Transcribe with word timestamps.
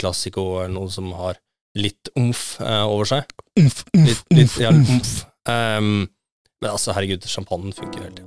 classico 0.00 0.46
eller 0.62 0.74
noe 0.74 0.90
som 0.92 1.10
har 1.18 1.38
litt 1.78 2.10
omf 2.18 2.56
eh, 2.64 2.84
over 2.88 3.06
seg. 3.12 3.30
Umf, 3.60 3.84
Litt, 3.94 4.24
litt 4.34 4.56
ja, 4.62 4.72
omf. 4.72 5.12
Um, 5.48 6.08
men 6.60 6.72
altså, 6.72 6.92
herregud, 6.96 7.24
sjampanjen 7.28 7.76
funker 7.76 8.04
hele 8.08 8.16
tida. 8.18 8.26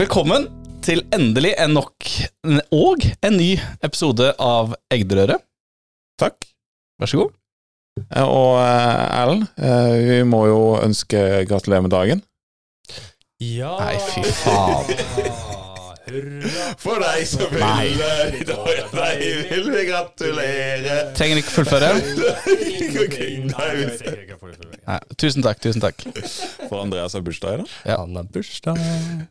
Velkommen 0.00 0.46
til 0.84 1.02
endelig 1.12 1.52
en 1.60 1.74
nok 1.76 2.06
og 2.72 3.04
en 3.26 3.36
ny 3.36 3.50
episode 3.84 4.30
av 4.40 4.72
Egderøret. 4.94 5.42
Takk. 6.20 6.46
Vær 7.00 7.10
så 7.10 7.20
god. 7.22 7.34
Eh, 8.00 8.24
Og 8.24 8.56
Erlend, 8.62 9.46
eh, 9.58 9.96
vi 10.08 10.18
må 10.24 10.46
jo 10.48 10.60
ønske 10.80 11.44
gratulerer 11.48 11.84
med 11.84 11.92
dagen. 11.92 12.22
Ja 13.40 13.72
Nei, 13.80 13.94
fy 14.04 14.20
faen. 14.36 14.84
For 16.80 17.00
deg 17.00 17.22
som 17.28 17.46
vil 17.54 17.62
i 17.62 18.42
dag, 18.44 18.80
deg 18.92 19.22
vil 19.48 19.70
vi 19.72 19.84
gratulere. 19.88 20.96
Trenger 21.16 21.40
ikke 21.40 21.54
fullføre. 21.54 21.92
Nei, 24.90 24.98
tusen 25.16 25.46
takk, 25.46 25.62
tusen 25.64 25.80
takk. 25.80 26.04
For 26.66 26.82
Andreas 26.82 27.16
har 27.16 27.24
bursdag 27.24 27.56
i 27.56 27.62
dag. 27.62 27.72
Ja. 27.88 27.96
Han 28.02 28.18
har 28.18 28.28
bursdag 28.34 28.76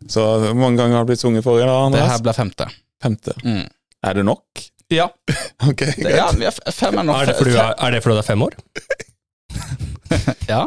Så 0.09 0.25
hvor 0.47 0.57
mange 0.57 0.81
ganger 0.81 0.97
har 0.97 1.05
det 1.05 1.11
blitt 1.13 1.21
sunget 1.21 1.45
forrige 1.45 1.69
da, 1.69 1.77
Andreas? 1.85 2.07
Det 2.07 2.15
her 2.15 2.25
ble 2.25 2.35
femte. 2.39 2.69
Femte. 3.03 3.37
Mm. 3.45 3.67
Er 4.09 4.17
det 4.17 4.25
nok? 4.25 4.65
Ja, 4.89 5.05
Ok, 5.69 5.85
greit. 5.85 6.15
ja 6.17 6.31
er 6.33 6.49
er, 6.49 7.75
er 7.77 7.93
det 7.93 8.01
fordi 8.01 8.17
du 8.17 8.23
er 8.23 8.25
fem 8.25 8.41
år? 8.47 8.57
Ja. 10.49 10.63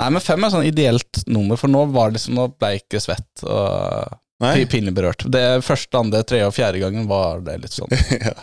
Nei, 0.00 0.08
men 0.10 0.22
fem 0.24 0.44
er 0.46 0.52
sånn 0.54 0.66
ideelt 0.68 1.22
nummer, 1.28 1.58
for 1.60 1.68
nå 1.72 1.82
var 1.92 2.10
det 2.10 2.18
liksom, 2.20 2.36
nå 2.38 2.46
ble 2.56 2.70
jeg 2.74 2.84
ikke 2.84 3.00
svett 3.04 3.42
og 3.44 4.14
Nei? 4.44 4.66
pinlig 4.68 4.92
berørt. 4.96 5.24
Det 5.32 5.42
første, 5.64 5.96
andre, 6.00 6.22
tredje 6.28 6.48
og 6.48 6.54
fjerde 6.56 6.80
gangen 6.82 7.06
var 7.08 7.40
det 7.44 7.58
litt 7.62 7.76
sånn. 7.76 7.92
ja. 8.28 8.34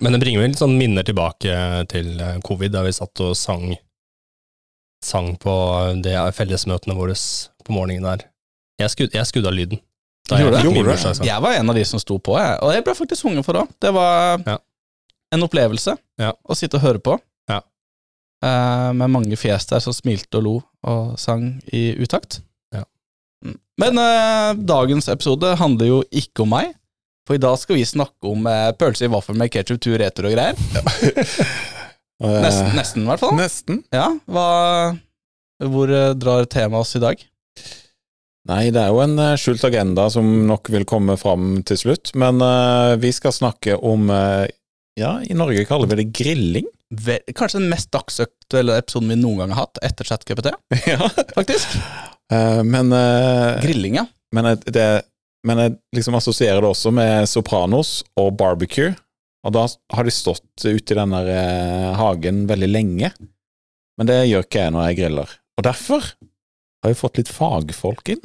Men 0.00 0.12
det 0.16 0.20
bringer 0.24 0.42
vel 0.42 0.52
litt 0.52 0.60
sånn 0.60 0.76
minner 0.76 1.06
tilbake 1.08 1.54
til 1.92 2.10
eh, 2.20 2.38
covid, 2.44 2.74
da 2.76 2.82
vi 2.84 2.92
satt 2.96 3.24
og 3.24 3.36
sang 3.38 3.70
Sang 5.00 5.30
på 5.40 5.52
de 6.04 6.12
fellesmøtene 6.36 6.92
våre 6.92 7.14
på 7.64 7.72
morgenen 7.72 8.04
der. 8.04 8.26
Jeg, 8.82 8.92
skud, 8.92 9.14
jeg 9.16 9.28
skudde 9.30 9.48
av 9.48 9.54
lyden. 9.56 9.80
Da 10.28 10.36
jeg 10.42 10.50
bursdagssang. 10.76 11.24
Jeg 11.24 11.40
var 11.40 11.56
en 11.56 11.72
av 11.72 11.78
de 11.78 11.84
som 11.88 12.02
sto 12.02 12.18
på, 12.20 12.34
jeg. 12.36 12.58
og 12.60 12.74
jeg 12.74 12.84
ble 12.84 12.94
faktisk 12.98 13.24
sunget 13.24 13.46
for 13.46 13.62
òg. 13.62 13.70
Det 13.80 13.94
var 13.96 14.44
Ja. 14.44 14.58
en 15.32 15.46
opplevelse 15.46 15.96
Ja. 16.20 16.34
å 16.44 16.54
sitte 16.54 16.76
og 16.76 16.84
høre 16.84 17.00
på. 17.00 17.16
Eh, 18.40 18.90
med 18.96 19.12
mange 19.12 19.36
fjes 19.36 19.66
der 19.68 19.82
som 19.84 19.92
smilte 19.92 20.38
og 20.40 20.44
lo 20.46 20.54
og 20.88 21.16
sang 21.20 21.58
i 21.76 21.90
utakt. 22.00 22.38
Ja. 22.72 22.86
Mm. 23.44 23.58
Men 23.82 24.00
eh, 24.00 24.52
dagens 24.70 25.10
episode 25.12 25.52
handler 25.60 25.90
jo 25.90 25.98
ikke 26.08 26.46
om 26.46 26.54
meg. 26.54 26.72
For 27.28 27.36
i 27.36 27.42
dag 27.42 27.58
skal 27.60 27.76
vi 27.76 27.84
snakke 27.86 28.30
om 28.32 28.48
eh, 28.48 28.70
pølse 28.80 29.04
i 29.06 29.12
vaffel 29.12 29.36
med 29.38 29.52
ketsjup, 29.52 29.80
tur, 29.84 29.98
retur 30.00 30.30
og 30.30 30.36
greier. 30.36 30.56
Eh, 32.20 32.34
Nesten, 32.44 32.74
nesten 32.76 33.06
i 33.06 33.08
hvert 33.08 33.22
fall. 33.22 33.30
Nesten. 33.32 33.78
Ja, 33.96 34.10
hva, 34.28 34.42
Hvor 35.72 35.88
drar 36.20 36.44
temaet 36.52 36.82
oss 36.84 36.98
i 36.98 37.00
dag? 37.00 37.22
Nei, 38.50 38.66
det 38.76 38.82
er 38.82 38.90
jo 38.92 38.98
en 39.00 39.14
skjult 39.40 39.64
agenda 39.64 40.04
som 40.12 40.28
nok 40.44 40.68
vil 40.68 40.84
komme 40.84 41.16
fram 41.16 41.62
til 41.64 41.80
slutt. 41.80 42.12
Men 42.20 42.44
eh, 42.44 42.98
vi 43.00 43.14
skal 43.16 43.32
snakke 43.32 43.78
om 43.80 44.12
eh, 44.12 44.52
Ja, 45.00 45.14
i 45.24 45.34
Norge 45.34 45.64
kaller 45.64 45.88
vi 45.88 46.02
det 46.02 46.10
grilling. 46.12 46.66
Vel, 46.90 47.22
kanskje 47.36 47.60
den 47.62 47.70
mest 47.70 47.88
dagsaktuelle 47.94 48.76
episoden 48.82 49.12
vi 49.12 49.16
noen 49.20 49.38
gang 49.40 49.54
har 49.54 49.64
hatt 49.64 49.80
etter 49.86 50.08
ChatGPT, 50.08 50.50
ja. 50.90 51.08
faktisk. 51.32 51.78
Uh, 52.32 52.60
men 52.66 52.92
uh, 52.92 53.56
Grilling, 53.62 53.96
ja. 54.02 54.04
Men 54.36 54.52
det, 54.66 54.88
men 55.46 55.62
jeg 55.62 55.76
liksom 55.96 56.18
assosierer 56.18 56.60
det 56.60 56.68
også 56.68 56.92
med 56.94 57.24
Sopranos 57.30 58.00
og 58.20 58.34
barbecue. 58.38 58.92
Og 59.46 59.54
da 59.56 59.64
har 59.94 60.04
de 60.04 60.12
stått 60.12 60.66
ute 60.66 60.92
i 60.92 60.98
den 60.98 61.14
der 61.16 61.30
eh, 61.32 61.86
hagen 61.96 62.42
veldig 62.50 62.68
lenge. 62.68 63.08
Men 63.96 64.10
det 64.10 64.18
gjør 64.28 64.44
ikke 64.44 64.66
jeg 64.66 64.74
når 64.74 64.84
jeg 64.84 64.98
griller. 64.98 65.32
Og 65.56 65.64
derfor 65.64 66.10
har 66.12 66.92
vi 66.92 66.98
fått 66.98 67.22
litt 67.22 67.32
fagfolk 67.32 68.12
inn. 68.12 68.20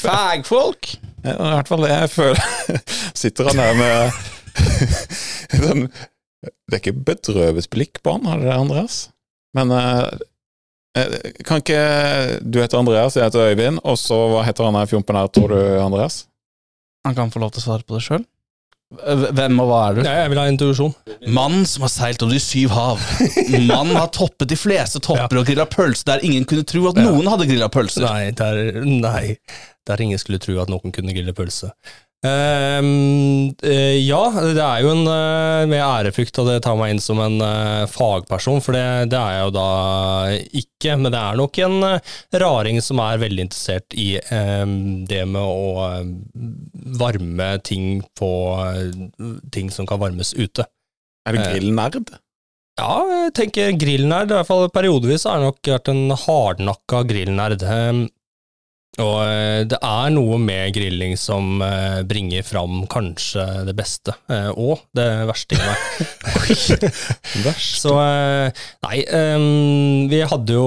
Fagfolk! 0.00 0.94
I 1.20 1.36
hvert 1.36 1.68
fall 1.68 1.84
det 1.84 1.92
jeg 1.92 2.12
føler. 2.14 2.80
Sitter 3.20 3.50
han 3.52 3.60
der 3.60 3.76
med 3.76 4.39
sånn 5.60 5.86
Det 5.90 6.76
er 6.76 6.80
ikke 6.80 6.96
bedrøvet 7.10 7.68
blikk 7.72 8.00
på 8.04 8.16
han, 8.16 8.26
har 8.30 8.40
det 8.40 8.48
det, 8.48 8.56
Andreas? 8.56 8.98
Men 9.56 9.72
eh, 9.76 10.08
eh, 10.98 11.14
kan 11.46 11.60
ikke 11.62 11.80
Du 12.44 12.60
heter 12.62 12.80
Andreas, 12.80 13.16
jeg 13.18 13.26
heter 13.28 13.50
Øyvind, 13.52 13.82
og 13.84 13.98
så 14.00 14.18
hva 14.32 14.44
heter 14.46 14.68
han 14.68 14.78
her 14.80 14.90
fjompen 14.90 15.18
her, 15.20 15.28
tror 15.34 15.52
du, 15.54 15.60
Andreas? 15.82 16.24
Han 17.06 17.16
kan 17.16 17.32
få 17.32 17.40
lov 17.42 17.52
til 17.54 17.62
å 17.62 17.66
svare 17.70 17.86
på 17.88 17.96
det 17.96 18.04
sjøl. 18.04 18.26
Hvem 18.90 19.60
og 19.62 19.68
hva 19.70 19.76
er 19.86 19.94
du? 19.94 20.00
Ja, 20.02 20.12
jeg 20.24 20.30
vil 20.32 20.38
ha 20.40 20.44
introduksjon. 20.50 20.94
Mannen 21.30 21.62
som 21.70 21.84
har 21.86 21.92
seilt 21.92 22.24
over 22.26 22.34
de 22.34 22.40
syv 22.42 22.72
hav. 22.74 23.04
Mannen 23.54 23.94
har 23.94 24.08
toppet 24.10 24.50
de 24.50 24.58
fleste 24.58 24.98
topper 25.04 25.38
og 25.38 25.46
grilla 25.46 25.66
pølse 25.70 26.08
der 26.08 26.24
ingen 26.26 26.42
kunne 26.50 26.66
tro 26.66 26.82
at 26.90 26.98
Ja. 26.98 27.04
noen 27.06 27.28
hadde 27.30 27.46
grilla 27.46 27.68
pølser. 27.70 28.02
Nei, 28.02 28.32
der, 28.34 28.80
nei, 28.82 29.36
der 29.86 30.02
ingen 30.02 30.18
skulle 30.18 30.42
tro 30.42 30.58
at 30.58 30.72
noen 30.72 30.90
kunne 30.96 31.14
grille 31.14 31.32
pølse. 31.38 31.70
Ehm, 32.20 33.54
uh, 33.64 33.96
ja, 33.96 34.20
det 34.52 34.60
er 34.60 34.82
jo 34.84 34.90
en 34.92 35.06
uh, 35.08 35.64
med 35.70 35.80
ærefrykt 35.80 36.36
at 36.42 36.50
det 36.50 36.58
tar 36.66 36.76
meg 36.76 36.92
inn 36.92 37.00
som 37.00 37.20
en 37.24 37.38
eh, 37.40 37.86
fagperson, 37.88 38.60
for 38.60 38.76
det, 38.76 39.12
det 39.14 39.16
er 39.16 39.38
jeg 39.38 39.46
jo 39.46 39.54
da 39.56 39.68
ikke. 40.60 40.96
Men 41.00 41.14
det 41.14 41.20
er 41.20 41.38
nok 41.40 41.60
en 41.64 41.78
raring 42.42 42.80
som 42.84 43.00
er 43.04 43.22
veldig 43.22 43.46
interessert 43.46 43.96
i 43.96 44.10
ehm, 44.20 45.06
det 45.08 45.22
med 45.28 45.40
å 45.40 45.88
varme 47.00 47.50
ting 47.64 48.00
på 48.16 48.30
ting 49.52 49.72
som 49.72 49.88
kan 49.88 50.00
varmes 50.00 50.32
ute. 50.36 50.64
Er 51.28 51.36
du 51.36 51.40
grillnerd? 51.40 52.14
Ja, 52.80 52.94
jeg 53.12 53.34
tenker 53.36 53.76
grillnerd. 53.76 54.32
I 54.32 54.38
hvert 54.38 54.48
fall 54.48 54.70
periodevis 54.72 55.26
har 55.28 55.38
jeg 55.38 55.50
nok 55.50 55.72
vært 55.74 55.92
en 55.92 56.16
hardnakka 56.24 57.04
grillnerd. 57.08 57.64
Ehm, 57.64 58.06
Og 58.98 59.20
eh, 59.22 59.62
det 59.70 59.78
er 59.86 60.10
noe 60.10 60.38
med 60.42 60.72
grilling 60.74 61.14
som 61.18 61.62
eh, 61.62 62.00
bringer 62.08 62.42
fram 62.42 62.82
kanskje 62.90 63.44
det 63.68 63.74
beste, 63.78 64.16
eh, 64.32 64.50
og 64.50 64.82
det 64.96 65.06
verste 65.30 65.54
i 65.54 65.60
meg. 65.62 65.78
Så 67.80 67.94
nei, 67.94 68.96
ehm, 69.06 70.10
vi 70.10 70.20
hadde 70.26 70.56
jo, 70.58 70.66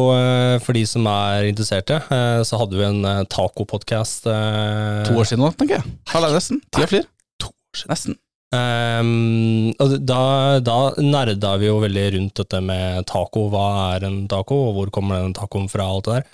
for 0.64 0.78
de 0.78 0.86
som 0.88 1.08
er 1.12 1.50
interesserte, 1.52 2.00
så 2.48 2.60
hadde 2.62 2.80
vi 2.80 2.88
en 2.88 3.28
tacopodkast. 3.30 4.30
To 4.30 5.18
år 5.20 5.30
siden 5.30 5.44
nå, 5.44 5.52
tenker 5.60 5.82
jeg. 5.82 5.96
Halvveis 6.14 6.40
nesten. 6.40 6.64
Tida 6.72 6.90
flyr. 6.90 7.10
To 7.44 7.52
år 7.52 7.82
siden. 7.82 7.94
Nesten. 7.94 8.20
Um, 8.54 9.72
og 9.82 9.96
da, 10.06 10.60
da 10.62 10.78
nerda 11.02 11.56
vi 11.58 11.70
jo 11.72 11.80
veldig 11.82 12.04
rundt 12.18 12.38
dette 12.38 12.60
med 12.62 13.08
taco. 13.10 13.48
Hva 13.50 13.66
er 13.96 14.06
en 14.06 14.24
taco, 14.30 14.60
og 14.68 14.78
hvor 14.78 14.94
kommer 14.94 15.24
den 15.24 15.34
tacoen 15.38 15.70
fra? 15.72 15.88
alt 15.90 16.06
det 16.06 16.20
der. 16.20 16.28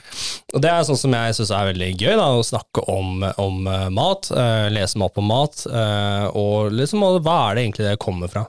Og 0.53 0.63
Det 0.63 0.72
er 0.72 0.85
sånn 0.88 1.00
som 1.00 1.16
jeg 1.16 1.38
syns 1.38 1.53
er 1.56 1.72
veldig 1.72 1.90
gøy, 1.96 2.13
da, 2.19 2.28
å 2.35 2.46
snakke 2.46 2.84
om, 2.91 3.24
om 3.40 3.68
eh, 3.72 3.88
mat. 3.96 4.31
Uh, 4.34 4.68
lese 4.74 5.00
meg 5.00 5.09
opp 5.09 5.19
om 5.22 5.30
mat, 5.31 5.66
uh, 5.72 6.28
og 6.35 6.75
liksom 6.75 7.06
hva 7.24 7.38
er 7.50 7.57
det 7.57 7.66
egentlig 7.66 7.88
det 7.88 8.00
kommer 8.03 8.31
fra. 8.31 8.46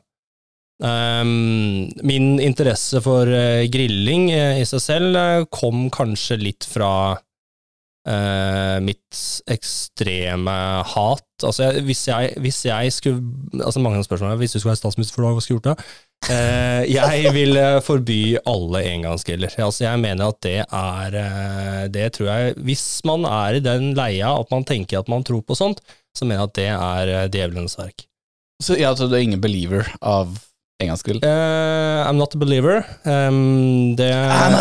Um, 0.81 1.91
min 2.09 2.39
interesse 2.41 3.03
for 3.05 3.29
uh, 3.29 3.67
grilling 3.71 4.31
i 4.33 4.65
seg 4.67 4.83
selv 4.83 5.19
kom 5.53 5.91
kanskje 5.93 6.41
litt 6.41 6.67
fra 6.67 7.21
eh, 8.09 8.77
mitt 8.85 9.21
ekstreme 9.51 10.57
hat. 10.95 11.27
Altså, 11.43 11.67
jeg, 11.67 11.85
hvis, 11.89 12.03
jeg, 12.09 12.35
hvis 12.41 12.65
jeg 12.67 12.93
skulle 12.93 13.23
Altså, 13.65 13.81
mange 13.81 14.05
spørsmål 14.05 14.37
Hvis 14.37 14.53
du 14.53 14.59
skulle 14.59 14.75
være 14.75 14.81
statsminister 14.83 15.17
for 15.17 15.25
noe, 15.25 15.37
hva 15.39 15.45
skulle 15.45 15.61
du 15.61 15.69
gjort 15.69 15.79
da? 15.79 15.85
Uh, 16.29 16.85
jeg 16.85 17.31
vil 17.33 17.57
eh, 17.57 17.79
forby 17.81 18.37
alle 18.45 18.83
engangsgriller. 18.91 19.55
Altså, 19.57 19.87
jeg 19.87 20.03
mener 20.03 20.29
at 20.29 20.43
det 20.45 20.59
er 20.61 21.17
uh, 21.17 21.87
Det 21.89 22.11
tror 22.13 22.29
jeg 22.29 22.59
Hvis 22.67 22.85
man 23.09 23.25
er 23.25 23.57
i 23.57 23.65
den 23.65 23.95
leia 23.97 24.35
at 24.37 24.53
man 24.53 24.67
tenker 24.69 25.01
at 25.01 25.09
man 25.09 25.25
tror 25.25 25.41
på 25.41 25.57
sånt, 25.57 25.81
så 26.13 26.29
mener 26.29 26.43
jeg 26.43 26.51
at 26.51 26.59
det 26.59 26.69
er 26.75 27.33
djevelens 27.33 27.79
verk. 27.81 28.05
Så 28.61 28.77
ja, 28.77 28.93
så 28.93 29.09
du 29.09 29.17
er 29.17 29.25
ingen 29.25 29.41
believer 29.41 29.89
av 30.05 30.37
engangsgrill? 30.81 31.21
Uh, 31.25 32.09
I'm 32.09 32.19
not 32.19 32.35
a 32.35 32.39
believer. 32.39 32.85
Um, 33.05 33.97
det 33.97 34.11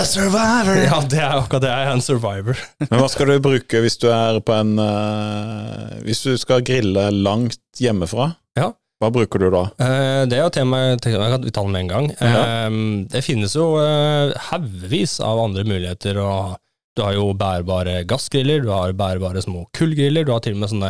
survivor! 0.10 0.76
Ja, 0.90 1.00
det 1.08 1.22
er 1.22 1.38
akkurat 1.38 1.64
det. 1.64 1.72
Jeg 1.72 1.88
er 1.88 1.96
en 1.96 2.04
survivor. 2.04 2.60
Men 2.90 3.02
hva 3.02 3.10
skal 3.12 3.32
du 3.32 3.40
bruke 3.44 3.82
hvis 3.84 3.98
du 4.02 4.10
er 4.12 4.40
på 4.44 4.56
en 4.56 4.76
uh, 4.82 5.98
Hvis 6.06 6.24
du 6.26 6.36
skal 6.40 6.66
grille 6.66 7.10
langt 7.16 7.82
hjemmefra? 7.82 8.34
Ja. 8.60 8.72
Hva 9.00 9.12
bruker 9.16 9.40
du 9.40 9.48
da? 9.54 9.66
Uh, 9.80 10.24
det 10.30 10.40
er 10.40 10.44
jo 10.44 10.54
tema 10.56 10.82
jeg 10.90 11.04
kan 11.04 11.46
vi 11.46 11.54
ta 11.56 11.64
det 11.64 11.74
med 11.76 11.86
en 11.86 11.92
gang. 11.94 12.10
Ja. 12.20 12.42
Eh, 12.68 12.80
det 13.14 13.24
finnes 13.24 13.56
jo 13.56 13.72
uh, 13.80 14.34
haugevis 14.50 15.20
av 15.24 15.40
andre 15.46 15.64
muligheter. 15.68 16.20
Og 16.20 16.58
du 16.98 17.06
har 17.06 17.16
jo 17.16 17.30
bærbare 17.38 18.02
gassgriller, 18.10 18.64
du 18.66 18.74
har 18.74 18.96
bærbare 18.98 19.44
små 19.46 19.64
kullgriller, 19.78 20.26
du 20.28 20.34
har 20.36 20.44
til 20.44 20.58
og 20.58 20.64
med 20.66 20.74
sånne 20.74 20.90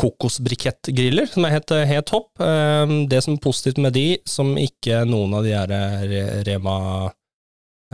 kokosbrikettgriller, 0.00 1.28
som 1.30 1.46
er 1.46 1.56
helt, 1.58 1.72
helt 1.92 2.08
topp. 2.10 2.30
Eh, 2.42 2.96
det 3.10 3.22
som 3.26 3.36
er 3.36 3.42
positivt 3.44 3.80
med 3.84 3.96
de, 3.96 4.06
som 4.28 4.54
ikke 4.60 5.04
noen 5.08 5.38
av 5.38 5.46
de 5.46 5.56
her 5.56 6.44
Rema 6.48 6.76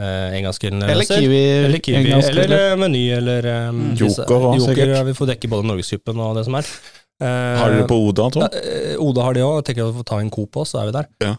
eh, 0.00 0.36
engangsgrillen 0.38 0.82
Eller. 0.86 1.08
Kiwi. 1.08 1.42
Eller 1.64 1.82
Kiwi, 1.82 2.12
eller 2.12 2.54
eh, 2.58 2.76
Meny, 2.80 3.08
eller 3.16 3.50
um. 3.70 3.82
Joker 3.96 4.94
ja, 4.94 5.02
Vi 5.06 5.16
får 5.16 5.34
dekke 5.34 5.50
både 5.50 5.68
Norgesgruppen 5.72 6.22
og 6.22 6.38
det 6.38 6.46
som 6.48 6.58
er. 6.60 6.70
Eh, 7.16 7.26
Har 7.56 7.72
dere 7.72 7.86
på 7.88 7.96
Oda, 8.10 8.26
Tom? 8.30 8.42
eh, 8.44 8.96
Oda 9.00 9.22
har 9.24 9.36
de 9.36 9.40
òg. 9.40 9.62
Tenker 9.64 9.86
at 9.86 9.94
vi 9.94 10.00
får 10.02 10.08
ta 10.10 10.18
en 10.20 10.32
Coop 10.34 10.58
òg, 10.60 10.66
så 10.68 10.82
er 10.82 10.90
vi 10.90 10.96
der. 10.98 11.06
Ja. 11.24 11.30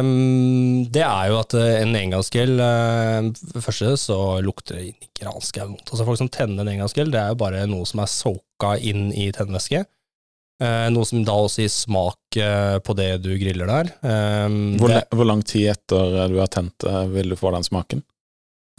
Um, 0.00 0.86
det 0.92 1.02
er 1.04 1.26
jo 1.28 1.40
at 1.42 1.56
eh, 1.60 1.82
en 1.82 1.92
engangsgrill 1.98 2.54
eh, 2.56 3.28
For 3.42 3.58
det 3.58 3.64
første 3.66 3.92
så 4.00 4.16
lukter 4.44 4.80
det 4.80 5.10
gransk 5.20 5.60
vondt. 5.60 5.84
Altså 5.90 6.08
Folk 6.08 6.22
som 6.22 6.32
tenner 6.32 6.64
en 6.64 6.72
engangsgrill, 6.78 7.12
det 7.12 7.20
er 7.20 7.34
jo 7.34 7.40
bare 7.44 7.66
noe 7.68 7.84
som 7.88 8.00
er 8.00 8.08
soaka 8.08 8.78
inn 8.80 9.10
i 9.12 9.28
tennvæske. 9.36 9.84
Eh, 10.62 10.86
noe 10.88 11.04
som 11.04 11.20
da 11.26 11.34
også 11.36 11.60
gir 11.66 11.72
smak 11.72 12.36
eh, 12.40 12.78
på 12.80 12.94
det 12.96 13.10
du 13.24 13.32
griller 13.36 13.68
der. 13.68 13.90
Eh, 14.00 14.46
Hvor, 14.80 14.88
det, 14.88 15.02
hvor 15.12 15.28
lang 15.28 15.42
tid 15.44 15.66
etter 15.74 16.30
du 16.32 16.38
har 16.40 16.48
tent 16.48 16.72
det, 16.80 17.02
vil 17.12 17.34
du 17.34 17.36
få 17.36 17.52
den 17.56 17.66
smaken? 17.66 18.00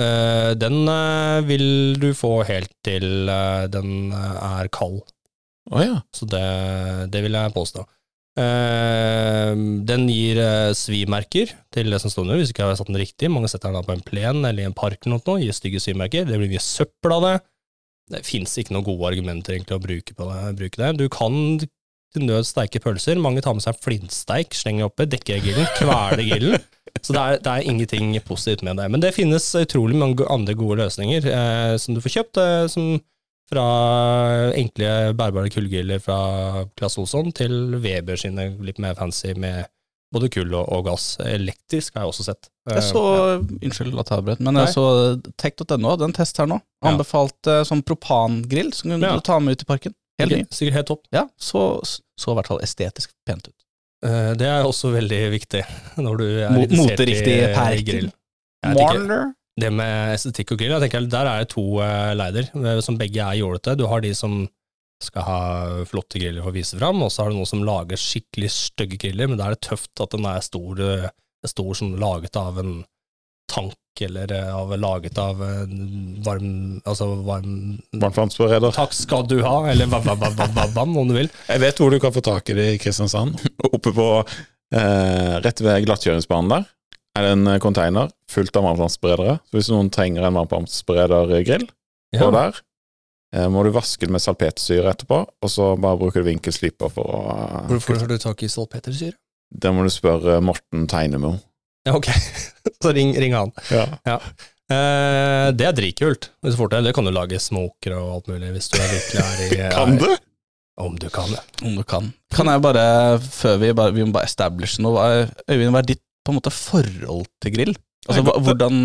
eh, 0.01 0.53
den 0.57 0.79
eh, 0.89 1.41
vil 1.45 1.67
du 2.01 2.11
få 2.17 2.39
helt 2.49 2.71
til 2.85 3.29
eh, 3.29 3.67
den 3.73 4.11
eh, 4.13 4.41
er 4.61 4.71
kald. 4.73 5.03
Oh, 5.69 5.81
ja. 5.83 6.01
Så 6.15 6.25
det, 6.31 6.41
det 7.13 7.21
vil 7.25 7.33
jeg 7.37 7.53
påstå. 7.53 7.85
Eh, 8.37 9.51
den 9.89 10.05
gir 10.11 10.37
eh, 10.41 10.71
svimerker 10.77 11.51
til 11.73 11.89
det 11.93 11.99
som 12.03 12.13
står 12.13 12.25
under, 12.27 12.39
hvis 12.41 12.53
ikke 12.53 12.63
jeg 12.65 12.73
har 12.73 12.79
satt 12.79 12.91
den 12.91 13.01
riktig. 13.01 13.29
Mange 13.33 13.49
setter 13.51 13.69
den 13.71 13.79
da 13.79 13.85
på 13.85 13.95
en 13.95 14.03
plen 14.05 14.41
eller 14.45 14.63
i 14.63 14.67
en 14.69 14.75
park 14.77 15.01
eller 15.05 15.17
noe, 15.19 15.39
gir 15.43 15.55
stygge 15.57 15.81
svimerker. 15.83 16.25
Det 16.29 16.37
blir 16.41 16.51
mye 16.53 16.63
søppel 16.63 17.15
av 17.17 17.25
det. 17.27 17.35
Det 18.11 18.23
fins 18.23 18.53
ikke 18.59 18.75
noen 18.75 18.87
gode 18.87 19.09
argumenter 19.09 19.57
egentlig 19.57 19.75
å 19.75 19.83
bruke, 19.83 20.15
på 20.15 20.29
det, 20.29 20.53
bruke 20.61 20.79
det. 20.79 20.93
Du 20.99 21.07
kan 21.11 21.59
til 22.15 22.23
nød 22.27 22.47
steike 22.47 22.79
pølser. 22.83 23.19
Mange 23.19 23.43
tar 23.43 23.57
med 23.57 23.65
seg 23.65 23.79
flintsteik, 23.83 24.55
slenger 24.55 24.87
oppi, 24.87 25.09
dekker 25.11 25.43
grillen, 25.43 25.67
kveler 25.77 26.23
grillen. 26.23 26.65
Så 27.03 27.13
det 27.13 27.21
er, 27.21 27.41
det 27.43 27.51
er 27.51 27.67
ingenting 27.69 28.15
positivt 28.25 28.63
med 28.65 28.79
det. 28.79 28.87
Men 28.89 29.03
det 29.03 29.13
finnes 29.13 29.45
utrolig 29.59 29.99
mange 29.99 30.25
andre 30.31 30.55
gode 30.57 30.79
løsninger 30.81 31.27
eh, 31.29 31.75
som 31.81 31.93
du 31.93 32.01
får 32.01 32.15
kjøpt, 32.15 32.41
eh, 32.41 32.97
fra 33.47 33.63
enkle 34.59 35.13
bærbare 35.15 35.51
kullgriller 35.53 36.01
fra 36.03 36.65
Claes 36.75 36.97
Olsson 36.99 37.31
til 37.35 37.77
Weber 37.79 38.19
sine 38.19 38.49
litt 38.59 38.81
mer 38.83 38.97
fancy 38.97 39.31
med 39.39 39.69
både 40.13 40.29
kull 40.31 40.53
og, 40.55 40.69
og 40.71 40.85
gass. 40.87 41.17
Elektrisk 41.25 41.95
har 41.97 42.05
jeg 42.05 42.13
også 42.13 42.25
sett. 42.29 42.49
Jeg 42.71 42.83
så, 42.83 43.01
ja. 43.17 43.37
unnskyld 43.67 43.99
at 43.99 44.09
jeg 44.11 44.17
avbrøt, 44.21 44.39
men 44.43 44.53
Nei. 44.57 44.65
jeg 44.65 44.73
så 44.75 44.85
tech.no 45.39 45.91
hadde 45.93 46.07
en 46.07 46.15
test 46.15 46.37
her 46.41 46.47
nå. 46.51 46.57
Ja. 46.83 46.91
Anbefalte 46.93 47.61
sånn 47.67 47.83
propangrill 47.87 48.73
som 48.75 48.91
kunne 48.91 49.07
Ja. 49.09 49.15
du 49.15 49.21
ta 49.27 49.39
med 49.39 49.57
ut 49.57 49.63
i 49.65 49.69
parken. 49.69 49.95
Helt 50.19 50.31
ny. 50.33 50.43
sikkert, 50.49 50.73
helt 50.79 50.87
topp. 50.89 51.03
Ja, 51.13 51.27
så, 51.37 51.61
så 52.17 52.31
i 52.33 52.35
hvert 52.39 52.47
fall 52.49 52.61
estetisk 52.65 53.11
pent 53.27 53.47
ut. 53.51 53.55
Eh, 54.05 54.31
Det 54.39 54.47
er 54.49 54.63
også 54.65 54.89
veldig 54.95 55.19
viktig 55.35 55.63
når 56.01 56.17
du 56.17 56.25
er 56.41 56.49
Mo- 56.55 56.67
moteriktig 56.83 57.35
i 57.37 57.51
perken. 57.53 57.85
grill. 57.85 58.11
Jeg. 58.65 58.75
Marner. 58.79 59.33
Det 59.59 59.71
med 59.73 60.13
estetikk 60.15 60.51
og 60.53 60.59
grill, 60.59 60.71
jeg 60.75 60.83
tenker 60.85 61.05
der 61.09 61.25
er 61.25 61.39
det 61.43 61.49
to 61.53 61.63
eh, 61.81 62.13
leider, 62.17 62.49
eh, 62.53 62.79
som 62.85 62.97
begge 62.97 63.21
er 63.25 63.39
jålete. 63.39 63.75
Du 63.77 63.85
har 63.89 64.01
de 64.01 64.11
som 64.13 64.43
skal 65.03 65.25
ha 65.27 65.39
flotte 65.89 66.19
griller 66.21 66.41
for 66.43 66.53
å 66.53 66.57
vise 66.57 66.77
fram, 66.79 67.01
og 67.05 67.11
så 67.13 67.23
har 67.23 67.31
du 67.31 67.37
noen 67.37 67.49
som 67.49 67.65
lager 67.65 67.99
skikkelig 68.01 68.51
stygge 68.53 68.99
griller, 69.05 69.29
men 69.29 69.39
da 69.39 69.49
er 69.49 69.57
det 69.57 69.65
tøft 69.67 70.01
at 70.03 70.15
den 70.15 70.25
er 70.29 70.45
stor, 70.45 70.81
eh, 70.81 71.09
er 71.45 71.51
stor 71.51 71.73
som 71.77 71.93
laget 72.01 72.39
av 72.39 72.57
en 72.61 72.79
tank, 73.51 73.77
eller 74.01 74.31
eh, 74.33 74.49
av, 74.55 74.73
laget 74.77 75.17
av 75.21 75.41
en 75.43 75.77
varm 76.25 76.49
Altså 76.85 77.07
varm 77.25 77.77
Varmtvannsbereder. 77.93 78.73
Takk 78.75 78.93
skal 78.93 79.25
du 79.29 79.39
ha, 79.45 79.59
eller 79.71 79.89
hva, 79.89 80.01
hva, 80.05 80.17
hva, 80.19 80.31
hva, 80.35 80.67
hva, 80.73 80.85
om 80.85 81.09
du 81.09 81.15
vil. 81.17 81.31
Jeg 81.49 81.63
vet 81.63 81.81
hvor 81.81 81.93
du 81.93 81.99
kan 82.03 82.13
få 82.13 82.25
tak 82.25 82.51
i 82.53 82.57
det 82.57 82.67
i 82.75 82.81
Kristiansand. 82.81 83.39
Oppe 83.71 83.93
på 83.95 84.09
eh, 84.21 85.37
Rett 85.45 85.63
ved 85.63 85.85
glattkjøringsbanen 85.87 86.57
der 86.57 86.67
er 87.17 87.25
det 87.25 87.33
en 87.33 87.59
container 87.63 88.11
fullt 88.29 88.55
av 88.59 88.67
varmtvannsberedere. 88.67 89.39
Så 89.47 89.57
hvis 89.57 89.71
noen 89.73 89.89
trenger 89.93 90.27
en 90.27 90.37
varmtvannsberedergrill 90.37 91.67
på 92.13 92.29
der, 92.35 92.53
eh, 92.53 92.66
må 93.51 93.63
du 93.65 93.73
vaske 93.75 94.07
det 94.07 94.13
med 94.15 94.23
salpetersyre 94.23 94.93
etterpå, 94.93 95.17
og 95.43 95.51
så 95.51 95.73
bare 95.75 95.99
bruker 95.99 96.23
du 96.23 96.29
vinkelsliper 96.29 96.91
for 96.93 97.11
å 97.11 97.21
Hvorfor 97.67 97.99
har 97.99 98.07
du 98.07 98.15
tak 98.21 98.43
i 98.45 98.49
salpetersyre? 98.51 99.17
Det 99.51 99.71
må 99.75 99.83
du 99.83 99.91
spørre 99.91 100.39
Morten 100.43 100.87
Tegnemo. 100.91 101.33
Ja, 101.87 101.95
ok. 101.95 102.07
Så 102.83 102.91
ring, 102.95 103.13
ring 103.19 103.35
han. 103.35 103.51
Ja. 103.71 104.17
Eh, 104.67 105.49
det 105.55 105.67
er 105.69 105.75
dritkult. 105.75 106.31
Det 106.43 106.95
kan 106.95 107.07
du 107.07 107.13
lage 107.15 107.39
smoker 107.39 107.95
og 107.95 108.15
alt 108.17 108.31
mulig, 108.33 108.51
hvis 108.57 108.67
du 108.73 108.79
er 108.79 108.89
virkelig 108.91 109.21
er 109.23 109.43
i 109.45 109.69
Kan 109.77 109.99
du? 110.01 110.09
Om 110.77 110.97
du 110.99 111.07
kan 111.09 111.31
det. 111.31 111.41
Om 111.65 111.77
du 111.79 111.83
kan. 111.87 112.11
Kan 112.35 112.51
jeg 112.51 112.61
bare, 112.61 112.83
før 113.23 113.55
vi 113.63 113.71
bare, 113.73 113.95
vi 113.95 114.03
må 114.05 114.13
bare 114.13 114.29
establish 114.29 114.77
noe, 114.83 115.05
Øyvind, 115.47 115.71
hva 115.73 115.81
er 115.81 115.93
ditt 115.93 116.03
på 116.27 116.33
en 116.33 116.37
måte 116.37 116.53
forhold 116.53 117.25
til 117.41 117.55
grill? 117.55 117.73
Altså, 118.07 118.21
hva, 118.23 118.35
hvordan 118.43 118.75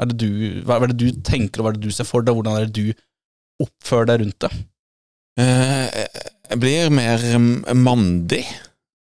er 0.00 0.08
det 0.10 0.16
du 0.18 0.30
Hva 0.66 0.78
er 0.80 0.90
det 0.90 0.96
du 0.98 1.20
tenker, 1.26 1.60
og 1.60 1.66
hva 1.66 1.74
er 1.74 1.76
det 1.76 1.90
du 1.90 1.94
ser 1.94 2.08
for 2.08 2.24
deg? 2.24 2.34
Hvordan 2.38 2.56
er 2.56 2.70
det 2.70 2.78
du 2.78 3.02
oppfører 3.62 4.10
deg 4.10 4.20
rundt 4.24 4.40
det? 4.44 4.50
Eh, 5.40 6.06
jeg 6.50 6.58
blir 6.62 6.90
mer 6.94 7.22
mandig 7.76 8.42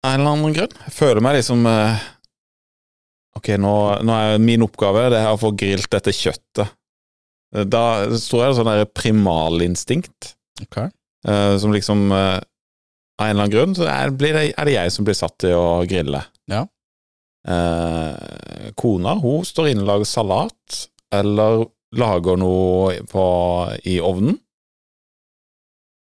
av 0.03 0.13
en 0.15 0.19
eller 0.21 0.31
annen 0.36 0.56
grunn. 0.56 0.75
Jeg 0.88 0.94
føler 0.95 1.21
meg 1.24 1.38
liksom 1.39 1.65
eh, 1.69 2.03
Ok, 3.38 3.48
nå, 3.63 3.74
nå 4.03 4.15
er 4.18 4.42
min 4.44 4.63
oppgave 4.65 5.06
det 5.13 5.19
er 5.24 5.30
å 5.31 5.39
få 5.39 5.53
grilt 5.56 5.88
dette 5.94 6.12
kjøttet. 6.15 6.71
Eh, 7.56 7.63
Da 7.68 7.83
tror 8.09 8.42
jeg 8.42 8.48
det 8.48 8.50
er 8.51 8.57
sånn 8.59 8.71
der 8.71 8.86
primalinstinkt 8.92 10.33
Ok. 10.65 10.77
eh, 11.27 11.56
som 11.62 11.71
liksom 11.75 12.07
Av 12.12 13.27
en 13.27 13.30
eller 13.36 13.44
annen 13.45 13.53
grunn 13.53 13.75
så 13.77 13.86
er, 13.92 14.12
blir 14.15 14.33
det, 14.36 14.45
det 14.57 14.74
jeg 14.77 14.92
som 14.95 15.06
blir 15.07 15.15
satt 15.18 15.36
til 15.44 15.53
å 15.56 15.81
grille. 15.86 16.24
Ja. 16.50 16.63
Kona 18.77 19.13
hun 19.21 19.44
står 19.45 19.71
inne 19.71 19.83
og 19.83 19.89
lager 19.92 20.07
salat, 20.09 20.80
eller 21.13 21.63
lager 21.97 22.39
noe 22.39 23.01
på, 23.09 23.25
i 23.83 23.97
ovnen. 24.01 24.38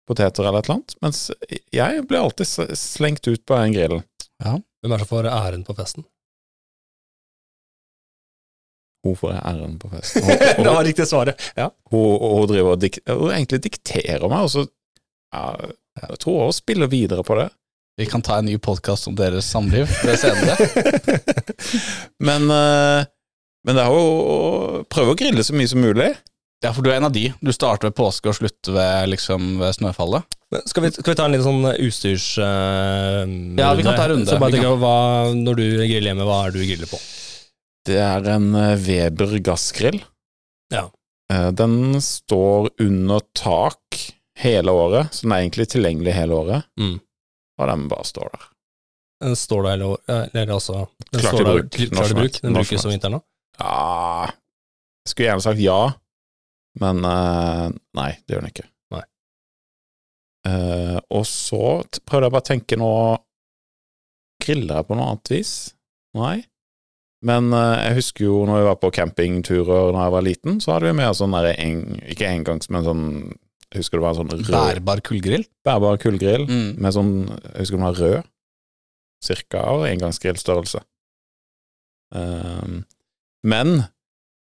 Poteter 0.08 0.46
eller 0.46 0.58
et 0.62 0.68
eller 0.68 0.80
annet. 0.80 0.96
Mens 1.02 1.20
jeg 1.74 2.06
blir 2.08 2.22
alltid 2.24 2.78
slengt 2.78 3.28
ut 3.30 3.44
på 3.46 3.58
en 3.58 3.74
grill. 3.74 4.00
Ja. 4.42 4.56
Hvem 4.80 4.94
er 4.94 4.98
det 5.02 5.06
som 5.06 5.12
får 5.12 5.28
æren 5.30 5.66
på 5.66 5.76
festen? 5.78 6.06
Hun 9.06 9.16
får 9.16 9.38
æren 9.38 9.78
på 9.80 9.88
festen. 9.92 10.26
det 10.28 10.56
Hun, 10.58 10.66
var 10.66 10.84
riktig 10.84 11.06
svaret. 11.08 11.40
Ja. 11.56 11.70
hun, 11.90 12.18
hun 12.20 12.50
driver 12.50 12.74
og 12.74 12.82
dik, 12.82 13.00
hun 13.08 13.30
egentlig 13.32 13.62
dikterer 13.64 14.26
meg, 14.28 14.44
og 14.44 14.52
så 14.52 14.66
ja, 15.34 15.70
Jeg 16.10 16.20
tror 16.22 16.44
hun 16.48 16.52
spiller 16.56 16.90
videre 16.90 17.24
på 17.24 17.36
det. 17.38 17.48
Vi 18.00 18.06
kan 18.08 18.22
ta 18.24 18.38
en 18.40 18.46
ny 18.48 18.56
podkast 18.58 19.08
om 19.10 19.16
deres 19.16 19.48
samliv 19.50 19.88
ved 20.04 20.16
senere. 20.16 20.56
Men, 22.28 22.46
eh, 22.54 23.08
men 23.66 23.76
det 23.76 23.84
er 23.84 23.92
jo 23.94 24.02
å 24.34 24.82
prøve 24.90 25.14
å 25.14 25.18
grille 25.20 25.44
så 25.46 25.54
mye 25.56 25.68
som 25.70 25.80
mulig. 25.84 26.10
Ja, 26.60 26.74
for 26.76 26.84
du 26.84 26.90
er 26.90 26.98
en 26.98 27.06
av 27.08 27.12
de. 27.14 27.30
Du 27.40 27.48
starter 27.56 27.88
ved 27.88 27.94
påske 27.96 28.28
og 28.28 28.36
slutter 28.36 28.74
ved, 28.76 29.08
liksom, 29.14 29.54
ved 29.62 29.72
snøfallet. 29.78 30.26
Men 30.52 30.64
Skal 30.68 30.84
vi, 30.84 30.90
skal 30.92 31.12
vi 31.12 31.16
ta 31.16 31.24
en 31.24 31.32
liten 31.32 31.46
sånn 31.46 31.70
utstyrs... 31.86 32.26
eh, 32.44 33.22
Ja, 33.56 33.70
vi 33.78 33.84
kan 33.86 33.96
ta 33.96 34.04
en 34.04 34.10
runde. 34.12 34.28
Så 34.28 34.36
bare 34.42 34.52
Vi 34.52 34.58
tenk, 34.60 34.80
hva, 34.82 34.94
Når 35.38 35.56
du 35.56 35.64
griller 35.78 36.10
hjemme, 36.10 36.26
hva 36.28 36.40
er 36.44 36.52
det 36.52 36.60
du 36.60 36.66
griller 36.68 36.90
på? 36.90 37.00
Det 37.88 37.96
er 38.04 38.28
en 38.34 38.50
eh, 38.60 38.74
Weber 38.84 39.38
gassgrill. 39.46 40.02
Ja. 40.74 40.84
Eh, 41.32 41.48
Den 41.56 41.96
står 42.04 42.70
under 42.84 43.24
tak 43.32 44.00
hele 44.40 44.72
året, 44.76 45.14
så 45.16 45.24
den 45.24 45.32
er 45.36 45.46
egentlig 45.46 45.68
tilgjengelig 45.72 46.12
hele 46.16 46.36
året. 46.44 46.68
Mm. 46.80 46.98
Og 47.60 47.68
den 47.72 47.88
bare 47.88 48.04
står 48.08 48.28
der. 48.36 48.44
Den 49.24 49.34
står 49.36 49.64
der, 49.66 49.72
eller, 49.80 50.28
eller 50.32 50.54
altså 50.60 50.86
den 51.12 51.20
Klar 51.24 51.32
står 51.34 51.38
til 51.40 51.48
der, 51.48 51.56
bruk. 51.56 51.72
Klar 51.76 51.96
Når 51.96 52.08
til 52.12 52.16
bruk. 52.20 52.28
helst. 52.28 52.42
Den 52.44 52.52
Når 52.56 52.64
brukes 52.68 52.80
som 52.84 52.88
om 52.92 52.94
vinteren 52.98 53.16
nå? 53.16 53.24
Ja 53.60 54.26
Jeg 54.30 55.10
skulle 55.12 55.28
gjerne 55.30 55.44
sagt 55.44 55.60
ja, 55.62 55.78
men 56.80 57.00
eh, 57.04 57.66
nei, 57.98 58.10
det 58.26 58.34
gjør 58.36 58.44
den 58.44 58.52
ikke. 58.52 58.66
Nei. 58.94 59.02
Eh, 60.48 60.98
og 61.10 61.24
så 61.28 61.62
prøvde 62.06 62.28
jeg 62.28 62.34
bare 62.36 62.44
å 62.44 62.48
tenke 62.50 62.78
nå 62.80 62.90
Griller 64.40 64.78
jeg 64.80 64.86
på 64.88 64.96
noe 64.96 65.10
annet 65.12 65.30
vis? 65.34 65.50
Nei. 66.16 66.38
Men 67.26 67.50
eh, 67.52 67.74
jeg 67.90 67.98
husker 67.98 68.24
jo 68.24 68.38
når 68.48 68.62
vi 68.62 68.68
var 68.70 68.78
på 68.80 68.90
campingturer 68.96 69.90
da 69.92 70.06
jeg 70.06 70.14
var 70.14 70.24
liten, 70.24 70.60
så 70.64 70.72
hadde 70.76 70.88
vi 70.88 70.94
med 71.02 71.16
sånn 71.18 71.34
derre 71.36 71.52
ikke 72.14 72.30
engangs, 72.30 72.70
men 72.72 72.86
sånn 72.86 73.02
Jeg 73.70 73.82
husker 73.82 73.98
det 74.00 74.04
var 74.06 74.14
en 74.14 74.20
sånn 74.22 74.32
rød 74.32 74.48
Bærbar 74.54 75.02
kullgrill. 75.06 75.44
bærbar 75.66 75.98
kullgrill 76.02 76.46
Mm. 76.48 76.70
med 76.80 76.94
sånn 76.96 77.12
Jeg 77.28 77.58
husker 77.60 77.76
den 77.76 77.86
var 77.90 78.00
rød. 78.00 78.30
Cirka 79.22 79.66
og 79.74 79.84
engangsgrillstørrelse. 79.90 80.80
Um, 82.16 82.80
men 83.46 83.82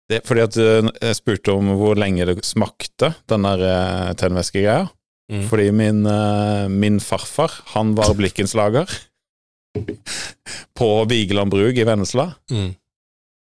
det, 0.08 0.22
fordi 0.24 0.44
at 0.46 0.56
uh, 0.56 0.88
jeg 1.02 1.18
spurte 1.18 1.52
om 1.52 1.74
hvor 1.76 1.98
lenge 2.00 2.24
det 2.28 2.38
smakte, 2.46 3.12
den 3.28 3.44
der 3.44 3.64
uh, 3.64 4.14
tennvæskegreia. 4.16 4.86
Mm. 5.28 5.42
Fordi 5.50 5.68
min, 5.76 6.06
uh, 6.08 6.70
min 6.72 6.96
farfar, 7.04 7.52
han 7.74 7.92
var 7.98 8.14
blikkenslager 8.16 8.88
på 10.78 10.88
Vigeland 11.10 11.52
bruk 11.52 11.76
i 11.76 11.84
Vennesla. 11.84 12.30
Mm. 12.50 12.72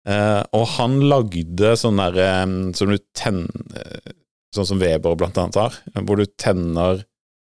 Eh, 0.06 0.42
og 0.54 0.68
han 0.76 1.00
lagde 1.10 1.72
sånn 1.82 1.98
der 1.98 2.20
eh, 2.22 2.44
som 2.78 2.92
du 2.94 3.00
tenner 3.18 4.14
Sånn 4.56 4.68
som 4.70 4.80
Weber 4.80 5.18
blant 5.20 5.36
annet 5.42 5.58
har, 5.60 5.74
hvor 6.08 6.16
du 6.16 6.30
tenner 6.40 7.02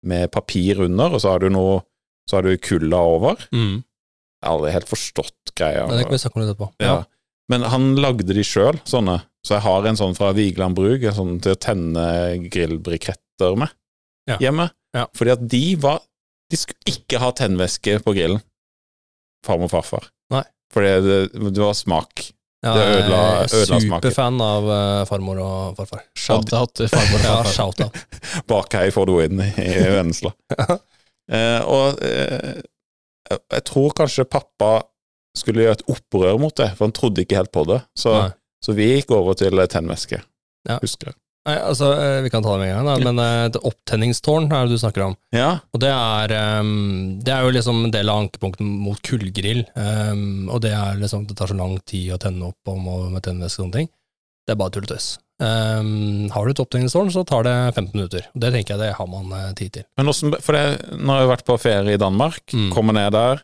med 0.06 0.28
papir 0.30 0.84
under, 0.84 1.16
og 1.16 1.24
så 1.24 1.32
har 1.32 1.42
du 1.42 1.48
noe 1.50 1.80
Så 2.30 2.38
har 2.38 2.46
du 2.46 2.54
kulda 2.62 3.00
over. 3.16 3.42
Mm. 3.50 3.80
Jeg 3.82 4.46
har 4.46 4.54
aldri 4.54 4.74
helt 4.76 4.90
forstått 4.92 5.54
greia. 5.58 5.88
Men 5.88 5.98
det 5.98 6.06
kan 6.06 6.14
vi 6.14 6.20
snakke 6.22 6.38
om 6.38 6.44
litt 6.44 6.52
etterpå. 6.54 6.68
ja. 6.84 7.00
Men 7.52 7.66
han 7.68 7.90
lagde 8.00 8.32
de 8.34 8.44
sjøl, 8.48 8.78
sånne. 8.88 9.20
Så 9.46 9.56
jeg 9.58 9.64
har 9.66 9.88
en 9.90 9.98
sånn 10.00 10.16
fra 10.16 10.30
Vigeland 10.38 10.78
bruk, 10.78 11.04
en 11.10 11.16
sånn 11.18 11.38
til 11.44 11.56
å 11.56 11.60
tenne 11.60 12.06
grillbriketter 12.54 13.58
med 13.58 13.70
Ja. 14.30 14.38
hjemme. 14.40 14.70
Ja. 14.96 15.08
Fordi 15.18 15.32
at 15.34 15.48
de 15.48 15.76
var 15.82 16.02
De 16.52 16.58
skulle 16.60 16.84
ikke 16.92 17.20
ha 17.22 17.30
tennvæske 17.32 17.94
på 18.04 18.12
grillen, 18.12 18.42
farmor 19.46 19.70
og 19.70 19.72
farfar. 19.72 20.10
Nei. 20.34 20.42
Fordi 20.74 20.90
det, 21.06 21.20
det 21.56 21.62
var 21.64 21.74
smak. 21.80 22.26
Ja, 22.62 22.74
Det 22.76 22.82
ødela- 22.98 23.46
ødela 23.48 23.80
smaken. 23.80 24.02
Superfan 24.04 24.42
av 24.44 24.68
uh, 24.68 25.06
farmor 25.08 25.40
og 25.40 25.78
farfar. 25.80 26.04
Shout-out 26.14 26.74
til 26.76 26.90
farmor 26.92 27.20
og 27.20 27.24
Ja, 27.30 27.38
farfar. 27.40 27.54
shout-out. 27.56 28.02
Bakhei 28.52 28.92
får 28.92 29.08
du 29.08 29.14
inn 29.24 29.40
i, 29.40 29.48
i 29.64 29.88
Vennesla. 29.96 30.34
uh, 31.32 31.62
og 31.72 32.04
eh, 32.04 32.60
jeg- 33.32 33.44
jeg 33.56 33.64
tror 33.72 33.96
kanskje 33.96 34.28
pappa 34.28 34.74
skulle 35.38 35.64
gjøre 35.64 35.80
et 35.80 35.88
opprør 35.92 36.40
mot 36.42 36.56
det, 36.56 36.70
for 36.78 36.88
han 36.88 36.94
trodde 36.98 37.24
ikke 37.24 37.38
helt 37.40 37.52
på 37.56 37.64
det. 37.70 37.82
Så, 37.98 38.14
så 38.64 38.74
vi 38.78 38.90
gikk 38.98 39.12
over 39.16 39.34
til 39.40 39.58
tennvæske, 39.68 40.22
Ja. 40.70 40.78
husker 40.84 41.12
jeg. 41.12 41.16
Nei, 41.48 41.56
altså, 41.58 41.88
eh, 41.98 42.20
vi 42.22 42.30
kan 42.30 42.44
ta 42.46 42.52
det 42.54 42.60
med 42.62 42.70
en 42.70 42.86
gang, 42.86 42.90
da. 43.02 43.12
men 43.12 43.20
eh, 43.24 43.46
et 43.50 43.56
opptenningstårn 43.66 44.44
er 44.54 44.68
det 44.68 44.76
du 44.76 44.78
snakker 44.78 45.08
om. 45.08 45.16
Ja, 45.34 45.56
Og 45.74 45.80
det 45.82 45.90
er, 45.90 46.34
um, 46.62 47.18
det 47.26 47.34
er 47.34 47.42
jo 47.48 47.56
liksom 47.56 47.80
en 47.88 47.92
del 47.96 48.12
av 48.14 48.20
ankepunktet 48.28 48.62
mot 48.62 49.02
kullgrill, 49.02 49.64
Um, 49.74 50.50
og 50.54 50.62
det 50.62 50.70
er 50.78 51.00
liksom 51.02 51.26
det 51.26 51.38
tar 51.40 51.50
så 51.50 51.58
lang 51.58 51.80
tid 51.90 52.12
å 52.14 52.20
tenne 52.22 52.52
opp 52.52 52.70
om 52.70 52.86
og 52.92 53.08
med 53.16 53.24
tennvæske 53.26 53.58
og 53.58 53.66
sånne 53.66 53.80
ting. 53.80 53.90
Det 54.46 54.54
er 54.54 54.60
bare 54.62 54.70
tull 54.76 54.86
og 54.86 54.92
tøys. 54.94 55.10
Um, 55.42 56.30
har 56.30 56.46
du 56.46 56.52
et 56.54 56.62
opptenningstårn, 56.62 57.10
så 57.14 57.24
tar 57.26 57.48
det 57.48 57.56
15 57.74 57.96
minutter. 57.96 58.28
Og 58.36 58.42
det 58.44 58.52
tenker 58.54 58.76
jeg 58.76 58.84
det 58.84 58.92
har 59.00 59.08
man 59.10 59.32
eh, 59.34 59.48
tid 59.58 59.74
til. 59.80 59.88
Men 59.98 60.12
også, 60.14 60.30
for 60.46 60.54
det, 60.54 60.92
Når 60.94 61.16
jeg 61.18 61.26
har 61.26 61.32
vært 61.34 61.48
på 61.50 61.58
ferie 61.62 61.96
i 61.98 62.02
Danmark, 62.02 62.44
Mm. 62.54 62.70
kommer 62.76 62.94
ned 62.94 63.12
der, 63.18 63.42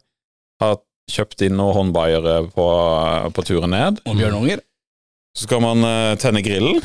har 0.62 0.78
kjøpt 1.12 1.46
inn 1.48 1.58
noen 1.58 1.76
håndbaiere 1.76 2.40
på, 2.54 2.68
på 3.34 3.46
turen 3.48 3.74
ned. 3.74 4.02
Og 4.08 4.18
bjørnunger. 4.20 4.64
Så 5.38 5.46
skal 5.46 5.62
man 5.64 5.86
eh, 5.86 6.16
tenne 6.22 6.42
grillen, 6.46 6.82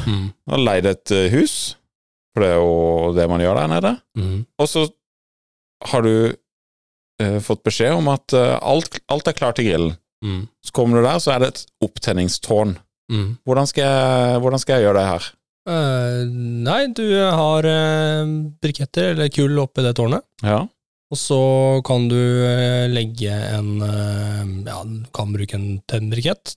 og 0.50 0.60
leide 0.60 0.92
et 0.92 1.14
eh, 1.14 1.32
hus, 1.32 1.74
for 2.32 2.44
det 2.44 2.50
er 2.52 2.60
jo 2.60 3.12
det 3.16 3.28
man 3.30 3.40
gjør 3.40 3.62
der 3.62 3.70
nede. 3.72 3.92
Mm. 4.18 4.38
Og 4.60 4.68
så 4.68 4.86
har 5.90 6.04
du 6.04 6.14
eh, 6.28 7.38
fått 7.44 7.64
beskjed 7.66 7.96
om 7.96 8.10
at 8.12 8.36
eh, 8.36 8.56
alt, 8.60 9.00
alt 9.12 9.30
er 9.30 9.38
klart 9.38 9.58
til 9.58 9.70
grillen. 9.70 9.94
Mm. 10.22 10.42
Så 10.62 10.74
kommer 10.76 11.00
du 11.00 11.06
der, 11.06 11.18
så 11.18 11.34
er 11.34 11.42
det 11.42 11.52
et 11.52 11.62
opptenningstårn. 11.82 12.76
Mm. 13.12 13.30
Hvordan 13.48 13.68
skal 13.68 13.88
jeg, 13.88 14.42
hvordan 14.44 14.62
skal 14.62 14.78
jeg 14.78 14.86
gjøre 14.86 15.00
det 15.00 15.08
her? 15.08 15.30
Uh, 15.62 16.22
nei, 16.66 16.80
du 16.90 17.04
har 17.14 17.66
uh, 17.70 18.30
briketter 18.62 19.12
eller 19.12 19.30
kull 19.30 19.60
oppi 19.62 19.84
det 19.84 19.94
tårnet. 19.98 20.24
Ja. 20.42 20.64
Og 21.12 21.18
så 21.20 21.38
kan 21.84 22.06
du 22.08 22.16
eh, 22.16 22.86
legge 22.88 23.28
en 23.52 23.74
eh, 23.84 24.46
Ja, 24.70 24.78
du 24.88 25.02
kan 25.12 25.34
bruke 25.34 25.58
en 25.58 25.82
tennbrikett. 25.90 26.54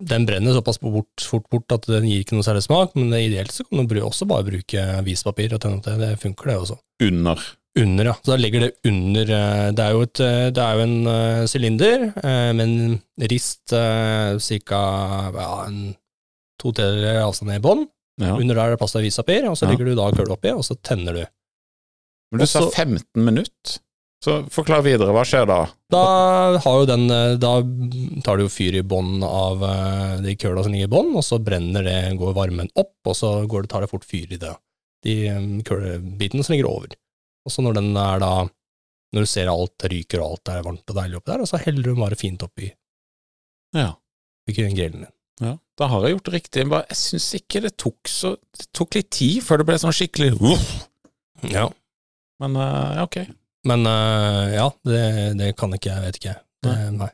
Den 0.00 0.24
brenner 0.24 0.54
såpass 0.56 0.78
bort, 0.80 1.20
fort 1.20 1.44
bort 1.52 1.74
at 1.76 1.84
den 1.90 2.06
gir 2.08 2.22
ikke 2.22 2.38
noe 2.38 2.46
særlig 2.46 2.62
smak, 2.64 2.94
men 2.96 3.12
ideelt 3.18 3.52
så 3.52 3.66
kan 3.68 3.84
du 3.90 3.98
også 4.00 4.24
bare 4.30 4.46
bruke 4.46 4.84
avispapir 4.96 5.52
og 5.52 5.60
tenne 5.60 5.76
opp 5.76 5.84
det. 5.84 5.98
Det 6.00 6.14
funker, 6.22 6.48
det 6.48 6.56
også. 6.62 6.78
Under. 7.04 7.42
Under, 7.80 8.08
ja. 8.08 8.14
Så 8.24 8.32
da 8.32 8.38
legger 8.40 8.64
det 8.64 8.70
under 8.88 9.28
eh, 9.36 9.66
Det 9.76 9.84
er 9.84 9.92
jo, 9.94 10.00
et, 10.08 10.22
det 10.56 10.64
er 10.64 10.78
jo 10.80 10.86
en 10.88 11.46
sylinder 11.52 12.06
med 12.56 12.64
en 12.64 13.28
rist 13.30 13.74
ca. 13.76 14.80
Ja, 15.36 15.50
to 16.60 16.72
tredjedeler 16.76 17.20
avstand 17.26 17.52
ned 17.52 17.60
i 17.60 17.64
bånn. 17.68 17.84
Ja. 18.20 18.34
Under 18.36 18.56
der 18.56 18.64
er 18.64 18.74
det 18.74 18.80
plass 18.80 18.92
til 18.96 19.04
avispapir, 19.04 19.46
og 19.48 19.56
så 19.56 19.68
Ja. 19.68 19.74
legger 19.74 19.88
du 19.92 19.94
da 20.00 20.08
kølla 20.16 20.34
oppi, 20.36 20.50
og 20.56 20.64
så 20.64 20.76
tenner 20.84 21.12
du. 21.16 21.22
Men 22.30 22.42
du 22.42 22.46
sa 22.46 22.62
15 22.70 23.04
minutter. 23.26 23.78
Så 24.20 24.34
forklar 24.52 24.82
videre, 24.84 25.14
hva 25.16 25.22
skjer 25.24 25.46
da? 25.48 25.62
Da 25.90 26.00
har 26.60 26.74
jo 26.82 26.88
den 26.90 27.06
eh, 27.08 27.38
Da 27.40 27.54
tar 28.26 28.36
du 28.36 28.42
jo 28.44 28.50
fyr 28.52 28.76
i 28.76 28.82
bånn 28.84 29.22
av 29.24 29.62
eh, 29.64 30.18
de 30.20 30.34
køla 30.36 30.60
som 30.66 30.74
ligger 30.74 30.90
i 30.90 30.92
bånn, 30.92 31.14
og 31.16 31.24
så 31.24 31.38
brenner 31.40 31.86
det, 31.86 31.94
går 32.20 32.34
varmen 32.36 32.68
opp, 32.76 32.98
og 33.08 33.16
så 33.16 33.30
går 33.48 33.64
det, 33.64 33.70
tar 33.72 33.86
det 33.86 33.88
fort 33.92 34.04
fyr 34.04 34.34
i 34.36 34.40
det. 34.42 34.52
De 35.06 35.14
eh, 35.32 35.46
kølebitene 35.64 36.44
som 36.44 36.52
ligger 36.52 36.68
over. 36.68 36.92
Og 37.48 37.54
så 37.54 37.64
når 37.64 37.78
den 37.80 37.94
er 37.96 38.20
da 38.20 38.32
Når 39.16 39.24
du 39.24 39.26
ser 39.26 39.48
alt 39.50 39.88
ryker 39.90 40.20
og 40.20 40.34
alt 40.36 40.52
er 40.52 40.66
varmt 40.68 40.92
og 40.92 40.98
deilig 41.00 41.16
oppi 41.18 41.32
der, 41.32 41.40
og 41.42 41.48
så 41.48 41.58
heller 41.64 41.88
du 41.88 41.96
bare 41.98 42.18
fint 42.20 42.44
oppi 42.44 42.68
Ja. 43.74 43.94
grillen 44.46 44.76
din. 44.76 45.06
ja. 45.40 45.56
Da 45.80 45.88
har 45.88 46.04
jeg 46.04 46.12
gjort 46.18 46.28
det 46.28 46.34
riktig. 46.34 46.68
Jeg 46.68 46.96
syns 47.00 47.34
ikke 47.40 47.62
det 47.64 47.72
tok 47.80 48.06
så 48.12 48.36
Det 48.36 48.68
tok 48.76 48.94
litt 48.94 49.08
tid 49.16 49.40
før 49.42 49.62
det 49.62 49.66
ble 49.70 49.78
sånn 49.80 49.96
skikkelig 49.96 50.34
uff. 50.36 50.68
Ja. 51.48 51.70
Men 52.40 52.56
eh, 52.56 52.90
ja, 52.98 53.04
ok. 53.06 53.16
Men 53.68 53.86
eh, 53.86 54.54
ja, 54.56 54.66
det, 54.88 55.00
det 55.40 55.50
kan 55.60 55.74
ikke 55.76 55.90
jeg, 55.92 56.04
vet 56.06 56.18
ikke 56.20 56.30
jeg. 56.32 56.40
Det, 56.64 56.74
nei. 56.96 57.10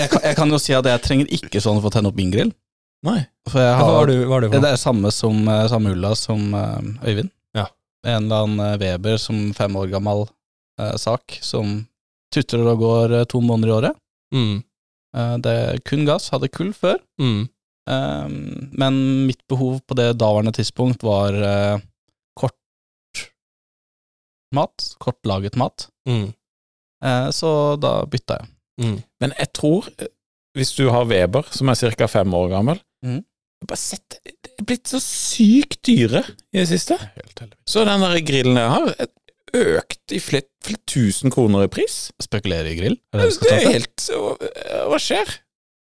Jeg 0.00 0.08
kan, 0.12 0.22
jeg 0.24 0.36
kan 0.38 0.52
jo 0.52 0.58
si 0.60 0.74
at 0.76 0.86
jeg 0.88 1.02
trenger 1.04 1.30
ikke 1.36 1.60
sånn 1.64 1.80
for 1.80 1.90
å 1.90 1.94
tenne 1.94 2.08
opp 2.12 2.18
min 2.20 2.32
grill. 2.32 2.50
Nei. 3.06 3.18
For 3.48 3.62
jeg 3.62 3.74
Hva 3.76 3.84
har, 3.86 3.94
har 3.98 4.08
du, 4.10 4.16
hva 4.28 4.36
er 4.38 4.44
du 4.44 4.46
det 4.48 4.54
for 4.58 4.64
Det 4.66 4.72
er 4.74 4.80
samme 4.80 5.12
som 5.14 5.38
eh, 5.48 5.66
samme 5.72 5.92
ulla 5.96 6.10
som 6.18 6.50
Øyvind. 7.00 7.30
Ja. 7.56 7.66
En 8.04 8.26
eller 8.28 8.44
annen 8.46 8.80
Weber 8.80 9.16
som 9.20 9.38
fem 9.56 9.76
år 9.80 9.88
gammel 9.92 10.26
eh, 10.80 10.96
sak, 11.00 11.38
som 11.44 11.78
tutrer 12.32 12.68
og 12.74 12.82
går 12.84 13.14
to 13.32 13.40
måneder 13.44 13.72
i 13.72 13.78
året. 13.78 14.02
Mm, 14.36 14.58
Eh, 15.10 15.32
det 15.42 15.52
er 15.58 15.80
kun 15.82 16.04
gass, 16.06 16.28
hadde 16.30 16.46
kull 16.54 16.68
før. 16.76 17.00
mm, 17.18 17.48
Eh, 17.90 18.26
men 18.78 18.98
mitt 19.26 19.40
behov 19.50 19.80
på 19.88 19.96
det 19.98 20.12
daværende 20.20 20.52
tidspunkt 20.54 21.02
var 21.02 21.34
mat, 24.52 24.94
kortlaget 25.02 25.56
mat. 25.60 25.88
mm, 26.08 26.32
Eh, 27.02 27.30
så 27.32 27.50
da 27.80 28.04
bytta 28.04 28.34
jeg. 28.40 28.48
mm. 28.84 28.96
Men 29.22 29.32
jeg 29.38 29.48
tror, 29.56 29.86
eh, 29.98 30.08
hvis 30.54 30.74
du 30.76 30.90
har 30.90 31.06
Weber, 31.08 31.46
som 31.50 31.68
er 31.72 31.74
ca. 31.96 32.06
fem 32.06 32.34
år 32.34 32.50
gammel 32.50 32.80
mm. 33.04 33.22
bare 33.66 33.78
sett, 33.80 34.18
Det 34.24 34.50
er 34.60 34.64
blitt 34.68 34.84
så 34.90 35.00
sykt 35.00 35.78
dyre 35.88 36.20
i 36.52 36.58
det 36.58 36.66
siste. 36.68 36.98
Helt. 37.16 37.40
Så 37.66 37.86
den 37.88 38.00
der 38.04 38.20
grillen 38.20 38.56
jeg 38.60 38.68
har, 38.68 38.90
er 39.00 39.08
økt 39.80 40.12
i 40.12 40.18
flere, 40.20 40.44
tusen 40.86 41.30
kroner 41.32 41.64
i 41.64 41.68
pris. 41.72 42.10
Spekulere 42.20 42.68
i 42.74 42.76
grill? 42.76 42.98
Er 43.14 43.18
det 43.22 43.30
det 43.30 43.48
Det 43.48 43.52
er 43.56 43.72
helt 43.72 43.96
så- 44.00 44.36
Hva 44.90 44.98
skjer? 45.00 45.24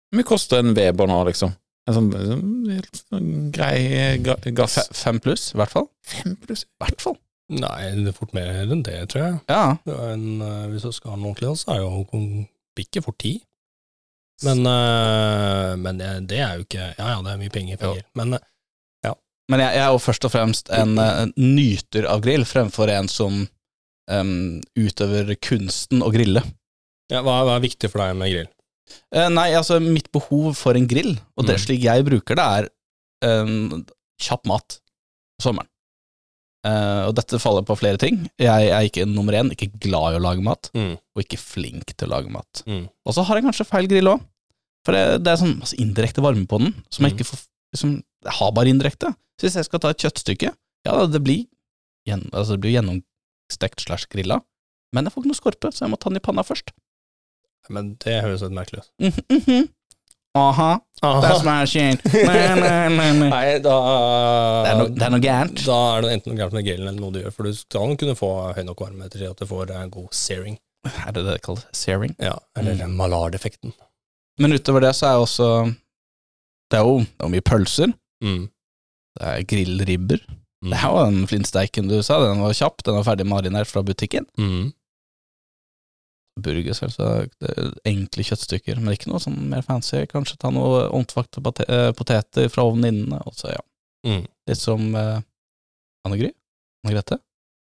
Hvor 0.07 0.15
mye 0.21 0.23
koster 0.29 0.59
en 0.59 0.73
Weber 0.73 1.05
nå, 1.07 1.25
liksom? 1.27 1.51
En 1.87 1.93
sånn, 1.93 2.11
sånn 2.13 2.71
helt 2.71 3.01
sånn 3.11 3.51
grei 3.51 4.17
ga- 4.23 4.39
gass 4.55 4.79
Fem 4.93 5.19
pluss, 5.19 5.51
i 5.53 5.57
hvert 5.59 5.69
fall. 5.75 5.89
Fem 6.01 6.37
pluss 6.37 6.63
I 6.63 6.85
hvert 6.85 7.01
fall. 7.01 7.17
Nei, 7.49 7.91
det 7.99 8.07
er 8.13 8.15
fort 8.15 8.31
mer 8.33 8.47
enn 8.63 8.83
det, 8.85 9.09
tror 9.11 9.23
jeg. 9.25 9.39
Ja. 9.51 9.63
Det 9.85 9.93
er 9.93 10.13
en, 10.15 10.27
eh, 10.41 10.67
hvis 10.71 10.85
du 10.87 10.91
skal 10.95 11.11
ha 11.11 11.17
den 11.17 11.25
ordentlig, 11.27 11.57
så 11.59 11.73
er 11.75 11.81
jo 11.83 11.89
Hongkong 11.91 12.29
ikke 12.79 13.03
fort 13.05 13.17
ti. 13.21 13.33
Men, 14.43 14.63
uh, 14.65 15.75
men 15.77 15.99
det, 16.01 16.07
det 16.31 16.39
er 16.41 16.55
jo 16.57 16.63
ikke 16.65 16.87
Ja 16.97 17.11
ja, 17.13 17.19
det 17.23 17.31
er 17.31 17.37
mye 17.39 17.51
penger. 17.53 17.77
penger. 17.79 18.01
Men 18.17 18.33
ja. 19.05 19.11
Men 19.51 19.61
jeg, 19.61 19.75
jeg 19.77 19.83
er 19.85 19.91
jo 19.93 19.99
først 20.01 20.25
og 20.25 20.31
fremst 20.33 20.71
en, 20.73 20.97
uh, 20.97 21.27
nyter 21.37 22.07
av 22.09 22.23
grill, 22.25 22.43
fremfor 22.49 22.89
en 22.91 23.07
som 23.11 23.43
um, 24.09 24.33
utøver 24.79 25.35
kunsten 25.43 26.01
å 26.03 26.09
grille. 26.11 26.41
ja, 27.13 27.21
hva, 27.21 27.43
hva 27.45 27.55
er 27.59 27.63
viktig 27.67 27.91
for 27.93 28.01
deg 28.03 28.17
med 28.19 28.33
grill? 28.33 28.49
Uh, 29.15 29.29
nei, 29.31 29.51
altså, 29.55 29.77
mitt 29.83 30.09
behov 30.11 30.57
for 30.59 30.75
en 30.79 30.87
grill, 30.89 31.13
og 31.37 31.45
det 31.47 31.59
Mm. 31.59 31.63
slik 31.67 31.85
jeg 31.85 32.03
bruker 32.09 32.35
det, 32.39 32.47
er 33.23 33.43
um, 33.43 33.85
kjapp 34.19 34.49
mat 34.49 34.79
på 35.37 35.45
sommeren. 35.45 35.69
Eh, 36.63 37.01
og 37.09 37.15
dette 37.17 37.39
faller 37.43 37.65
på 37.67 37.75
flere 37.75 37.97
ting. 37.99 38.21
Jeg 38.39 38.69
er 38.71 38.85
ikke 38.87 39.03
nummer 39.09 39.35
én, 39.35 39.49
ikke 39.51 39.67
glad 39.83 40.13
i 40.13 40.19
å 40.19 40.23
lage 40.23 40.43
mat, 40.45 40.69
Mm. 40.73 40.93
og 41.15 41.23
ikke 41.23 41.37
flink 41.41 41.91
til 41.97 42.07
å 42.07 42.11
lage 42.15 42.31
mat. 42.31 42.63
Mm. 42.65 42.85
Og 43.05 43.13
så 43.13 43.23
har 43.27 43.35
jeg 43.35 43.43
kanskje 43.43 43.65
feil 43.67 43.87
grill 43.91 44.07
òg, 44.13 44.21
for 44.85 44.93
det, 44.95 45.23
det 45.23 45.31
er 45.33 45.41
sånn 45.41 45.57
masse 45.59 45.75
indirekte 45.75 46.23
varme 46.23 46.45
på 46.47 46.59
den, 46.63 46.73
som 46.89 47.03
jeg 47.05 47.13
Mm. 47.13 47.17
ikke 47.19 47.27
får 47.31 47.43
liksom, 47.75 48.03
Jeg 48.23 48.31
har 48.39 48.51
bare 48.55 48.69
indirekte. 48.71 49.09
Så 49.37 49.43
hvis 49.49 49.55
jeg 49.59 49.65
skal 49.65 49.79
ta 49.79 49.89
et 49.89 49.97
kjøttstykke, 49.97 50.53
ja, 50.85 51.05
det 51.07 51.21
blir, 51.23 51.45
gjen, 52.07 52.29
altså, 52.31 52.55
det 52.55 52.61
blir 52.61 52.77
gjennomstekt 52.79 53.81
slash 53.83 54.05
grilla, 54.07 54.39
men 54.93 55.03
jeg 55.03 55.11
får 55.11 55.23
ikke 55.23 55.31
noe 55.33 55.41
skorpe, 55.41 55.71
så 55.73 55.83
jeg 55.83 55.91
må 55.91 55.99
ta 55.99 56.07
den 56.09 56.17
i 56.21 56.23
panna 56.23 56.43
først. 56.47 56.71
Men 57.69 57.95
det 57.95 58.21
høres 58.23 58.41
litt 58.43 58.51
merkelig 58.55 58.79
ut. 58.83 58.89
Mhm, 58.99 59.23
mhm. 59.29 59.69
Aha, 60.35 60.79
that's 61.21 61.43
my 61.45 61.63
shit. 61.69 62.01
Nei, 62.09 62.55
nei, 63.29 63.59
da 63.61 63.73
Det 64.63 64.71
er, 64.71 64.77
no, 64.79 64.85
det 64.89 65.05
er 65.05 65.11
noe 65.13 65.21
gærent. 65.21 65.59
Da 65.67 65.77
er 65.97 66.05
det 66.07 66.13
enten 66.15 66.33
noe 66.33 66.39
gærent 66.41 66.55
med 66.57 66.65
gelen 66.65 66.87
eller 66.89 66.99
noe 67.03 67.13
du 67.13 67.19
gjør, 67.21 67.33
for 67.35 67.45
du 67.45 67.53
skal 67.57 67.93
kunne 68.01 68.15
få 68.17 68.29
høy 68.57 68.63
nok 68.65 68.81
varme 68.81 69.09
til 69.13 69.27
at 69.29 69.37
du 69.37 69.45
får 69.49 69.73
en 69.77 69.91
god 69.93 70.09
searing. 70.17 70.57
Er 70.89 71.11
det 71.13 71.21
det 71.27 71.35
det 71.37 71.41
kalles? 71.45 71.65
Searing? 71.77 72.15
Ja, 72.19 72.33
eller 72.57 72.73
Mm. 72.81 72.95
Maillard-effekten. 72.99 73.73
Men 74.41 74.53
utover 74.57 74.81
det 74.81 74.95
så 74.97 75.11
er 75.11 75.21
også 75.21 75.47
Det 76.71 76.79
er 76.79 76.83
jo, 76.87 76.97
det 77.05 77.27
er 77.27 77.29
mye 77.35 77.45
pølser. 77.45 77.93
Mm. 78.23 78.47
Det 79.19 79.27
er 79.29 79.43
grillribber. 79.45 80.23
Mm. 80.63 80.71
Det 80.71 80.79
er 80.79 80.87
jo 80.89 81.03
den 81.05 81.27
flintsteiken 81.29 81.87
du 81.91 81.99
sa, 82.01 82.17
den 82.25 82.41
var 82.41 82.55
kjapp, 82.57 82.81
den 82.87 82.95
var 82.97 83.03
ferdig 83.11 83.27
marinert 83.29 83.69
fra 83.69 83.83
butikken. 83.85 84.25
Mm. 84.39 84.71
Burger, 86.41 86.73
selvsagt. 86.73 87.35
Enkle 87.87 88.25
kjøttstykker, 88.25 88.79
men 88.81 88.95
ikke 88.95 89.11
noe 89.11 89.21
sånn 89.21 89.37
mer 89.51 89.61
fancy. 89.65 90.03
Kanskje 90.09 90.39
ta 90.41 90.49
noe 90.53 90.87
omtvakte 90.95 91.43
eh, 91.67 91.91
poteter 91.97 92.49
fra 92.51 92.65
ovnen 92.69 93.03
inne. 93.03 93.19
Også, 93.29 93.51
ja. 93.53 93.61
Mm. 94.07 94.23
Litt 94.49 94.59
som 94.59 94.89
eh, 94.97 95.19
Anne 96.07 96.19
Gry? 96.19 96.33
Anne 96.83 96.95
Grete? 96.95 97.19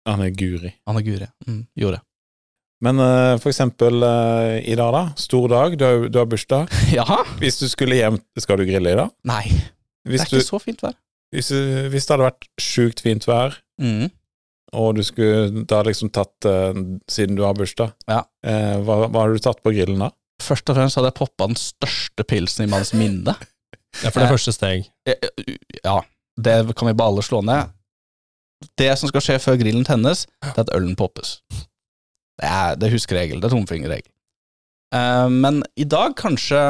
Er 0.06 0.28
Guri. 0.38 0.70
Anne 0.86 1.02
Guri 1.02 1.26
mm, 1.48 1.62
gjorde. 1.74 2.02
Men 2.84 3.00
uh, 3.00 3.38
for 3.40 3.48
eksempel 3.50 4.04
uh, 4.04 4.58
i 4.60 4.76
dag, 4.76 4.92
da. 4.92 5.02
Stor 5.18 5.48
dag, 5.48 5.78
du 5.78 5.84
har, 5.86 6.04
du 6.12 6.18
har 6.20 6.28
bursdag. 6.30 6.70
ja. 6.98 7.06
Hvis 7.40 7.58
du 7.62 7.64
skulle 7.72 7.96
hjem 7.96 8.20
Skal 8.38 8.60
du 8.60 8.66
grille 8.68 8.92
i 8.92 8.98
dag? 8.98 9.10
Nei, 9.26 9.46
det 10.04 10.20
er 10.20 10.28
du, 10.28 10.36
ikke 10.36 10.44
så 10.44 10.60
fint 10.62 10.84
vær. 10.84 10.94
hvis, 11.34 11.48
hvis 11.90 12.06
det 12.06 12.12
hadde 12.14 12.28
vært 12.28 12.50
sjukt 12.60 13.02
fint 13.04 13.26
vær, 13.28 13.56
Mm. 13.76 14.06
Og 14.74 14.96
du 14.98 15.02
skulle 15.06 15.64
da 15.70 15.82
liksom 15.86 16.10
tatt 16.10 16.44
eh, 16.48 16.74
Siden 17.10 17.36
du 17.38 17.42
har 17.46 17.54
bursdag, 17.54 17.92
Ja. 18.10 18.24
eh, 18.46 18.76
hva, 18.82 19.06
hva 19.08 19.20
har 19.26 19.32
du 19.36 19.38
tatt 19.42 19.62
på 19.62 19.72
grillen 19.76 20.00
da? 20.02 20.10
Først 20.42 20.68
og 20.68 20.76
fremst 20.76 20.98
hadde 20.98 21.08
jeg 21.12 21.18
poppa 21.20 21.46
den 21.48 21.56
største 21.60 22.24
pilsen 22.28 22.66
i 22.66 22.70
manns 22.72 22.90
minne. 22.96 23.36
Det 23.96 24.10
er 24.10 24.12
for 24.12 24.20
det 24.26 24.32
første 24.34 24.52
steg. 24.52 24.90
Eh, 25.08 25.54
Ja, 25.84 26.00
det 26.36 26.56
kan 26.76 26.90
vi 26.90 26.96
bare 26.98 27.08
alle 27.14 27.22
slå 27.24 27.38
ned. 27.46 27.70
Det 28.76 28.90
som 29.00 29.08
skal 29.08 29.22
skje 29.24 29.38
før 29.40 29.56
grillen 29.60 29.86
tennes, 29.88 30.26
det 30.42 30.52
er 30.58 30.64
at 30.66 30.74
ølen 30.76 30.96
poppes. 30.98 31.38
Det 32.36 32.44
er, 32.50 32.76
det 32.76 32.88
er 32.90 32.92
huskeregel. 32.92 33.40
Det 33.40 33.48
er 33.48 33.54
tomfingerregel. 33.56 34.10
Eh, 34.96 35.28
men 35.32 35.62
i 35.80 35.84
dag 35.88 36.12
kanskje 36.18 36.60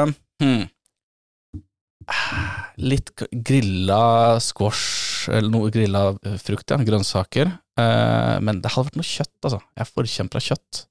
hmm, 0.43 0.63
Litt 2.77 3.11
g- 3.19 3.27
grilla 3.43 4.37
squash, 4.39 4.85
eller 5.29 5.49
noe 5.53 5.71
grilla 5.73 6.03
eh, 6.25 6.37
frukt, 6.41 6.69
ja. 6.73 6.77
Grønnsaker. 6.87 7.51
Eh, 7.79 8.35
men 8.43 8.61
det 8.63 8.71
hadde 8.73 8.89
vært 8.91 8.99
noe 8.99 9.07
kjøtt, 9.07 9.35
altså. 9.43 9.59
Jeg 9.75 9.83
er 9.85 9.91
forkjemper 9.95 10.39
av 10.41 10.47
kjøtt. 10.51 10.83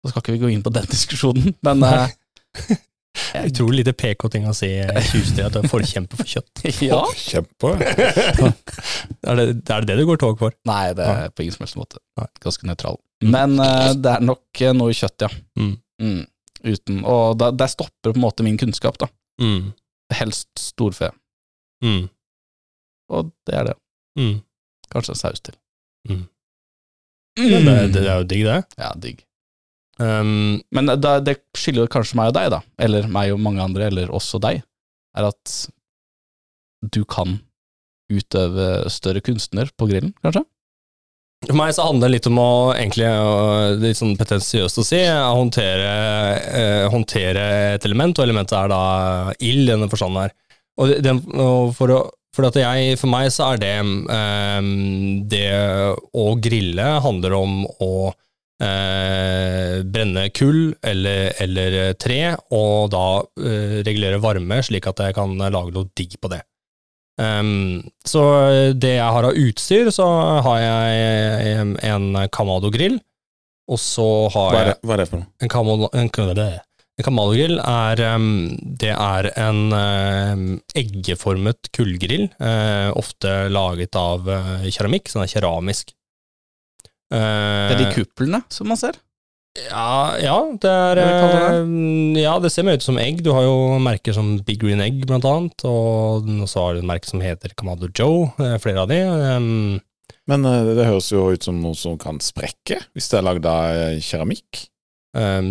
Så 0.00 0.12
skal 0.12 0.22
ikke 0.24 0.36
vi 0.36 0.44
gå 0.44 0.52
inn 0.54 0.62
på 0.64 0.72
den 0.74 0.86
diskusjonen, 0.94 1.56
men 1.66 1.84
eh, 1.88 2.14
Utrolig 3.40 3.80
lite 3.82 3.92
PK-ting 3.98 4.44
å 4.48 4.52
si 4.54 4.68
i 4.78 4.84
20 4.86 5.40
at 5.42 5.54
du 5.56 5.58
er 5.60 5.68
forkjemper 5.70 6.20
for 6.20 6.30
kjøtt. 6.30 6.62
ja. 6.86 7.00
Forkjemper? 7.10 7.82
Er 7.82 9.40
det, 9.40 9.46
er 9.66 9.82
det 9.82 9.86
det 9.90 9.96
du 9.98 10.04
går 10.08 10.20
tog 10.22 10.38
for? 10.40 10.54
Nei, 10.70 10.92
det 10.96 11.06
er 11.10 11.32
på 11.34 11.44
ingen 11.44 11.56
som 11.56 11.66
helst 11.66 11.78
måte. 11.78 12.00
Ganske 12.42 12.68
nøytral. 12.70 13.00
Mm. 13.20 13.32
Men 13.34 13.56
eh, 13.64 13.90
det 14.00 14.12
er 14.14 14.24
nok 14.24 14.62
eh, 14.62 14.74
noe 14.76 14.94
kjøtt, 14.96 15.26
ja. 15.26 15.30
Mm. 15.58 15.74
Mm. 16.00 16.20
Uten, 16.70 17.02
og 17.08 17.36
da, 17.40 17.50
der 17.56 17.70
stopper 17.72 18.12
på 18.12 18.16
en 18.18 18.24
måte 18.24 18.46
min 18.46 18.58
kunnskap, 18.60 18.96
da. 19.02 19.10
Mm. 19.42 19.72
Helst 20.16 20.48
storfe. 20.60 21.10
Mm. 21.84 22.06
Og 23.10 23.32
det 23.48 23.56
er 23.58 23.70
det. 23.70 23.76
Mm. 24.18 24.36
Kanskje 24.92 25.16
en 25.16 25.20
saus 25.20 25.42
til. 25.44 25.56
Mm. 26.08 26.22
Men 27.40 27.68
Det, 27.68 27.74
det 27.94 28.06
er 28.06 28.22
jo 28.22 28.30
digg, 28.30 28.46
det. 28.46 28.60
Ja, 28.80 28.92
digg. 28.98 29.20
Um, 30.00 30.62
Men 30.72 30.88
det, 30.96 31.12
det 31.26 31.36
skiller 31.58 31.90
kanskje 31.92 32.16
meg 32.18 32.30
og 32.32 32.38
deg, 32.38 32.48
da, 32.54 32.62
eller 32.80 33.08
meg 33.12 33.34
og 33.34 33.42
mange 33.44 33.62
andre, 33.62 33.90
eller 33.90 34.12
også 34.16 34.40
deg, 34.42 34.62
er 35.16 35.28
at 35.28 35.56
du 36.80 37.02
kan 37.04 37.38
utøve 38.10 38.88
større 38.90 39.22
kunstner 39.22 39.68
på 39.78 39.90
grillen, 39.90 40.14
kanskje? 40.24 40.42
For 41.46 41.56
meg 41.56 41.72
så 41.72 41.86
handler 41.86 42.10
det 42.10 42.18
litt 42.18 42.28
om 42.28 42.38
å 42.40 42.50
egentlig, 42.74 43.08
litt 43.80 43.96
sånn 43.96 44.16
pretensiøst 44.18 44.80
å 44.80 44.84
si, 44.84 44.98
håndtere, 45.08 45.92
eh, 46.52 46.86
håndtere 46.92 47.44
et 47.76 47.86
element, 47.88 48.18
og 48.18 48.26
elementet 48.26 48.58
er 48.58 48.72
da 48.72 48.80
ild 49.38 49.64
i 49.64 49.70
denne 49.70 49.88
forstanden 49.92 50.26
her. 50.26 50.34
Og, 50.80 50.92
den, 51.04 51.22
og 51.40 51.72
for, 51.76 51.94
å, 51.96 52.00
for, 52.36 52.46
jeg, 52.54 52.96
for 53.00 53.10
meg 53.10 53.30
så 53.34 53.52
er 53.52 53.62
det 53.62 53.76
um, 53.82 54.68
Det 55.30 55.46
å 56.14 56.26
grille 56.38 56.86
handler 57.02 57.34
om 57.38 57.64
å 57.82 57.92
uh, 58.10 59.74
brenne 59.82 60.28
kull 60.36 60.70
eller, 60.86 61.32
eller 61.42 61.80
tre, 61.98 62.20
og 62.54 62.92
da 62.94 63.06
uh, 63.24 63.80
regulere 63.82 64.22
varme, 64.22 64.60
slik 64.62 64.86
at 64.90 65.02
jeg 65.06 65.18
kan 65.18 65.34
lage 65.40 65.74
noe 65.74 65.90
digg 65.98 66.16
på 66.20 66.30
det. 66.32 66.42
Um, 67.20 67.82
så 68.06 68.22
det 68.72 68.94
jeg 68.94 69.12
har 69.16 69.26
av 69.28 69.36
utstyr, 69.36 69.90
så 69.92 70.06
har 70.46 70.60
jeg 70.62 71.76
en 71.90 72.20
Kamado-grill, 72.32 73.00
og 73.70 73.78
så 73.82 74.08
har 74.32 74.54
Hva 74.54 74.62
jeg 74.64 74.78
hva 74.86 74.96
er 74.96 75.02
det 75.02 75.10
for 75.10 75.22
noe? 75.22 75.32
en 75.42 75.52
Kamado, 75.52 75.90
en, 75.92 76.14
en 77.00 77.06
Kamado-grill 77.06 77.56
er, 77.64 78.02
det 78.80 78.92
er 78.94 79.30
en 79.40 79.60
eggeformet 80.76 81.70
kullgrill, 81.74 82.28
eh, 82.40 82.90
ofte 82.98 83.34
laget 83.52 83.96
av 83.98 84.28
keramikk, 84.28 84.74
keramikk, 84.76 85.10
sånn 85.12 85.24
er 85.26 85.32
keramisk. 85.32 85.94
Det 87.10 87.18
er 87.74 87.78
de 87.80 87.86
Eh, 87.88 87.94
kuplene 87.96 88.44
som 88.52 88.68
man 88.70 88.78
ser. 88.78 88.94
ja, 89.58 90.16
ja, 90.22 90.36
det 90.62 90.70
er 90.70 90.94
det? 91.00 91.06
eh, 91.10 92.22
Ja, 92.22 92.38
det 92.38 92.52
ser 92.52 92.62
mer 92.62 92.76
ut 92.78 92.82
som 92.86 92.98
egg. 93.02 93.22
Du 93.26 93.32
har 93.34 93.42
jo 93.42 93.78
merker 93.82 94.14
som 94.14 94.36
Big 94.46 94.60
Green 94.62 94.80
Egg, 94.80 95.04
blant 95.06 95.24
annet, 95.26 95.64
og 95.66 96.22
så 96.46 96.66
har 96.68 96.74
du 96.74 96.80
et 96.84 96.86
merke 96.86 97.06
som 97.10 97.20
heter 97.20 97.50
Kamado 97.56 97.88
Joe, 97.90 98.32
eh, 98.38 98.58
flere 98.62 98.82
av 98.84 98.88
de. 98.88 99.00
Men 100.30 100.44
eh, 100.46 100.74
det 100.78 100.86
høres 100.86 101.10
jo 101.10 101.30
ut 101.32 101.42
som 101.42 101.58
noe 101.60 101.74
som 101.74 101.98
kan 101.98 102.20
sprekke, 102.22 102.78
hvis 102.94 103.08
det 103.10 103.18
er 103.18 103.26
lagd 103.26 103.46
av 103.46 103.64
eh, 103.74 103.98
keramikk. 104.00 104.68
Um, 105.16 105.50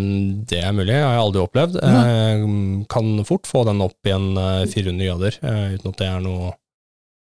det 0.50 0.62
er 0.64 0.72
mulig, 0.76 0.94
jeg 0.96 1.04
har 1.04 1.16
jeg 1.18 1.26
aldri 1.26 1.42
opplevd. 1.44 1.78
Um, 1.84 2.86
kan 2.92 3.12
fort 3.28 3.48
få 3.50 3.66
den 3.68 3.82
opp 3.86 4.08
i 4.10 4.14
en 4.16 4.32
eh, 4.40 4.66
400 4.72 5.08
grader, 5.10 5.38
eh, 5.44 5.76
uten 5.78 5.92
at 5.94 6.00
det 6.02 6.08
er 6.10 6.24
noe, 6.26 6.52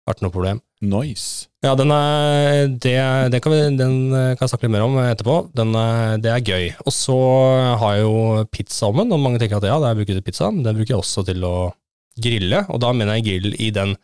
vært 0.08 0.22
noe 0.24 0.34
problem. 0.34 0.60
Nice. 0.80 1.48
Ja, 1.66 1.72
den, 1.74 1.90
er, 1.90 2.68
det, 2.70 2.94
den, 3.34 3.40
kan 3.42 3.52
vi, 3.54 3.60
den 3.80 3.96
eh, 4.14 4.28
kan 4.38 4.44
jeg 4.46 4.52
snakke 4.52 4.68
litt 4.68 4.74
mer 4.76 4.84
om 4.86 4.98
etterpå. 5.02 5.38
Den, 5.58 5.72
er- 5.74 6.20
det 6.22 6.30
er 6.30 6.44
gøy. 6.46 6.68
Og 6.86 6.94
så 6.94 7.16
har 7.82 7.96
jeg 7.96 8.04
jo 8.06 8.44
pizzaovnen, 8.54 9.10
og 9.16 9.24
mange 9.24 9.40
tenker 9.42 9.58
at 9.58 9.66
ja, 9.66 9.78
det 9.82 9.90
er 9.90 9.98
bruker 9.98 10.18
til 10.20 10.26
pizza. 10.28 10.52
Den 10.54 10.78
bruker 10.78 10.94
jeg 10.94 11.02
også 11.02 11.26
til 11.26 11.42
å 11.48 11.56
grille, 12.18 12.62
og 12.70 12.78
da 12.82 12.92
mener 12.94 13.18
jeg 13.18 13.26
grill 13.28 13.56
i 13.62 13.72
den 13.74 13.96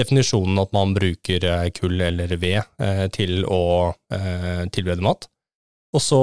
definisjonen 0.00 0.56
at 0.60 0.70
man 0.72 0.94
bruker 0.96 1.44
kull 1.76 2.00
eller 2.00 2.30
ved 2.40 2.64
til 3.12 3.42
å 3.44 3.92
tilberede 4.72 5.04
mat. 5.04 5.26
Og 5.92 6.00
så 6.00 6.20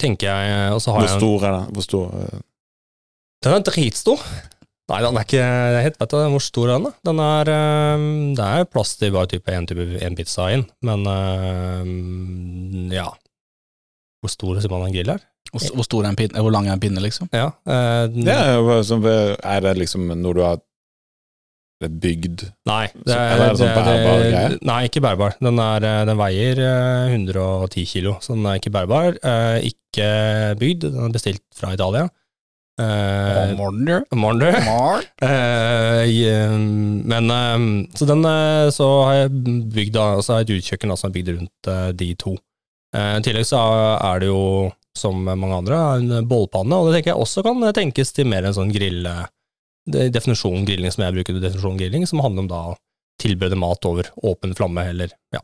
tenker 0.00 0.26
jeg 0.30 0.72
Og 0.74 0.80
så 0.82 0.92
har 0.94 1.00
Hvor 1.00 1.08
jeg 1.08 1.14
en 1.14 1.22
stor 1.22 1.46
er 1.48 1.54
den? 1.58 1.68
Hvor 1.76 1.86
stor 1.86 2.14
eh, 2.20 2.42
Den 3.44 3.56
er 3.58 3.64
dritstor. 3.68 4.24
Nei, 4.90 4.98
den 5.00 5.16
er 5.16 5.24
ikke 5.24 5.40
jeg 5.40 5.76
vet, 5.86 5.94
vet 6.00 6.12
du 6.12 6.16
hvor 6.34 6.42
stor 6.44 6.72
den 6.74 6.88
er. 6.90 6.96
Den 7.08 7.20
er 7.24 7.50
eh, 7.54 8.06
Det 8.36 8.48
er 8.60 8.66
plass 8.72 8.96
til 9.00 9.12
bare 9.14 9.30
type 9.32 9.52
én 9.52 9.68
type 9.68 9.86
en 10.04 10.16
pizza 10.18 10.48
inn, 10.52 10.66
men 10.84 11.06
eh, 11.14 12.98
ja. 12.98 13.06
Hvor 14.24 14.32
stor 14.32 14.60
sier 14.60 14.72
man 14.72 14.86
en 14.88 14.94
grill 14.96 15.14
er? 15.14 15.24
Hvor, 15.54 15.84
stor 15.86 16.02
er 16.04 16.10
en 16.10 16.16
pinne, 16.18 16.40
hvor 16.42 16.50
lang 16.50 16.66
er 16.66 16.74
en 16.74 16.80
pinne, 16.82 17.00
liksom? 17.04 17.28
Ja. 17.32 17.50
eh, 17.68 18.06
den- 18.10 18.28
er, 18.28 18.82
som, 18.82 19.04
er 19.04 19.60
det 19.62 19.76
liksom 19.78 20.08
når 20.18 20.34
du 20.34 20.40
har 20.42 20.58
det 21.82 21.88
er 21.90 21.94
bygd 22.04 22.42
Nei, 22.70 22.86
Så- 22.94 23.14
eller 23.18 23.44
er 23.44 23.48
det 23.50 23.58
sånn 23.60 23.74
bærbar 23.76 24.20
greie? 24.24 24.58
Nei, 24.62 24.80
ikke 24.88 25.02
bærbar. 25.04 25.34
Den, 25.42 25.58
er, 25.58 25.84
eh, 25.84 26.04
den 26.08 26.16
veier 26.20 26.60
eh, 26.64 27.14
110 27.16 27.84
kilo, 27.90 28.14
så 28.22 28.34
den 28.36 28.46
er 28.46 28.60
ikke 28.60 28.72
bærbar. 28.72 29.18
Eh, 29.22 29.70
ikke 29.72 30.10
bygd, 30.60 30.86
den 30.92 31.08
er 31.08 31.16
bestilt 31.16 31.42
fra 31.54 31.72
Italia. 31.74 32.06
Eh, 32.80 33.52
Morner. 33.54 34.04
morgen, 34.12 34.40
du. 34.40 34.46
Eh, 35.22 36.56
men 37.06 37.30
eh, 37.30 37.58
Så 37.94 38.06
den 38.08 38.24
eh, 38.26 38.70
så 38.74 38.88
har 39.06 39.14
jeg 39.20 39.30
bygd 39.74 39.92
da, 39.94 40.06
så 40.22 40.32
har 40.34 40.42
jeg 40.42 40.48
et 40.48 40.56
utkjøkken 40.62 40.96
som 40.98 41.10
er 41.10 41.14
bygd 41.18 41.30
rundt 41.36 41.70
eh, 41.70 41.92
de 41.92 42.08
to. 42.18 42.34
Eh, 42.94 43.18
I 43.18 43.22
tillegg 43.26 43.46
så 43.46 43.60
er 44.00 44.20
det 44.24 44.30
jo, 44.30 44.72
som 44.96 45.22
mange 45.26 45.56
andre, 45.58 45.78
en 45.98 46.26
bålpanne, 46.30 46.74
og 46.78 46.88
det 46.90 46.98
tenker 47.00 47.12
jeg 47.14 47.22
også 47.26 47.42
kan 47.46 47.62
tenkes 47.74 48.12
til 48.14 48.26
mer 48.30 48.46
en 48.46 48.54
sånn 48.56 48.72
grill... 48.74 49.06
definisjonen 49.86 50.64
grilling 50.68 50.92
som 50.94 51.04
jeg 51.04 51.14
bruker, 51.18 51.40
definisjonen 51.42 51.78
grilling, 51.80 52.06
som 52.08 52.22
handler 52.24 52.44
om 52.46 52.48
da 52.52 52.62
tilberede 53.22 53.56
mat 53.60 53.84
over 53.86 54.08
åpen 54.26 54.54
flamme, 54.58 54.82
eller 54.90 55.12
ja. 55.34 55.40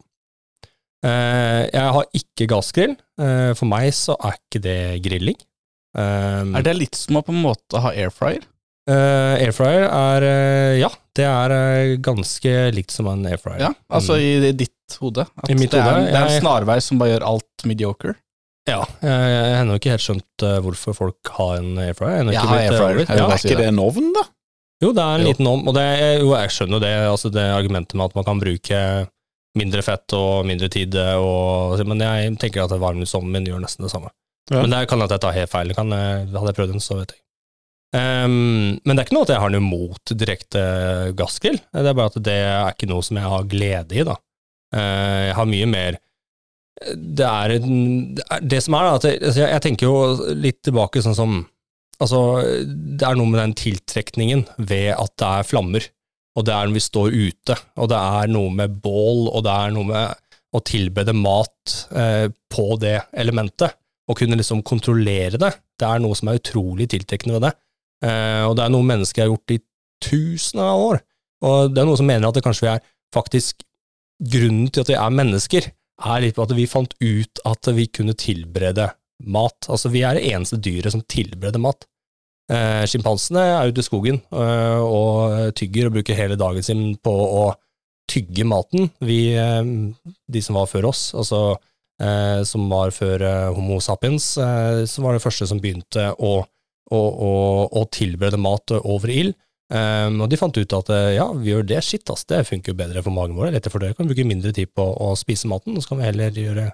Eh, 1.06 1.62
jeg 1.72 1.92
har 1.96 2.08
ikke 2.16 2.46
gassgrill. 2.50 2.96
Eh, 3.20 3.52
for 3.56 3.68
meg 3.70 3.88
så 3.96 4.16
er 4.20 4.34
ikke 4.36 4.60
det 4.64 4.78
grilling. 5.04 5.36
Eh, 5.96 6.56
Er 6.60 6.62
det 6.66 6.74
litt 6.76 6.98
som 6.98 7.16
å 7.20 7.22
på 7.24 7.32
en 7.32 7.42
måte 7.44 7.80
ha 7.80 7.92
air 7.96 8.10
fryer? 8.12 8.42
Eh, 8.90 9.44
airfryer 9.46 9.86
er 9.86 10.24
Ja, 10.80 10.88
det 11.14 11.24
er 11.28 11.96
ganske 12.02 12.52
likt 12.74 12.90
som 12.94 13.06
en 13.12 13.24
airfryer. 13.28 13.60
Ja, 13.60 13.72
altså 13.92 14.16
Mm. 14.16 14.20
i, 14.20 14.48
i 14.48 14.52
ditt 14.52 14.96
hode. 15.00 15.26
At 15.38 15.50
I 15.50 15.54
mitt 15.54 15.70
det, 15.70 15.78
er, 15.80 15.92
hode, 15.94 16.06
det 16.10 16.16
er 16.18 16.26
en 16.34 16.40
snarvei 16.42 16.78
som 16.82 16.98
bare 16.98 17.12
gjør 17.14 17.26
alt 17.28 17.64
mediocre. 17.68 18.14
Ja, 18.70 18.80
jeg, 19.02 19.30
jeg 19.34 19.54
har 19.54 19.62
ennå 19.64 19.76
ikke 19.80 19.92
helt 19.94 20.04
skjønt 20.04 20.44
eh, 20.46 20.58
hvorfor 20.64 20.96
folk 20.96 21.30
har 21.36 21.56
en 21.60 21.72
airfryer. 21.82 22.20
Jeg 22.30 22.36
Jeg 22.36 22.44
har 22.50 22.58
eh, 22.60 22.68
airfryer, 22.70 23.00
Ja. 23.08 23.26
Er 23.30 23.40
ikke 23.42 23.58
det. 23.60 23.68
en 23.72 23.80
ovn, 23.82 24.12
da? 24.16 24.24
Jo, 24.80 24.92
det 24.96 25.02
er 25.04 25.14
en 25.18 25.24
Jo. 25.26 25.30
liten 25.32 25.48
ovn. 25.50 25.66
og 25.68 25.74
det, 25.76 25.86
jo, 26.22 26.30
jeg 26.38 26.52
skjønner 26.56 26.80
det, 26.80 26.92
altså 27.10 27.30
det 27.34 27.46
argumentet 27.52 27.94
med 27.98 28.06
at 28.08 28.14
man 28.16 28.24
kan 28.30 28.40
bruke 28.40 28.82
mindre 29.58 29.82
fett 29.82 30.14
og 30.14 30.46
mindre 30.46 30.68
tid, 30.70 30.94
eh, 30.94 31.16
og, 31.18 31.80
men 31.90 32.00
jeg 32.06 32.36
tenker 32.38 32.62
at 32.64 32.70
varmluftsovnen 32.80 33.32
min 33.34 33.48
gjør 33.50 33.60
nesten 33.64 33.84
det 33.84 33.90
samme. 33.92 34.12
Ja. 34.50 34.62
Men 34.62 34.70
det 34.72 34.84
kan 34.90 35.02
at 35.02 35.10
jeg 35.10 35.20
tar 35.22 35.34
helt 35.36 35.50
feil, 35.52 35.74
kan, 35.74 35.90
jeg- 35.90 36.28
hadde 36.32 36.46
jeg 36.52 36.58
prøvd 36.60 36.72
den, 36.76 36.80
så 36.84 36.96
vet 37.00 37.12
jeg. 37.16 37.20
Um, 37.90 38.78
men 38.86 38.94
det 38.94 39.02
er 39.02 39.06
ikke 39.08 39.16
noe 39.16 39.26
at 39.26 39.32
jeg 39.34 39.42
har 39.42 39.50
noe 39.50 39.64
mot 39.66 40.12
direkte 40.14 40.60
gassgrill, 41.18 41.56
det 41.74 41.88
er 41.90 41.96
bare 41.98 42.12
at 42.12 42.18
det 42.22 42.36
er 42.46 42.68
ikke 42.70 42.86
noe 42.90 43.02
som 43.02 43.18
jeg 43.18 43.26
har 43.32 43.48
glede 43.50 43.96
i, 43.98 44.04
da. 44.06 44.14
Uh, 44.70 45.26
jeg 45.26 45.34
har 45.34 45.48
mye 45.50 45.66
mer 45.66 45.98
det 46.80 47.26
er, 47.26 47.54
det 48.40 48.60
som 48.64 48.76
er, 48.78 48.86
da, 48.86 48.92
at 48.96 49.06
altså, 49.10 49.40
jeg, 49.42 49.48
jeg 49.52 49.64
tenker 49.66 49.86
jo 49.88 50.34
litt 50.40 50.62
tilbake 50.66 51.02
sånn 51.04 51.18
som 51.18 51.40
Altså, 52.00 52.40
det 52.64 53.04
er 53.04 53.18
noe 53.18 53.28
med 53.28 53.42
den 53.42 53.52
tiltrekningen 53.60 54.46
ved 54.56 54.94
at 54.94 55.10
det 55.20 55.26
er 55.26 55.44
flammer, 55.44 55.84
og 56.32 56.46
det 56.48 56.54
er 56.54 56.70
når 56.70 56.78
vi 56.78 56.80
står 56.80 57.12
ute, 57.12 57.56
og 57.76 57.90
det 57.92 57.98
er 58.00 58.30
noe 58.32 58.54
med 58.56 58.78
bål, 58.80 59.26
og 59.28 59.42
det 59.44 59.52
er 59.52 59.74
noe 59.74 59.88
med 59.90 60.30
å 60.56 60.62
tilbede 60.64 61.12
mat 61.12 61.74
eh, 61.92 62.32
på 62.48 62.64
det 62.80 62.94
elementet, 63.20 63.76
og 64.08 64.16
kunne 64.16 64.38
liksom 64.40 64.64
kontrollere 64.64 65.36
det, 65.36 65.52
det 65.76 65.90
er 65.90 66.00
noe 66.00 66.16
som 66.16 66.30
er 66.30 66.40
utrolig 66.40 66.88
tiltrekkende 66.90 67.36
ved 67.36 67.46
det. 67.50 67.52
Eh, 68.08 68.44
og 68.48 68.56
det 68.56 68.64
er 68.64 68.72
noe 68.72 68.88
mennesker 68.88 69.26
har 69.26 69.30
gjort 69.34 69.54
i 69.54 69.60
tusener 70.00 70.72
av 70.72 70.86
år. 70.86 71.02
Og 71.44 71.74
det 71.74 71.82
er 71.82 71.88
noe 71.88 72.00
som 72.00 72.08
mener 72.08 72.28
at 72.28 72.36
det 72.36 72.44
kanskje 72.44 72.66
vi 72.66 72.72
er 72.78 72.86
faktisk 73.14 73.66
Grunnen 74.20 74.66
til 74.68 74.82
at 74.82 74.90
vi 74.90 74.96
er 75.00 75.12
mennesker, 75.16 75.66
er 76.00 76.24
litt 76.24 76.36
på 76.36 76.46
at 76.46 76.56
vi 76.56 76.66
fant 76.70 76.94
ut 77.00 77.42
at 77.48 77.70
vi 77.76 77.86
kunne 77.92 78.16
tilberede 78.18 78.88
mat. 79.28 79.68
Altså, 79.68 79.90
vi 79.92 80.04
er 80.06 80.16
det 80.16 80.26
eneste 80.32 80.60
dyret 80.62 80.94
som 80.94 81.04
tilbereder 81.04 81.62
mat. 81.62 81.86
Eh, 82.50 82.84
Sjimpansene 82.90 83.42
er 83.60 83.70
ute 83.70 83.82
i 83.82 83.86
skogen 83.86 84.20
eh, 84.34 84.80
og 84.82 85.52
tygger 85.58 85.86
og 85.88 85.98
bruker 85.98 86.18
hele 86.18 86.38
dagen 86.40 86.64
sin 86.66 86.84
på 86.98 87.12
å 87.12 87.50
tygge 88.10 88.46
maten. 88.48 88.88
Vi, 89.06 89.20
eh, 89.38 89.60
de 90.26 90.42
som 90.42 90.58
var 90.58 90.70
før 90.70 90.88
oss, 90.90 91.10
altså 91.14 91.42
eh, 92.02 92.40
som 92.48 92.66
var 92.72 92.94
før 92.96 93.26
eh, 93.26 93.50
Homo 93.54 93.78
sapiens, 93.84 94.32
eh, 94.40 94.82
som 94.90 95.06
var 95.06 95.14
det 95.14 95.22
første 95.22 95.46
som 95.46 95.60
begynte 95.62 96.10
å, 96.18 96.32
å, 96.90 97.00
å, 97.00 97.32
å 97.70 97.84
tilberede 97.92 98.40
mat 98.40 98.74
over 98.80 99.14
ild. 99.14 99.36
Um, 99.70 100.16
og 100.24 100.30
de 100.32 100.38
fant 100.40 100.56
ut 100.58 100.72
at 100.80 100.88
eh, 100.90 101.12
ja, 101.14 101.28
vi 101.38 101.52
gjør 101.52 101.62
det, 101.70 101.78
shit 101.86 102.10
ass, 102.10 102.24
det 102.26 102.40
funker 102.48 102.72
jo 102.72 102.78
bedre 102.80 103.02
for 103.06 103.14
magen 103.14 103.36
vår, 103.38 103.52
lettere 103.54 103.70
for 103.70 103.78
det, 103.84 103.92
kan 103.94 104.08
vi 104.08 104.14
bruke 104.16 104.26
mindre 104.26 104.50
tid 104.56 104.72
på 104.74 104.82
å 104.82 105.12
spise 105.18 105.46
maten, 105.50 105.76
og 105.78 105.84
så 105.84 105.92
kan 105.92 106.00
vi 106.00 106.08
heller 106.08 106.34
gjøre 106.42 106.64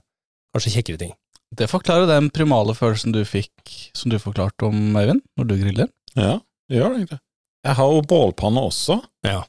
kanskje 0.56 0.72
kjekkere 0.78 1.02
ting. 1.02 1.12
Det 1.56 1.68
forklarer 1.70 2.08
den 2.08 2.30
primale 2.34 2.72
følelsen 2.74 3.12
du 3.12 3.20
fikk, 3.28 3.52
som 3.94 4.10
du 4.10 4.16
forklarte 4.22 4.70
om, 4.70 4.80
Øyvind, 4.96 5.20
når 5.36 5.50
du 5.50 5.54
griller. 5.60 5.90
Ja, 6.16 6.38
det 6.72 6.80
gjør 6.80 6.88
det 6.94 7.02
egentlig. 7.02 7.20
Jeg 7.68 7.78
har 7.82 7.92
jo 7.98 8.00
bålpanne 8.14 8.64
også, 8.70 8.96
Ja. 9.28 9.42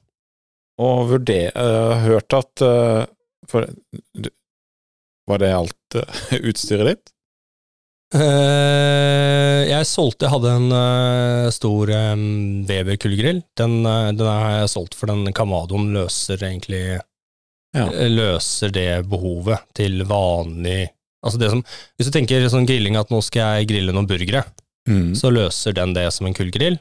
og 0.83 1.07
vurder, 1.13 1.47
uh, 1.55 1.95
hørt 2.03 2.33
at 2.37 2.63
uh, 2.67 3.05
For 3.47 3.69
du- 4.17 4.33
Var 5.31 5.39
det 5.39 5.53
alt 5.55 5.95
uh, 5.95 6.19
utstyret 6.51 6.91
ditt? 6.91 7.13
Eh, 8.15 9.65
jeg 9.67 9.83
solgte, 9.89 10.27
jeg 10.27 10.31
hadde 10.31 10.51
en 10.55 10.71
eh, 10.71 11.49
stor 11.51 11.89
Weber 12.69 12.95
kullgrill. 13.03 13.41
Den, 13.59 13.81
eh, 13.85 14.11
den 14.15 14.27
har 14.29 14.61
jeg 14.61 14.69
solgt, 14.71 14.95
for 14.95 15.07
den 15.11 15.33
Kamadoen 15.35 15.89
løser 15.95 16.37
egentlig 16.47 17.01
Ja. 17.75 17.89
Løser 18.07 18.71
det 18.71 19.09
behovet 19.11 19.59
til 19.75 20.05
vanlig 20.07 20.87
Altså 21.25 21.37
det 21.37 21.49
som 21.51 21.63
Hvis 21.99 22.07
du 22.07 22.11
tenker 22.15 22.47
sånn 22.49 22.65
grilling 22.65 22.95
at 22.95 23.09
nå 23.11 23.19
skal 23.21 23.57
jeg 23.59 23.67
grille 23.73 23.91
noen 23.93 24.07
burgere, 24.07 24.43
Mm. 24.87 25.11
så 25.19 25.27
løser 25.29 25.73
den 25.75 25.91
det 25.91 26.13
som 26.13 26.25
en 26.27 26.33
kullgrill. 26.33 26.79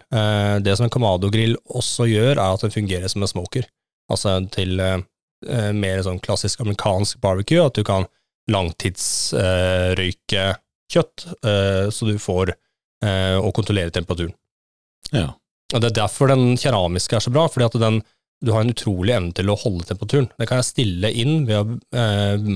Det 0.63 0.77
som 0.79 0.85
en 0.87 0.91
Kamado-grill 0.95 1.57
også 1.67 2.07
gjør, 2.07 2.39
er 2.39 2.55
at 2.55 2.61
den 2.63 2.71
fungerer 2.71 3.09
som 3.11 3.23
en 3.23 3.27
smoker. 3.27 3.67
Altså 4.09 4.39
til 4.55 4.77
mer 4.79 6.03
sånn 6.07 6.21
klassisk 6.23 6.61
amerikansk 6.63 7.19
barbecue, 7.21 7.67
at 7.67 7.75
du 7.75 7.83
kan 7.83 8.07
langtidsrøyke 8.49 10.55
kjøtt, 10.93 11.27
eh, 11.47 11.89
så 11.93 12.09
du 12.09 12.17
får 12.23 12.53
eh, 12.53 13.37
å 13.39 13.53
kontrollere 13.55 13.95
temperaturen. 13.95 14.35
Ja. 15.13 15.33
Og 15.75 15.83
Det 15.83 15.91
er 15.91 15.99
derfor 16.03 16.31
den 16.31 16.55
keramiske 16.61 17.19
er 17.19 17.25
så 17.25 17.33
bra, 17.35 17.47
fordi 17.51 17.67
at 17.67 17.79
den, 17.83 18.01
du 18.45 18.53
har 18.55 18.63
en 18.63 18.73
utrolig 18.73 19.17
evne 19.17 19.35
til 19.35 19.51
å 19.51 19.59
holde 19.59 19.89
temperaturen. 19.89 20.31
Det 20.39 20.49
kan 20.49 20.63
jeg 20.63 20.71
stille 20.71 21.11
inn 21.11 21.47
ved 21.49 21.59
å, 21.59 21.79
eh, 21.99 22.49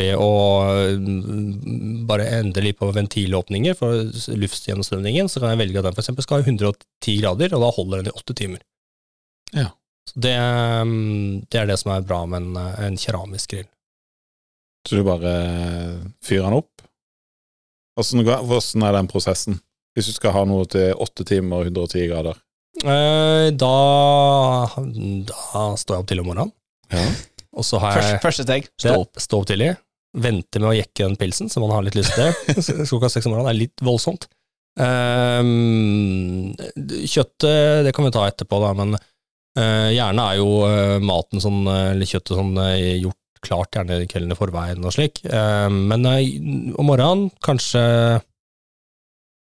ved 0.00 0.14
å 0.22 0.30
bare 2.06 2.28
endre 2.38 2.62
litt 2.62 2.78
på 2.78 2.90
ventilåpninger 2.94 3.74
for 3.78 4.06
luftgjennomstrømningen, 4.38 5.30
så 5.30 5.42
kan 5.42 5.54
jeg 5.54 5.62
velge 5.64 5.82
at 5.82 5.88
den 5.88 5.98
eksempel 6.02 6.26
skal 6.26 6.42
ha 6.42 6.46
110 6.46 7.18
grader, 7.22 7.54
og 7.54 7.64
da 7.64 7.70
holder 7.74 8.02
den 8.02 8.12
i 8.12 8.16
åtte 8.18 8.36
timer. 8.38 8.62
Ja. 9.54 9.70
Så 10.10 10.22
det, 10.22 10.36
mm, 10.38 11.46
det 11.50 11.58
er 11.60 11.66
det 11.70 11.78
som 11.78 11.92
er 11.94 12.06
bra 12.06 12.24
med 12.26 12.42
en, 12.42 12.56
en 12.86 12.98
keramisk 12.98 13.54
grill. 13.54 13.68
Så 14.88 14.96
du 14.96 15.04
bare 15.04 15.32
fyrer 16.24 16.48
den 16.48 16.62
opp? 16.62 16.86
Hvordan, 18.00 18.46
hvordan 18.48 18.86
er 18.88 18.96
den 18.98 19.10
prosessen? 19.10 19.60
Hvis 19.96 20.06
du 20.10 20.14
skal 20.16 20.32
ha 20.36 20.44
noe 20.48 20.64
til 20.70 20.92
8 20.96 21.26
timer 21.28 21.60
og 21.60 21.68
110 21.70 22.06
grader? 22.10 22.38
Eh, 22.80 23.48
da, 23.60 23.70
da 25.28 25.64
står 25.76 25.96
jeg 25.96 26.02
opp 26.04 26.10
til 26.10 26.22
om 26.22 26.28
morgenen, 26.30 26.52
Ja. 26.94 27.02
og 27.58 27.66
så 27.66 27.80
har 27.82 27.98
Første, 27.98 28.12
jeg 28.14 28.22
første 28.24 28.46
steg, 28.46 28.68
stå 28.80 28.94
opp. 29.02 29.18
Stå 29.20 29.40
opp 29.42 29.48
tidlig, 29.50 29.72
vente 30.16 30.62
med 30.62 30.70
å 30.70 30.76
jekke 30.78 31.04
den 31.08 31.18
pilsen, 31.20 31.50
så 31.50 31.60
man 31.62 31.74
har 31.74 31.84
litt 31.86 31.98
lyst 31.98 32.14
til 32.14 32.30
det. 32.30 32.56
Klokka 32.90 33.10
seks 33.12 33.26
om 33.28 33.34
morgenen 33.34 33.52
er 33.52 33.58
litt 33.58 33.84
voldsomt. 33.84 34.28
Um, 34.80 36.52
kjøttet, 37.04 37.84
det 37.86 37.92
kan 37.96 38.06
vi 38.06 38.12
ta 38.14 38.24
etterpå, 38.30 38.60
da, 38.62 38.70
men 38.78 38.94
uh, 38.96 39.88
gjerne 39.92 40.26
er 40.30 40.38
jo 40.40 40.48
uh, 40.64 40.96
maten 41.04 41.42
sånn, 41.42 41.62
eller 41.66 42.08
kjøttet 42.08 42.38
sånn 42.38 42.54
uh, 42.56 42.76
gjort 43.02 43.19
klart 43.44 43.76
gjerne 43.76 44.02
kvelden 44.10 44.34
i 44.34 44.38
forveien 44.38 44.84
og 44.84 44.94
slik. 44.94 45.22
Ehm, 45.28 45.86
men 45.90 46.06
eh, 46.08 46.74
om 46.78 46.90
morgenen 46.90 47.30
kanskje 47.44 47.84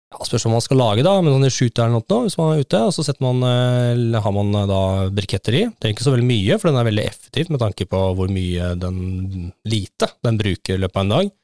ja, 0.06 0.22
Spørs 0.22 0.44
hva 0.46 0.52
man 0.52 0.62
skal 0.62 0.78
lage, 0.78 1.02
da, 1.02 1.16
men 1.18 1.34
sånn 1.34 1.48
i 1.48 1.50
shooter 1.50 1.82
eller 1.82 1.98
noe, 1.98 2.18
hvis 2.24 2.36
man 2.38 2.52
er 2.54 2.62
ute, 2.62 2.78
og 2.86 2.92
så 2.94 3.14
man, 3.24 3.40
eh, 3.42 4.20
har 4.22 4.34
man 4.36 4.52
eh, 4.54 4.68
da 4.70 4.82
briketter 5.12 5.56
i. 5.58 5.64
Det 5.74 5.88
er 5.88 5.96
ikke 5.96 6.06
så 6.06 6.14
veldig 6.14 6.28
mye, 6.28 6.58
for 6.60 6.70
den 6.70 6.78
er 6.80 6.86
veldig 6.86 7.06
effektiv 7.08 7.50
med 7.50 7.62
tanke 7.64 7.88
på 7.90 8.02
hvor 8.16 8.30
mye 8.32 8.70
den 8.78 9.50
lite 9.66 10.12
den 10.24 10.38
bruker 10.40 10.78
i 10.78 10.84
løpet 10.84 11.00
av 11.00 11.04
en 11.04 11.14
dag. 11.16 11.34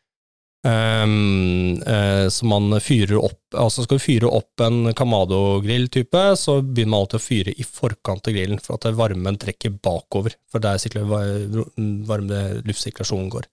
Ehm, 0.65 1.81
uh, 1.83 2.29
så 2.31 2.47
man 2.47 2.69
fyrer 2.79 3.17
opp 3.19 3.39
Altså 3.59 3.83
skal 3.83 3.99
du 3.99 4.03
fyre 4.05 4.29
opp 4.31 4.63
en 4.63 4.93
Kamado-grill-type, 4.95 6.21
så 6.39 6.55
begynner 6.63 6.93
man 6.93 7.01
alltid 7.03 7.19
å 7.19 7.23
fyre 7.25 7.55
i 7.59 7.65
forkant 7.67 8.31
av 8.31 8.37
grillen, 8.37 8.61
for 8.63 8.79
at 8.79 8.87
varmen 8.97 9.37
trekker 9.43 9.75
bakover. 9.83 10.37
For 10.49 10.63
der 10.63 10.79
sirkuler- 10.81 11.11
va- 11.11 11.75
varme 12.09 12.39
luftsirkulasjonen 12.65 13.29
går. 13.35 13.49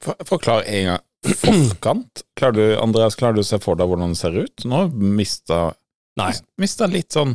For, 0.00 0.16
forklar 0.24 0.64
en 0.70 0.86
gang. 0.92 1.02
Forkant? 1.40 2.22
Klarer 2.38 2.56
du, 2.56 2.64
Andreas, 2.80 3.14
klarer 3.16 3.34
du 3.36 3.42
å 3.42 3.48
se 3.48 3.58
for 3.60 3.76
deg 3.80 3.88
hvordan 3.90 4.14
det 4.14 4.20
ser 4.22 4.34
ut? 4.38 4.64
Nå 4.68 4.86
mista 4.94 5.74
Nei. 6.20 6.30
Mista 6.62 6.86
litt 6.86 7.10
sånn 7.16 7.32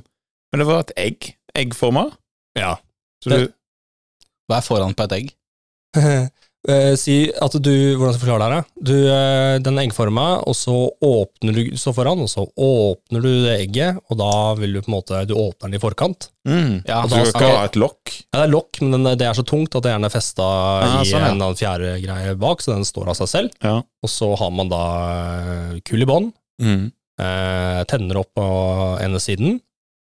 Men 0.53 0.61
det 0.61 0.67
var 0.69 0.79
et 0.85 0.93
egg. 0.95 1.31
Eggforma. 1.57 2.05
Ja. 2.55 2.77
Så 3.21 3.29
du 3.33 3.47
Hva 4.49 4.57
er 4.61 4.65
foran 4.65 4.93
på 4.97 5.03
et 5.09 5.15
egg? 5.19 5.31
Eh, 6.67 6.91
si 6.99 7.29
at 7.31 7.53
du 7.63 7.71
Hvordan 7.95 8.11
skal 8.11 8.19
jeg 8.19 8.23
forklare 8.25 8.47
det? 8.51 8.63
Du, 8.83 8.91
uh, 9.07 9.55
den 9.63 9.77
er 9.79 9.85
eggforma, 9.87 10.25
og 10.43 10.55
så 10.59 10.73
åpner 10.99 11.55
du 11.55 11.77
så 11.79 11.93
foran, 11.95 12.19
og 12.25 12.27
så 12.27 12.43
åpner 12.59 13.23
du 13.23 13.29
det 13.45 13.53
egget, 13.61 14.01
og 14.11 14.19
da 14.19 14.31
vil 14.59 14.75
du 14.75 14.81
på 14.83 14.91
en 14.91 14.97
måte 14.97 15.21
Du 15.29 15.35
åpner 15.39 15.69
den 15.69 15.77
i 15.79 15.81
forkant. 15.81 16.27
mm. 16.45 16.83
Ja, 16.89 16.99
Så 17.07 17.15
da 17.15 17.23
du 17.23 17.29
skal- 17.31 17.47
ikke 17.47 17.57
ha 17.61 17.63
et 17.69 17.79
lokk? 17.79 18.11
Ja, 18.33 18.41
det 18.41 18.43
er 18.49 18.51
lokk, 18.57 18.81
men 18.81 18.91
den, 18.97 19.17
det 19.17 19.27
er 19.29 19.33
så 19.39 19.45
tungt 19.47 19.73
at 19.79 19.83
det 19.87 19.93
gjerne 19.95 20.05
er 20.11 20.15
festa 20.17 20.43
ja, 20.83 20.91
i 20.99 21.07
sånn, 21.07 21.23
ja. 21.23 21.31
en 21.31 21.39
annen 21.41 21.55
fjerde 21.55 21.95
greie 22.03 22.35
bak, 22.35 22.59
så 22.61 22.75
den 22.75 22.83
står 22.83 23.07
av 23.07 23.15
seg 23.21 23.27
selv. 23.31 23.49
Ja. 23.63 23.77
Og 24.03 24.09
så 24.11 24.35
har 24.37 24.51
man 24.51 24.67
da 24.69 24.83
eh, 25.71 25.79
kull 25.87 26.01
i 26.03 26.05
bånn, 26.11 26.33
Mm. 26.59 26.91
uh, 27.21 27.83
tenner 27.87 28.17
opp 28.19 28.33
på 28.35 28.99
ene 28.99 29.19
siden, 29.23 29.61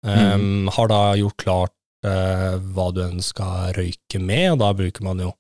eh, 0.07 0.71
har 0.71 0.87
da 0.89 1.15
gjort 1.19 1.37
klart 1.37 1.73
hva 2.05 2.93
du 2.95 3.01
ønsker 3.01 3.73
røyke 3.75 4.21
med, 4.21 4.53
og 4.53 4.59
da 4.61 4.73
bruker 4.77 5.03
man 5.03 5.19
jo 5.19 5.33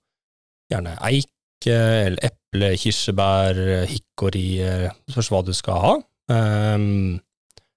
gjerne 0.72 0.96
eik 1.08 1.68
eh, 1.68 2.00
eller 2.06 2.30
eple, 2.30 2.72
kirsebær, 2.80 3.60
eh, 3.84 3.94
spørs 5.12 5.30
hva 5.32 5.44
du 5.44 5.54
skal 5.56 5.80
ha. 5.84 5.94
Um, 6.32 7.20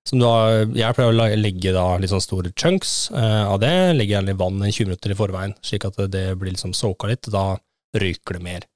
du 0.07 0.23
har, 0.23 0.61
jeg 0.71 0.95
pleier 0.95 1.11
å 1.11 1.29
legge 1.35 1.73
da 1.75 1.87
litt 1.99 2.13
sånn 2.13 2.23
store 2.23 2.53
chunks 2.55 3.09
uh, 3.11 3.51
av 3.51 3.57
det, 3.59 3.73
legge 3.97 4.13
gjerne 4.15 4.37
vann 4.39 4.61
en 4.61 4.71
20 4.71 4.87
minutter 4.87 5.11
i 5.11 5.17
forveien, 5.19 5.55
slik 5.59 5.83
at 5.89 5.99
det 6.13 6.29
blir 6.39 6.53
liksom 6.53 6.71
soaka 6.77 7.09
litt, 7.11 7.27
da 7.27 7.57
røyker 7.97 8.37
det 8.37 8.43
mer. 8.45 8.67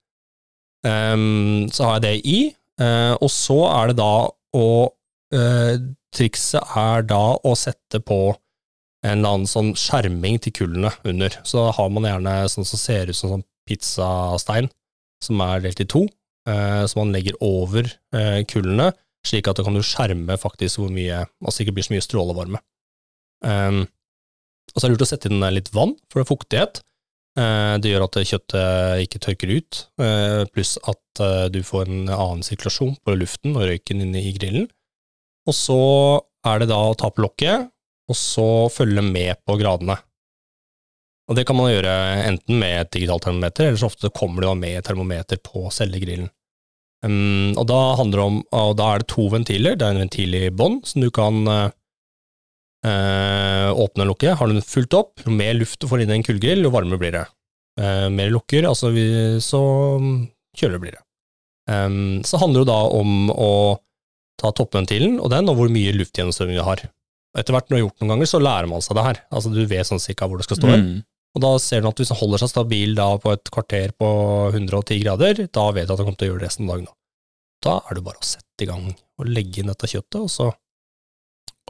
Um, 0.84 1.70
så 1.72 1.88
har 1.88 2.02
jeg 2.02 2.04
det 2.04 2.18
i, 2.28 2.40
Uh, 2.82 3.16
og 3.20 3.30
så 3.34 3.58
er 3.70 3.92
det 3.92 4.00
da 4.00 4.14
å 4.58 4.68
uh, 5.36 5.74
Trikset 6.12 6.74
er 6.76 7.06
da 7.08 7.22
å 7.48 7.52
sette 7.56 8.02
på 8.04 8.34
en 9.08 9.14
eller 9.14 9.36
annen 9.38 9.48
sånn 9.48 9.70
skjerming 9.80 10.42
til 10.44 10.52
kullene 10.58 10.90
under. 11.08 11.38
Så 11.48 11.62
da 11.62 11.70
har 11.78 11.88
man 11.94 12.04
gjerne 12.04 12.34
sånn 12.52 12.68
som 12.68 12.82
ser 12.82 13.08
ut 13.08 13.16
som 13.16 13.32
sånn 13.32 13.46
pizzastein, 13.70 14.70
som 15.24 15.42
er 15.46 15.64
delt 15.66 15.82
i 15.84 15.88
to, 15.90 16.06
eh, 16.50 16.84
som 16.90 17.04
man 17.04 17.16
legger 17.16 17.38
over 17.46 17.88
eh, 17.88 18.42
kullene, 18.50 18.92
slik 19.28 19.50
at 19.50 19.60
da 19.60 19.66
kan 19.66 19.78
du 19.78 19.84
skjerme 19.86 20.38
faktisk 20.42 20.82
hvor 20.82 20.94
mye, 20.94 21.24
altså 21.46 21.64
ikke 21.64 21.76
blir 21.78 21.86
så 21.86 21.94
mye 21.94 22.06
strålevarme. 22.06 22.62
Um, 23.46 23.84
og 24.72 24.78
så 24.78 24.86
er 24.86 24.92
det 24.92 24.96
lurt 24.96 25.04
å 25.06 25.10
sette 25.10 25.30
inn 25.30 25.44
litt 25.54 25.70
vann 25.74 25.96
for 26.10 26.22
det 26.22 26.26
er 26.26 26.32
fuktighet. 26.32 26.82
Eh, 27.40 27.76
det 27.80 27.94
gjør 27.94 28.06
at 28.10 28.18
kjøttet 28.28 29.04
ikke 29.06 29.22
tørker 29.24 29.52
ut, 29.56 29.82
eh, 30.04 30.42
pluss 30.52 30.76
at 30.84 31.22
eh, 31.24 31.48
du 31.54 31.62
får 31.64 31.88
en 31.88 32.10
annen 32.12 32.44
sirkulasjon 32.44 32.98
på 33.00 33.16
luften 33.16 33.56
og 33.56 33.70
røyken 33.70 34.04
inne 34.04 34.20
i 34.20 34.34
grillen. 34.36 34.68
Og 35.48 35.56
så 35.56 35.80
er 36.48 36.62
det 36.62 36.72
da 36.74 36.80
å 36.90 36.98
ta 36.98 37.08
på 37.12 37.24
lokket, 37.24 37.70
og 38.12 38.18
så 38.20 38.48
følge 38.74 39.04
med 39.06 39.40
på 39.48 39.56
gradene. 39.62 39.96
Og 41.30 41.38
det 41.38 41.46
kan 41.48 41.58
man 41.58 41.72
gjøre 41.72 41.92
enten 42.26 42.58
med 42.60 42.78
et 42.80 42.94
digitalt 42.96 43.26
termometer, 43.28 43.70
eller 43.70 43.80
så 43.80 43.90
ofte 43.92 44.14
kommer 44.16 44.46
det 44.46 44.56
med 44.60 44.78
et 44.80 44.88
termometer 44.88 45.40
på 45.46 45.68
selve 45.74 46.02
grillen. 46.02 46.30
Um, 47.02 47.58
og 47.58 47.66
da 47.70 47.80
om, 48.22 48.42
og 48.54 48.74
da 48.78 48.90
er 48.94 49.02
det 49.02 49.10
to 49.10 49.26
ventiler, 49.34 49.78
det 49.78 49.86
er 49.86 49.96
en 49.96 50.04
ventil 50.04 50.36
i 50.38 50.50
bånn, 50.54 50.82
som 50.86 51.02
du 51.02 51.10
kan 51.14 51.40
uh, 51.50 51.70
åpne 53.72 54.06
og 54.06 54.12
lukke. 54.14 54.36
Har 54.38 54.52
den 54.52 54.66
fullt 54.66 54.98
opp, 54.98 55.24
jo 55.26 55.34
mer 55.34 55.56
luft 55.58 55.82
du 55.82 55.90
får 55.90 56.04
inn 56.04 56.14
i 56.14 56.20
en 56.20 56.28
kullgrill, 56.28 56.66
jo 56.66 56.74
varmere 56.74 57.02
blir 57.02 57.16
det. 57.16 57.26
Uh, 57.80 58.10
mer 58.14 58.30
lukker, 58.34 58.68
altså 58.70 58.92
vi, 58.94 59.06
så 59.42 59.62
kjøligere 60.58 60.84
blir 60.84 60.98
det. 60.98 61.04
Um, 61.72 62.22
så 62.28 62.42
handler 62.42 62.66
det 62.66 62.74
da 62.74 62.82
om 62.98 63.30
å 63.32 63.52
ta 64.42 64.52
toppventilen 64.58 65.20
og 65.22 65.30
den, 65.34 65.50
og 65.50 65.58
hvor 65.60 65.72
mye 65.74 65.94
luftgjennomstrømning 65.96 66.60
du 66.60 66.66
har. 66.66 66.84
Etter 67.38 67.56
hvert 67.56 67.70
når 67.70 67.74
du 67.74 67.78
har 67.78 67.86
gjort 67.86 68.02
noen 68.02 68.14
ganger, 68.16 68.30
så 68.30 68.42
lærer 68.42 68.68
man 68.68 68.84
seg 68.84 68.98
det 68.98 69.06
her. 69.06 69.22
Altså 69.32 69.54
Du 69.54 69.62
vet 69.64 69.88
sånn 69.88 70.02
cirka 70.04 70.28
hvor 70.28 70.42
det 70.42 70.48
skal 70.48 70.60
stå. 70.60 70.68
Mm. 70.68 70.96
Og 71.36 71.42
da 71.46 71.52
ser 71.64 71.82
du 71.82 71.88
at 71.88 71.96
hvis 72.02 72.10
den 72.12 72.18
holder 72.20 72.42
seg 72.42 72.50
stabil 72.52 72.96
da 72.98 73.06
på 73.24 73.32
et 73.32 73.52
kvarter 73.54 73.94
på 73.96 74.08
110 74.52 75.00
grader, 75.04 75.46
da 75.48 75.72
vet 75.72 75.88
du 75.88 75.94
at 75.94 75.98
den 76.02 76.06
kommer 76.10 76.18
til 76.20 76.28
å 76.28 76.32
gjøre 76.34 76.42
det 76.44 76.48
resten 76.50 76.68
av 76.68 76.74
dagen. 76.76 76.90
Da, 76.92 76.96
da 77.70 77.76
er 77.90 77.96
det 77.96 78.04
bare 78.04 78.20
å 78.20 78.28
sette 78.28 78.66
i 78.66 78.68
gang 78.68 78.90
og 78.92 79.30
legge 79.32 79.62
inn 79.62 79.72
dette 79.72 79.88
kjøttet, 79.88 80.20
og 80.26 80.30
så 80.34 80.52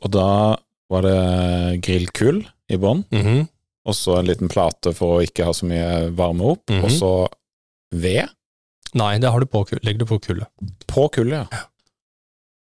Og 0.02 0.10
da 0.10 0.58
var 0.89 1.02
det 1.06 1.82
grillkull 1.86 2.39
i 2.74 2.78
bånn, 2.82 3.04
Mhm. 3.12 3.47
og 3.86 3.93
så 3.93 4.17
en 4.17 4.26
liten 4.26 4.50
plate 4.50 4.95
for 4.97 5.19
å 5.19 5.24
ikke 5.24 5.45
ha 5.45 5.52
så 5.54 5.67
mye 5.69 6.10
varme 6.15 6.41
opp, 6.41 6.65
Mhm. 6.69 6.84
og 6.84 6.89
så 6.89 7.12
ved 7.91 8.30
Nei, 8.93 9.17
det 9.19 9.30
har 9.32 9.39
du 9.39 9.45
på, 9.45 9.63
legger 9.84 10.00
du 10.00 10.06
på 10.06 10.19
kullet. 10.19 10.47
på 10.88 11.10
kullet, 11.12 11.47
ja. 11.52 11.60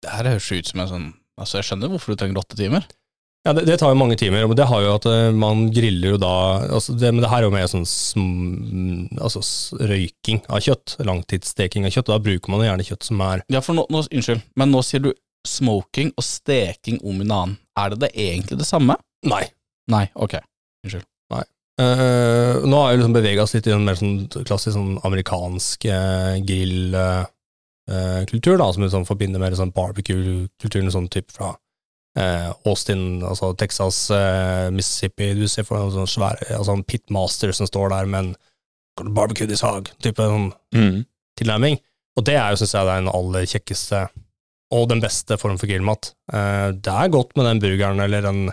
Det 0.01 0.09
her 0.11 0.23
høres 0.23 0.51
ut 0.51 0.67
som 0.67 0.79
en 0.81 0.87
sånn 0.87 1.13
Altså, 1.39 1.57
jeg 1.57 1.63
skjønner 1.65 1.89
hvorfor 1.89 2.13
du 2.13 2.15
trenger 2.17 2.37
åtte 2.37 2.55
timer. 2.55 2.85
Ja, 3.41 3.55
det, 3.57 3.63
det 3.65 3.79
tar 3.81 3.89
jo 3.89 3.97
mange 3.97 4.13
timer, 4.21 4.43
og 4.45 4.53
det 4.57 4.67
har 4.69 4.83
jo 4.85 4.91
at 4.99 5.05
eh, 5.09 5.31
man 5.33 5.63
griller 5.73 6.13
jo 6.13 6.17
da 6.21 6.33
altså 6.77 6.93
det, 6.93 7.09
Men 7.09 7.23
det 7.23 7.31
her 7.31 7.41
er 7.41 7.47
jo 7.47 7.55
mer 7.55 7.71
sånn 7.71 7.87
sm, 7.89 9.07
altså 9.17 9.41
røyking 9.81 10.43
av 10.45 10.61
kjøtt, 10.61 10.99
langtidssteking 11.01 11.87
av 11.89 11.95
kjøtt. 11.95 12.11
og 12.11 12.19
Da 12.19 12.25
bruker 12.27 12.53
man 12.53 12.61
jo 12.61 12.69
gjerne 12.69 12.85
kjøtt 12.85 13.09
som 13.09 13.23
er 13.25 13.41
Ja, 13.49 13.63
for 13.65 13.77
nå, 13.77 13.87
nå, 13.89 14.03
Unnskyld, 14.05 14.45
men 14.61 14.73
nå 14.73 14.83
sier 14.85 15.01
du 15.01 15.09
smoking 15.47 16.13
og 16.13 16.23
steking 16.25 16.99
om 17.01 17.21
en 17.23 17.33
annen. 17.33 17.57
Er 17.79 17.93
det 17.93 17.99
det 18.03 18.11
egentlig 18.13 18.59
det 18.59 18.67
samme? 18.69 18.95
Nei. 19.25 19.45
Nei, 19.89 20.05
ok. 20.13 20.37
Unnskyld. 20.85 21.07
Nei. 21.33 21.45
Uh, 21.81 22.61
nå 22.67 22.77
har 22.77 22.91
jeg 22.91 23.01
liksom 23.01 23.15
bevega 23.15 23.43
oss 23.45 23.55
litt 23.55 23.65
i 23.65 23.73
en 23.73 23.87
mer 23.87 23.97
sånn 23.97 24.27
klassisk 24.45 24.75
sånn 24.75 24.99
amerikansk 25.07 25.87
uh, 25.89 26.37
grillkultur, 26.45 28.55
da, 28.61 28.67
som 28.69 28.85
liksom 28.85 29.09
forbinder 29.09 29.41
med 29.41 29.57
sånn 29.57 29.73
barbecue-kulturen, 29.73 30.93
sånn 30.93 31.09
type 31.09 31.33
fra 31.33 31.55
eh, 31.55 31.60
Austin, 32.67 33.21
altså 33.23 33.53
Texas, 33.57 34.09
eh, 34.11 34.69
Mississippi. 34.75 35.33
Du 35.37 35.45
ser 35.47 35.63
for 35.63 35.79
deg 35.79 35.93
sånn 35.95 36.25
altså 36.57 36.73
en 36.75 36.83
pitmaster 36.83 37.53
som 37.55 37.69
står 37.69 37.89
der 37.93 38.09
med 38.11 38.19
en 38.99 39.13
barbecue 39.15 39.47
this 39.47 39.61
hog, 39.63 39.87
type 40.03 40.17
sånn 40.21 40.51
Mm. 40.75 41.05
tilnærming. 41.39 41.79
Og 42.17 42.25
det 42.27 42.35
er 42.35 42.51
jo, 42.51 42.57
syns 42.59 42.73
jeg, 42.75 42.85
det 42.85 42.91
er 42.91 43.01
den 43.05 43.13
aller 43.15 43.45
kjekkeste 43.47 44.01
og 44.71 44.89
den 44.89 45.01
beste 45.01 45.37
form 45.39 45.57
for 45.57 45.67
grillmat. 45.67 46.13
Eh, 46.33 46.71
det 46.71 46.91
er 46.91 47.09
godt 47.11 47.35
med 47.35 47.45
den 47.47 47.59
burgeren 47.63 47.99
eller 48.03 48.21
den 48.21 48.51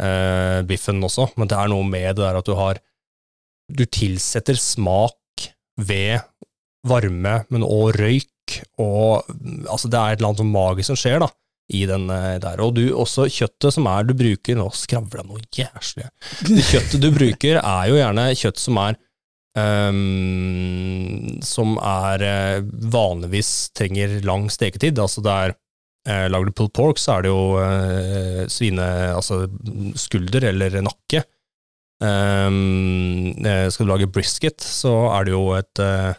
eh, 0.00 0.62
biffen 0.62 1.02
også, 1.02 1.28
men 1.36 1.48
det 1.48 1.56
er 1.58 1.68
noe 1.68 1.82
med 1.86 2.16
det 2.16 2.22
der 2.24 2.36
at 2.38 2.44
du 2.46 2.54
har 2.54 2.78
Du 3.70 3.84
tilsetter 3.84 4.54
smak 4.56 5.14
ved 5.76 6.22
varme, 6.86 7.44
men 7.50 7.62
òg 7.62 7.98
røyk, 7.98 8.62
og 8.80 9.26
altså 9.68 9.90
det 9.92 9.98
er 9.98 10.12
et 10.14 10.18
eller 10.22 10.28
annet 10.30 10.40
sånn 10.40 10.52
magisk 10.54 10.86
som 10.86 10.96
skjer, 10.96 11.18
da. 11.20 11.28
I 11.68 11.82
den 11.88 12.08
eh, 12.10 12.38
der. 12.40 12.62
Og 12.64 12.74
du, 12.78 12.84
også 12.96 13.26
kjøttet 13.28 13.74
som 13.74 13.88
er 13.90 14.06
du 14.08 14.14
bruker 14.16 14.56
Nå 14.56 14.70
skravler 14.72 15.20
jeg 15.20 15.28
noe 15.28 15.42
jæslig. 15.52 16.08
Det 16.48 16.64
kjøttet 16.70 17.02
du 17.04 17.10
bruker, 17.12 17.60
er 17.60 17.90
jo 17.90 17.98
gjerne 18.00 18.30
kjøtt 18.40 18.62
som 18.62 18.80
er 18.86 18.96
um, 19.58 21.38
som 21.44 21.76
er 21.82 22.24
eh, 22.26 22.60
vanligvis 22.92 23.70
trenger 23.76 24.18
lang 24.26 24.48
steketid. 24.52 24.98
Altså 25.00 25.24
det 25.24 25.34
er 25.34 25.54
uh, 25.54 26.26
Lager 26.30 26.48
du 26.48 26.54
pulled 26.56 26.74
pork, 26.76 27.00
så 27.00 27.18
er 27.18 27.26
det 27.26 27.34
jo 27.34 27.42
uh, 27.58 28.44
svine... 28.52 28.86
Altså 29.14 29.44
skulder 29.98 30.48
eller 30.52 30.80
nakke. 30.84 31.24
Um, 31.98 33.34
skal 33.42 33.84
du 33.84 33.90
lage 33.90 34.10
brisket, 34.14 34.62
så 34.62 35.10
er 35.16 35.26
det 35.26 35.32
jo 35.34 35.44
et 35.58 35.82
uh, 35.82 36.14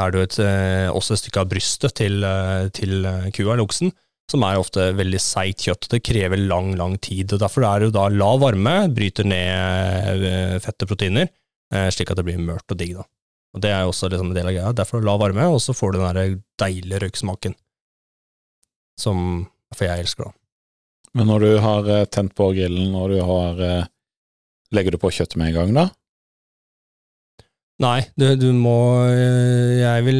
er 0.00 0.12
det 0.12 0.20
jo 0.20 0.26
et, 0.26 0.36
også 0.94 1.16
et 1.16 1.20
stykke 1.20 1.40
av 1.42 1.48
brystet 1.50 1.92
til, 1.98 2.22
til 2.70 2.92
kua 3.34 3.56
eller 3.56 3.64
oksen, 3.64 3.90
som 4.30 4.44
er 4.46 4.60
ofte 4.60 4.90
veldig 4.96 5.20
seigt 5.22 5.64
kjøtt. 5.66 5.88
Det 5.90 6.02
krever 6.06 6.40
lang, 6.40 6.72
lang 6.78 6.96
tid. 7.02 7.32
og 7.34 7.42
Derfor 7.42 7.66
er 7.66 7.80
det 7.80 7.90
jo 7.90 7.96
da 7.98 8.06
lav 8.12 8.40
varme, 8.44 8.74
bryter 8.94 9.26
ned 9.26 10.26
eh, 10.26 10.58
fette 10.62 10.88
proteiner, 10.88 11.30
eh, 11.74 11.88
slik 11.94 12.12
at 12.12 12.20
det 12.20 12.26
blir 12.28 12.42
mørt 12.42 12.70
og 12.70 12.78
digg. 12.80 12.96
da. 12.98 13.06
Og 13.54 13.64
Det 13.64 13.72
er 13.74 13.82
jo 13.82 13.92
også 13.92 14.10
liksom 14.10 14.30
en 14.30 14.36
del 14.38 14.50
av 14.50 14.56
greia. 14.56 14.74
Derfor 14.76 15.00
er 15.00 15.08
lav 15.08 15.22
varme, 15.22 15.48
og 15.50 15.58
så 15.62 15.74
får 15.74 15.92
du 15.92 15.98
den 16.00 16.18
der 16.18 16.36
deilige 16.62 17.02
røyksmaken, 17.04 17.56
som 19.00 19.48
for 19.74 19.86
jeg 19.86 20.04
elsker, 20.04 20.30
da. 20.30 20.36
Men 21.18 21.26
når 21.26 21.42
du 21.42 21.52
har 21.58 21.88
eh, 21.90 22.04
tent 22.06 22.36
på 22.38 22.52
grillen, 22.54 22.94
og 22.94 23.10
du 23.14 23.22
har 23.24 23.88
Legger 24.70 24.94
du 24.94 25.00
på 25.02 25.10
kjøttet 25.10 25.34
med 25.34 25.48
en 25.48 25.54
gang, 25.56 25.70
da? 25.74 25.82
Nei, 27.80 28.00
du, 28.20 28.26
du 28.36 28.50
må 28.52 28.76
øh, 29.08 29.78
Jeg 29.80 30.04
vil 30.04 30.18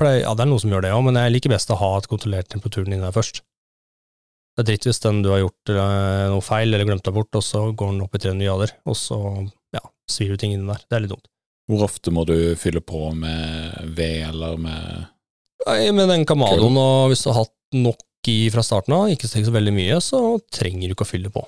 pleie 0.00 0.22
Ja, 0.22 0.32
det 0.32 0.46
er 0.46 0.48
noen 0.48 0.62
som 0.62 0.72
gjør 0.72 0.86
det 0.86 0.94
òg, 0.96 1.02
men 1.04 1.18
jeg 1.20 1.34
liker 1.34 1.52
best 1.52 1.72
å 1.74 1.76
ha 1.80 1.90
et 1.98 2.08
kontrollert 2.08 2.48
temperaturen 2.52 2.94
inni 2.94 3.04
der 3.04 3.12
først. 3.12 3.42
Det 4.54 4.62
er 4.62 4.68
dritt 4.70 4.86
hvis 4.88 5.02
den 5.02 5.20
du 5.24 5.32
har 5.34 5.42
gjort 5.42 5.74
øh, 5.74 6.30
noe 6.32 6.44
feil 6.44 6.70
eller 6.70 6.88
glemt 6.88 7.04
deg 7.04 7.16
bort, 7.16 7.34
og 7.36 7.44
så 7.44 7.66
går 7.74 7.92
den 7.92 8.04
opp 8.06 8.16
i 8.16 8.22
300 8.22 8.48
grader, 8.48 8.74
og 8.86 8.96
så 8.96 9.18
ja, 9.74 9.82
svir 10.10 10.32
du 10.32 10.40
ting 10.40 10.54
inni 10.54 10.70
der. 10.70 10.84
Det 10.86 10.96
er 10.96 11.04
litt 11.04 11.12
dumt. 11.12 11.28
Hvor 11.68 11.86
ofte 11.88 12.12
må 12.14 12.24
du 12.28 12.36
fylle 12.60 12.80
på 12.84 13.08
med 13.16 13.92
ved 13.96 14.28
eller 14.28 14.58
med 14.60 15.10
Nei, 15.64 15.78
Med 15.96 16.10
den 16.12 16.26
Kamadoen, 16.28 16.76
og 16.76 17.10
hvis 17.10 17.24
du 17.24 17.30
har 17.30 17.44
hatt 17.44 17.54
nok 17.76 18.28
i 18.28 18.50
fra 18.52 18.64
starten 18.64 18.94
av, 18.96 19.10
ikke 19.12 19.28
så 19.28 19.40
veldig 19.52 19.72
mye, 19.76 20.00
så 20.04 20.20
trenger 20.52 20.88
du 20.88 20.96
ikke 20.96 21.06
å 21.06 21.08
fylle 21.08 21.32
på. 21.32 21.44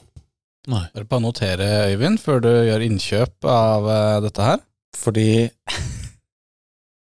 Nei. 0.72 0.86
Bare 0.96 1.08
bare 1.08 1.24
notere, 1.24 1.66
Øyvind, 1.92 2.18
før 2.20 2.40
du 2.42 2.50
gjør 2.50 2.84
innkjøp 2.88 3.46
av 3.48 3.90
eh, 3.92 4.16
dette 4.24 4.48
her. 4.48 4.64
Fordi 4.96 5.28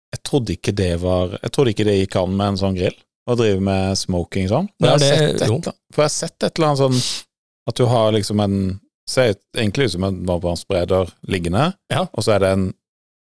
jeg 0.09 0.21
trodde 0.25 0.55
ikke 0.55 0.73
det 0.75 0.95
var 1.03 1.35
Jeg 1.43 1.51
trodde 1.53 1.73
ikke 1.73 1.85
det 1.87 1.97
gikk 1.99 2.15
an 2.21 2.35
med 2.35 2.53
en 2.53 2.59
sånn 2.63 2.77
grill, 2.77 2.95
å 3.29 3.35
drive 3.37 3.61
med 3.61 3.97
smoking 3.99 4.49
sånn. 4.49 4.69
For, 4.79 4.89
jeg, 4.89 4.93
har 4.95 5.03
sett 5.05 5.41
et, 5.45 5.73
for 5.93 6.03
jeg 6.03 6.09
har 6.09 6.15
sett 6.15 6.43
et 6.47 6.57
eller 6.57 6.71
annet 6.71 6.81
sånn 6.83 6.99
at 7.69 7.77
du 7.77 7.85
har 7.91 8.13
liksom 8.15 8.45
en 8.45 8.55
Ser 9.09 9.31
egentlig 9.57 9.87
ut 9.87 9.93
som 9.95 10.03
en 10.05 10.17
varmtvannsbereder 10.27 11.07
liggende, 11.33 11.63
Ja. 11.89 12.03
og 12.13 12.21
så 12.21 12.35
er 12.35 12.43
det 12.43 12.49
en 12.53 12.65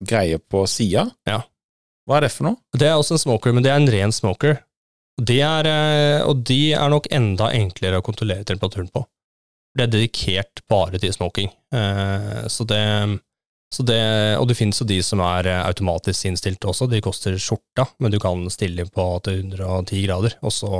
greie 0.04 0.36
på 0.36 0.66
sida. 0.68 1.06
Ja. 1.24 1.38
Hva 2.04 2.18
er 2.18 2.26
det 2.26 2.32
for 2.34 2.44
noe? 2.44 2.58
Det 2.76 2.90
er 2.90 2.98
også 3.00 3.14
en 3.16 3.22
smoker, 3.22 3.54
men 3.56 3.64
det 3.64 3.70
er 3.72 3.80
en 3.80 3.88
ren 3.88 4.12
smoker. 4.12 4.58
De 5.16 5.38
er, 5.40 5.64
øh, 5.64 6.26
og 6.28 6.42
de 6.44 6.74
er 6.76 6.92
nok 6.92 7.08
enda 7.08 7.48
enklere 7.56 8.02
å 8.02 8.04
kontrollere 8.04 8.44
temperaturen 8.44 8.90
på. 8.92 9.06
Det 9.72 9.86
er 9.86 9.94
dedikert 9.94 10.60
bare 10.68 11.00
til 11.00 11.16
smoking. 11.16 11.48
Eh, 11.72 12.44
så 12.52 12.68
det, 12.68 12.82
det, 13.84 14.36
og 14.40 14.48
det 14.48 14.56
finnes 14.56 14.80
jo 14.80 14.86
de 14.88 14.98
som 15.04 15.20
er 15.24 15.46
eh, 15.50 15.62
automatisk 15.68 16.30
innstilt 16.30 16.64
også, 16.64 16.88
de 16.88 17.02
koster 17.04 17.36
skjorta, 17.36 17.84
men 18.00 18.12
du 18.14 18.18
kan 18.22 18.46
stille 18.52 18.86
på 18.88 19.06
til 19.26 19.42
110 19.44 20.04
grader, 20.06 20.38
og 20.40 20.54
så 20.54 20.70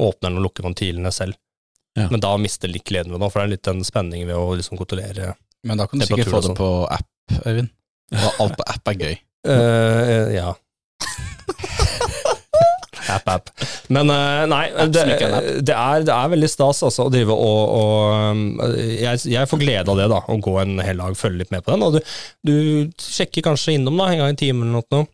åpner 0.00 0.30
den 0.30 0.40
og 0.40 0.46
lukker 0.48 0.64
ventilene 0.64 1.12
selv. 1.12 1.36
Ja. 1.98 2.08
Men 2.08 2.22
da 2.24 2.32
mister 2.40 2.72
litt 2.72 2.86
gleden 2.88 3.12
ved 3.12 3.20
det, 3.20 3.28
for 3.28 3.42
det 3.42 3.44
er 3.44 3.52
litt 3.52 3.68
den 3.68 3.84
spenningen 3.84 4.30
ved 4.30 4.38
å 4.40 4.54
liksom 4.56 4.80
kontrollere 4.80 5.34
Men 5.68 5.76
da 5.76 5.84
kan 5.86 6.00
du 6.00 6.06
sikkert 6.08 6.32
få 6.32 6.40
det 6.46 6.54
på 6.56 6.70
app, 6.88 7.10
Øyvind. 7.44 7.68
Og 8.16 8.40
alt 8.44 8.56
på 8.56 8.68
app 8.72 8.88
er 8.92 8.96
gøy. 8.96 9.14
Uh, 9.48 10.32
ja. 10.32 10.48
App, 13.14 13.28
app. 13.30 13.52
Men 13.92 14.10
eh, 14.12 14.42
nei, 14.50 14.62
det, 14.92 15.04
det, 15.62 15.76
er, 15.76 16.04
det 16.06 16.14
er 16.14 16.32
veldig 16.34 16.50
stas 16.50 16.82
altså, 16.86 17.06
å 17.08 17.12
drive 17.12 17.34
og, 17.36 17.62
og 17.78 18.32
um, 18.32 18.44
jeg, 18.78 19.22
jeg 19.32 19.50
får 19.50 19.62
glede 19.62 19.92
av 19.92 20.00
det, 20.00 20.10
da, 20.12 20.20
å 20.26 20.38
gå 20.42 20.58
en 20.62 20.78
hel 20.82 21.02
dag, 21.02 21.18
følge 21.18 21.42
litt 21.42 21.54
med 21.54 21.64
på 21.64 21.74
den. 21.74 21.86
Og 21.86 21.96
du, 21.96 22.00
du 22.46 22.54
sjekker 23.00 23.46
kanskje 23.48 23.76
innom 23.78 23.98
da, 24.00 24.10
en 24.10 24.24
gang 24.24 24.36
i 24.36 24.40
timen 24.40 24.70
eller 24.70 24.86
noe. 24.96 25.10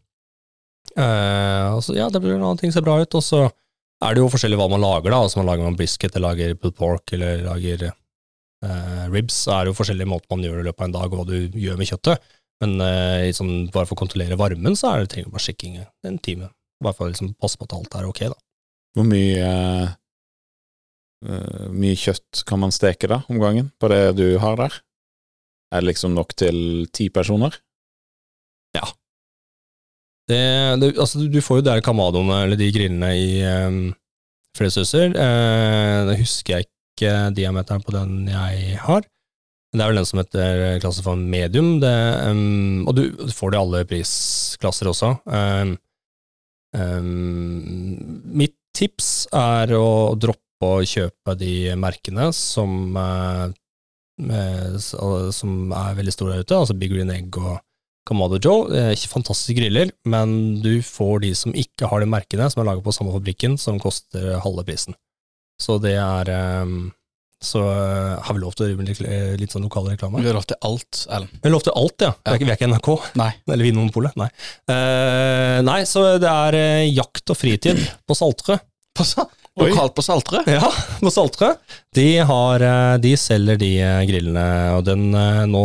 Uh, 0.98 1.76
og 1.76 1.82
så, 1.87 1.94
ja, 1.98 2.08
det 2.11 2.22
blir 2.24 2.38
noen 2.40 2.58
ting 2.58 2.72
ser 2.74 2.82
bra 2.87 2.96
ut, 2.98 3.14
og 3.14 3.22
så 3.22 3.44
er 3.46 4.14
det 4.14 4.22
jo 4.22 4.30
forskjellig 4.32 4.58
hva 4.58 4.68
man 4.70 4.82
lager, 4.82 5.12
da. 5.12 5.22
Altså 5.24 5.40
man 5.40 5.48
lager 5.50 5.66
man 5.66 5.78
brisket, 5.78 6.14
eller 6.14 6.32
lager 6.32 6.58
pulled 6.58 6.76
pork, 6.78 7.14
eller 7.16 7.42
lager 7.46 7.88
uh, 7.90 9.04
ribs. 9.12 9.44
Så 9.44 9.54
er 9.54 9.66
det 9.66 9.72
jo 9.72 9.78
forskjellige 9.78 10.11
måter 10.11 10.30
man 10.32 10.44
gjør 10.46 10.61
det 10.61 10.66
i 10.66 10.68
løpet 10.70 10.84
av 10.84 10.88
en 10.88 10.98
dag, 10.98 11.12
og 11.12 11.22
hva 11.22 11.28
du 11.28 11.58
gjør 11.58 11.80
med 11.80 11.90
kjøttet. 11.90 12.28
Men 12.62 12.76
uh, 12.82 13.24
liksom, 13.26 13.50
bare 13.74 13.87
for 13.87 13.94
å 13.98 14.02
kontrollere 14.02 14.38
varmen, 14.38 14.78
så 14.78 14.92
er 14.92 15.02
det 15.02 15.12
trenger 15.14 15.34
bare 15.34 15.44
sjekking 15.44 15.80
en 15.82 16.22
time. 16.22 16.50
Bare 16.84 16.94
for 16.94 17.08
å 17.08 17.12
liksom, 17.12 17.32
passe 17.40 17.58
på 17.58 17.66
at 17.68 17.76
alt 17.76 17.96
er 17.98 18.08
ok, 18.08 18.20
da. 18.32 18.38
Hvor 18.96 19.06
mye 19.06 19.46
eh, 19.46 19.94
eh, 21.26 21.64
mye 21.74 21.98
kjøtt 21.98 22.44
kan 22.48 22.62
man 22.62 22.74
steke 22.74 23.10
da, 23.10 23.22
om 23.30 23.40
gangen, 23.42 23.72
på 23.78 23.90
det 23.92 24.02
du 24.18 24.26
har 24.42 24.58
der? 24.60 24.82
Er 25.74 25.82
det 25.82 25.92
liksom 25.92 26.14
nok 26.16 26.32
til 26.38 26.86
ti 26.94 27.10
personer? 27.12 27.58
Det, 30.28 30.40
det, 30.80 30.92
altså, 31.00 31.24
du, 31.24 31.40
får 31.40 31.62
jo 31.62 31.68
de 31.70 31.78
kamadoene, 31.84 32.42
eller 32.44 32.60
de 32.60 32.68
grillene, 32.72 33.12
i 33.16 33.28
um, 33.64 33.78
fredshusser. 34.58 35.14
Uh, 35.16 36.04
det 36.10 36.18
husker 36.20 36.58
jeg 36.58 36.68
ikke 36.68 37.14
diameteren 37.36 37.84
på 37.84 37.94
den 37.96 38.28
jeg 38.28 38.76
har. 38.84 39.06
Det 39.72 39.84
er 39.84 39.90
vel 39.90 40.00
den 40.00 40.08
som 40.08 40.20
heter 40.20 40.80
klasse 40.82 41.04
for 41.04 41.16
medium. 41.16 41.78
Det, 41.80 41.96
um, 42.28 42.84
og 42.88 42.96
du, 42.98 43.06
du 43.16 43.32
får 43.32 43.52
det 43.52 43.58
i 43.58 43.62
alle 43.62 43.84
prisklasser 43.88 44.92
også. 44.92 45.14
Um, 45.24 45.76
um, 46.76 47.96
mitt 48.37 48.57
tips 48.76 49.28
er 49.35 49.72
å 49.76 50.14
droppe 50.20 50.44
å 50.66 50.83
kjøpe 50.87 51.37
de 51.38 51.72
merkene 51.78 52.28
som, 52.35 52.96
uh, 52.98 53.46
med, 54.18 54.78
som 54.83 55.72
er 55.72 55.98
veldig 55.98 56.14
store 56.14 56.37
der 56.37 56.46
ute, 56.46 56.59
altså 56.59 56.76
Big 56.78 56.92
Green 56.94 57.12
Egg 57.14 57.38
og 57.38 57.59
Kamado 58.09 58.38
Joe. 58.40 58.68
Eh, 58.72 58.92
ikke 58.96 59.12
fantastiske 59.12 59.59
griller, 59.59 59.92
men 60.09 60.62
du 60.64 60.81
får 60.85 61.24
de 61.26 61.35
som 61.37 61.54
ikke 61.57 61.90
har 61.90 62.02
de 62.02 62.09
merkene, 62.11 62.48
som 62.50 62.62
er 62.62 62.70
laget 62.70 62.87
på 62.87 62.94
samme 62.96 63.12
fabrikken, 63.14 63.59
som 63.61 63.81
koster 63.83 64.38
halve 64.44 64.64
prisen. 64.66 64.96
Så 65.61 65.76
det 65.83 65.96
er 66.00 66.31
eh, 66.33 66.72
Så 67.44 67.61
eh, 67.70 68.14
har 68.27 68.35
vi 68.35 68.40
lov 68.42 68.55
til 68.59 68.64
å 68.64 68.68
drive 68.68 68.81
med 68.83 68.88
litt, 68.90 69.03
litt 69.38 69.53
sånn 69.55 69.62
lokal 69.68 69.87
reklame? 69.92 70.18
Vi 70.24 70.27
har 70.27 70.35
lov 70.35 70.46
til 70.51 70.59
alt, 70.66 71.05
Erlend. 71.07 71.37
Vi 71.38 71.44
har 71.46 71.55
lov 71.55 71.62
til 71.68 71.77
alt, 71.79 72.03
ja. 72.03 72.12
Vi 72.18 72.33
er 72.33 72.40
ikke, 72.40 72.48
vi 72.48 72.55
er 72.55 72.59
ikke 72.59 72.70
NRK. 72.72 72.88
Nei. 73.20 73.29
Eller 73.46 73.68
Vinmonopolet. 73.68 74.16
Nei. 74.18 74.27
Uh, 74.66 75.59
nei, 75.68 75.81
så 75.87 76.03
det 76.18 76.33
er 76.33 76.59
eh, 76.59 76.88
jakt 76.90 77.31
og 77.31 77.38
fritid 77.38 77.79
på 78.09 78.16
Saltre. 78.18 78.59
På 78.98 79.07
sa- 79.07 79.29
Lokalt 79.59 79.94
på 79.94 80.03
Saltre? 80.07 80.42
Ja, 80.46 80.68
på 81.03 81.11
Saltre. 81.14 81.53
De, 81.94 82.09
har, 82.27 82.62
eh, 82.62 82.96
de 83.03 83.14
selger 83.18 83.59
de 83.59 83.70
eh, 83.83 84.03
grillene, 84.11 84.44
og 84.77 84.85
den 84.87 85.09
eh, 85.18 85.44
nå 85.51 85.64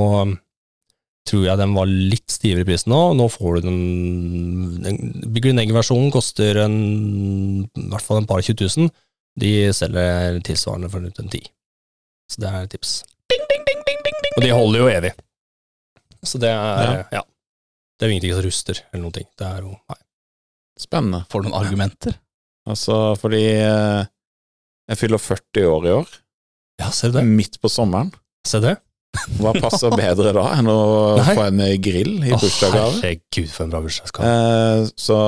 tror 1.29 1.45
jeg 1.47 1.55
den 1.61 1.73
var 1.77 1.87
litt 1.87 2.33
stivere 2.33 2.65
i 2.65 2.67
prisen 2.67 2.91
nå. 2.91 3.01
Nå 3.15 3.27
får 3.31 3.57
du 3.61 3.67
den, 3.69 3.77
den 4.83 4.97
Big 5.31 5.45
Green 5.45 5.61
Egg-versjonen 5.61 6.09
koster 6.13 6.59
en, 6.65 6.73
i 7.65 7.85
hvert 7.93 8.03
fall 8.03 8.19
en 8.21 8.27
par 8.29 8.41
20 8.43 8.65
000. 8.77 8.89
De 9.39 9.51
selger 9.73 10.41
tilsvarende 10.45 10.89
for 10.91 11.01
rundt 11.05 11.21
en 11.23 11.31
ti. 11.31 11.39
Så 12.33 12.41
det 12.41 12.49
er 12.49 12.65
et 12.65 12.73
tips. 12.73 12.93
Og 14.33 14.41
de 14.41 14.49
holder 14.53 14.81
jo 14.81 14.89
evig. 14.89 15.11
Så 16.25 16.39
det 16.41 16.49
er 16.49 17.03
ja. 17.13 17.21
Det 17.93 18.07
er 18.07 18.09
jo 18.09 18.15
ingenting 18.15 18.33
som 18.33 18.45
ruster, 18.47 18.79
eller 18.89 19.03
noen 19.05 19.15
ting. 19.19 19.27
Det 19.37 19.45
er 19.47 19.59
jo 19.67 19.73
Nei. 19.77 19.99
Spennende. 20.81 21.19
Får 21.29 21.43
du 21.43 21.49
noen 21.49 21.59
argumenter? 21.59 22.15
Altså, 22.65 22.95
fordi 23.21 23.43
eh, 23.61 24.07
jeg 24.89 24.97
fyller 24.99 25.21
40 25.21 25.67
år 25.69 25.85
i 25.85 25.93
år, 25.99 26.15
Ja, 26.81 26.87
ser 26.95 27.11
du 27.13 27.19
det? 27.19 27.25
midt 27.29 27.59
på 27.61 27.69
sommeren. 27.69 28.09
Se 28.47 28.59
det. 28.63 28.73
Hva 29.37 29.51
passer 29.61 29.93
bedre 29.93 30.31
da 30.33 30.47
enn 30.57 30.67
å 30.71 30.77
Nei. 31.19 31.35
få 31.37 31.43
en 31.45 31.61
grill 31.85 32.15
i 32.25 32.31
bursdagsgave? 32.33 32.95
herregud, 33.03 33.51
for 33.53 33.67
en 33.67 33.75
bra 33.75 33.83
bursdagsgave. 33.85 34.31
Eh, 34.31 34.87
så 34.97 35.19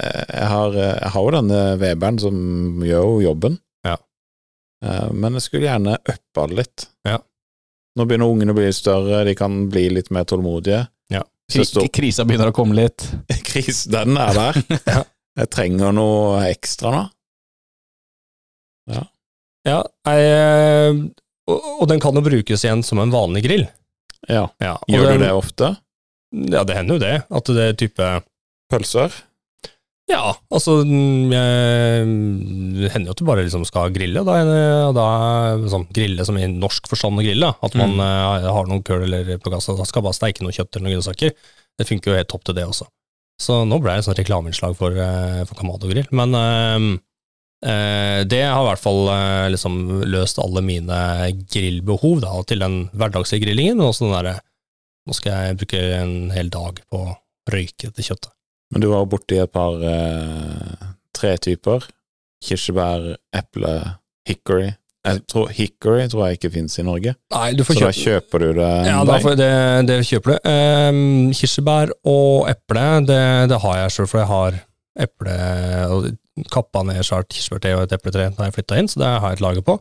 jeg 0.00 0.48
har, 0.54 0.78
jeg 0.80 1.12
har 1.18 1.26
jo 1.28 1.34
denne 1.36 1.60
Weberen 1.82 2.22
som 2.24 2.40
gjør 2.88 3.10
jo 3.10 3.20
jobben. 3.28 3.60
Ja. 4.84 4.90
Eh, 4.92 5.12
men 5.16 5.38
jeg 5.38 5.46
skulle 5.46 5.68
gjerne 5.70 5.96
uppa 5.98 6.46
det 6.50 6.58
litt. 6.60 6.86
Ja. 7.08 7.18
Nå 7.94 8.06
begynner 8.10 8.28
ungene 8.30 8.52
å 8.52 8.58
bli 8.58 8.66
litt 8.68 8.76
større, 8.76 9.22
de 9.24 9.34
kan 9.38 9.64
bli 9.72 9.86
litt 9.94 10.10
mer 10.14 10.26
tålmodige. 10.28 10.84
Ja. 11.14 11.22
Står 11.52 11.88
Krisa 11.94 12.26
begynner 12.28 12.50
å 12.52 12.56
komme 12.56 12.76
litt. 12.76 13.06
Kris, 13.48 13.84
den 13.90 14.18
er 14.20 14.36
der. 14.36 14.62
Ja. 14.94 15.02
Jeg 15.34 15.50
trenger 15.50 15.90
noe 15.90 16.44
ekstra 16.46 16.92
nå. 16.94 17.00
Ja, 18.86 19.00
jeg, 19.66 19.80
eh, 20.12 20.98
og, 21.50 21.64
og 21.80 21.88
den 21.90 22.02
kan 22.04 22.14
jo 22.14 22.22
brukes 22.22 22.62
igjen 22.62 22.84
som 22.86 23.00
en 23.02 23.10
vanlig 23.10 23.42
grill. 23.48 23.64
Ja. 24.28 24.44
Ja, 24.62 24.76
Gjør 24.86 25.08
den, 25.08 25.18
du 25.18 25.24
det 25.24 25.32
ofte? 25.34 25.70
Ja, 26.52 26.62
det 26.68 26.76
hender 26.76 26.98
jo 26.98 27.02
det. 27.02 27.14
At 27.34 27.50
det 27.50 27.64
er 27.66 27.78
type 27.80 28.10
Pølser? 28.70 29.16
Ja, 30.10 30.34
altså 30.52 30.82
mm, 30.84 31.30
jeg, 31.32 32.08
Det 32.76 32.90
hender 32.92 33.08
jo 33.08 33.14
at 33.14 33.20
du 33.22 33.24
bare 33.24 33.44
liksom 33.46 33.62
skal 33.64 33.92
grille. 33.94 34.20
Da, 34.26 34.34
da 34.92 35.06
sånn, 35.72 35.86
Grille 35.96 36.26
som 36.28 36.36
i 36.36 36.44
norsk 36.50 36.90
forstand 36.90 37.22
å 37.22 37.24
grille. 37.24 37.48
At 37.64 37.76
man 37.80 37.94
Mm. 37.96 38.02
uh, 38.04 38.50
har 38.52 38.68
noen 38.68 38.82
køl 38.84 39.06
eller 39.06 39.38
på 39.40 39.52
gass, 39.54 39.70
og 39.72 39.78
da 39.80 39.86
skal 39.88 40.04
bare 40.04 40.16
steike 40.18 40.44
noe 40.44 40.52
kjøtt 40.52 40.76
eller 40.76 40.88
noen 40.90 40.98
grønnsaker. 40.98 41.32
Det 41.80 41.86
funker 41.88 42.12
jo 42.12 42.18
helt 42.18 42.28
topp 42.28 42.44
til 42.44 42.58
det 42.58 42.66
også. 42.68 42.86
Så 43.40 43.62
nå 43.66 43.80
ble 43.82 43.94
det 43.96 44.04
et 44.04 44.08
sånt 44.10 44.20
reklameinnslag 44.20 44.76
for, 44.78 44.92
uh, 44.92 45.40
for 45.48 45.56
Kamado-grill. 45.58 46.04
Men 46.12 46.36
uh, 46.36 46.92
det 48.28 48.42
har 48.44 48.60
i 48.60 48.68
hvert 48.68 48.82
fall 48.82 49.06
liksom 49.54 50.04
løst 50.12 50.36
alle 50.42 50.60
mine 50.60 50.98
grillbehov 51.48 52.20
da, 52.20 52.34
til 52.44 52.60
den 52.60 52.90
hverdagslige 52.92 53.46
grillingen. 53.46 53.80
Og 53.80 53.94
også 53.94 54.04
den 54.10 54.18
derre 54.18 54.34
Nå 55.08 55.12
skal 55.16 55.32
jeg 55.48 55.56
bruke 55.60 55.80
en 55.98 56.12
hel 56.32 56.48
dag 56.52 56.78
på 56.92 56.96
å 56.96 57.14
røyke 57.52 57.88
dette 57.90 58.04
kjøttet. 58.04 58.33
Men 58.74 58.82
du 58.82 58.90
var 58.90 59.04
borti 59.06 59.38
et 59.38 59.52
par 59.54 59.78
eh, 59.86 60.88
tre 61.14 61.36
typer. 61.38 61.86
Kirsebær, 62.44 63.14
eple, 63.38 63.74
hickory. 64.28 64.72
Jeg 65.04 65.20
tror 65.28 65.50
Hickory 65.52 66.06
tror 66.08 66.26
jeg 66.26 66.38
ikke 66.38 66.50
finnes 66.54 66.78
i 66.80 66.84
Norge, 66.84 67.12
Nei, 67.34 67.48
du 67.52 67.60
får 67.66 67.76
så 67.76 67.88
da 67.90 67.92
kjøper 67.92 68.40
du 68.40 68.46
det 68.56 68.68
Ja, 68.88 69.02
da 69.04 69.18
får, 69.20 69.34
det, 69.36 69.48
det 69.90 69.98
kjøper 70.08 70.32
du. 70.32 70.48
Um, 70.48 71.32
kirsebær 71.36 71.92
og 72.08 72.48
eple, 72.48 72.84
det, 73.10 73.18
det 73.52 73.58
har 73.66 73.82
jeg 73.82 73.94
sjøl, 73.98 74.08
for 74.08 74.22
jeg 74.22 74.30
har 74.30 74.56
eple 75.04 75.34
og 75.92 76.08
kappa 76.54 76.86
ned 76.88 77.04
skjært 77.04 77.28
kirsebærtre 77.36 77.74
og 77.76 77.84
et 77.84 77.92
epletre 77.98 78.30
da 78.32 78.48
jeg 78.48 78.56
flytta 78.56 78.80
inn, 78.80 78.88
så 78.88 79.02
det 79.02 79.10
har 79.12 79.34
jeg 79.34 79.42
et 79.42 79.44
lager 79.44 79.66
på. 79.68 79.76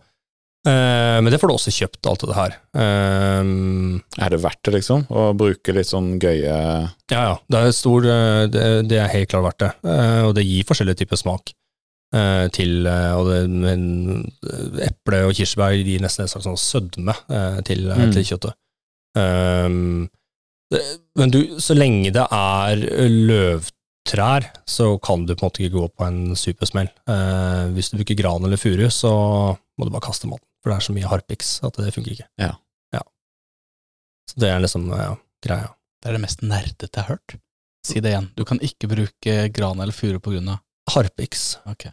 Ehm, 0.66 1.24
men 1.26 1.32
det 1.34 1.40
får 1.42 1.50
du 1.52 1.54
også 1.58 1.72
kjøpt, 1.76 2.08
alt 2.08 2.22
det 2.30 2.36
her. 2.38 2.54
Ehm, 2.80 3.98
Er 4.18 4.30
det 4.32 4.40
verdt 4.44 4.62
det, 4.64 4.74
liksom? 4.78 5.04
Å 5.12 5.26
bruke 5.36 5.74
litt 5.76 5.90
sånn 5.90 6.14
gøye 6.22 6.44
ja, 6.48 6.94
ja, 7.12 7.34
det 7.52 7.60
er 7.60 7.72
stor 7.76 8.06
eh, 8.08 8.46
Det, 8.48 8.64
det 8.88 8.98
er 9.04 9.12
helt 9.12 9.30
klart 9.34 9.44
verdt 9.50 9.60
det. 9.66 9.72
Uh, 9.84 10.22
og 10.30 10.34
det 10.38 10.46
gir 10.48 10.64
forskjellige 10.70 11.02
typer 11.04 11.20
smak 11.20 11.52
eh, 12.16 12.48
til 12.56 12.88
eh, 12.88 13.12
Og 13.20 13.28
det, 13.30 13.42
men, 13.52 13.84
eh, 14.48 14.88
eple 14.88 15.20
og 15.28 15.36
kirsebær 15.36 15.76
gir 15.76 16.02
nesten 16.02 16.24
en 16.26 16.32
slags 16.32 16.48
sånn 16.48 16.58
sødme 16.62 17.16
eh, 17.30 17.60
til, 17.68 17.84
eh, 17.92 18.00
Mm. 18.08 18.14
til 18.16 18.24
kjøttet. 18.32 18.56
Det, 20.74 20.80
men 21.20 21.30
du, 21.34 21.40
så 21.62 21.76
lenge 21.78 22.10
det 22.16 22.24
er 22.34 22.80
løvtrær, 23.28 24.48
så 24.66 24.96
kan 25.04 25.26
du 25.28 25.36
på 25.36 25.44
en 25.44 25.50
måte 25.52 25.62
ikke 25.62 25.76
gå 25.78 25.84
på 25.94 26.08
en 26.08 26.22
supersmell. 26.40 26.90
Eh, 27.10 27.66
hvis 27.76 27.92
du 27.94 28.00
bruker 28.00 28.18
gran 28.18 28.48
eller 28.48 28.58
furu, 28.62 28.88
så 28.90 29.12
må 29.78 29.86
du 29.86 29.92
bare 29.94 30.06
kaste 30.08 30.30
maten, 30.32 30.46
for 30.64 30.72
det 30.72 30.78
er 30.80 30.86
så 30.88 30.96
mye 30.96 31.10
harpiks 31.12 31.50
at 31.68 31.76
det 31.80 31.94
funker 31.96 32.16
ikke. 32.16 32.28
Ja. 32.40 32.54
ja. 32.96 33.02
Så 34.32 34.40
det 34.40 34.50
er 34.54 34.62
liksom 34.64 34.88
ja, 34.96 35.10
greia. 35.46 35.74
Det 36.02 36.10
er 36.12 36.18
det 36.18 36.24
mest 36.24 36.42
nerdete 36.44 36.90
jeg 36.90 37.04
har 37.04 37.18
hørt. 37.18 37.36
Si 37.84 38.00
det 38.00 38.14
igjen. 38.14 38.30
Du 38.40 38.46
kan 38.48 38.62
ikke 38.64 38.88
bruke 38.92 39.34
gran 39.56 39.82
eller 39.84 39.96
furu 39.96 40.20
på 40.24 40.32
grunn 40.38 40.54
av 40.54 40.62
Harpiks. 40.94 41.58
Ok. 41.68 41.86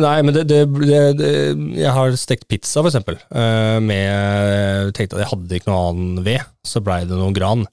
Nei, 0.00 0.16
men 0.24 0.32
det, 0.36 0.46
det, 0.48 0.58
det, 0.88 1.00
det 1.18 1.30
Jeg 1.76 1.92
har 1.92 2.14
stekt 2.16 2.46
pizza, 2.48 2.80
for 2.80 2.88
eksempel, 2.88 3.18
eh, 3.36 3.76
med 3.84 4.92
Tenkte 4.96 5.18
at 5.18 5.24
jeg 5.24 5.30
hadde 5.34 5.58
ikke 5.58 5.68
noe 5.72 5.82
annen 5.90 6.22
ved, 6.24 6.44
så 6.64 6.80
blei 6.84 7.02
det 7.08 7.16
noe 7.20 7.32
gran. 7.36 7.66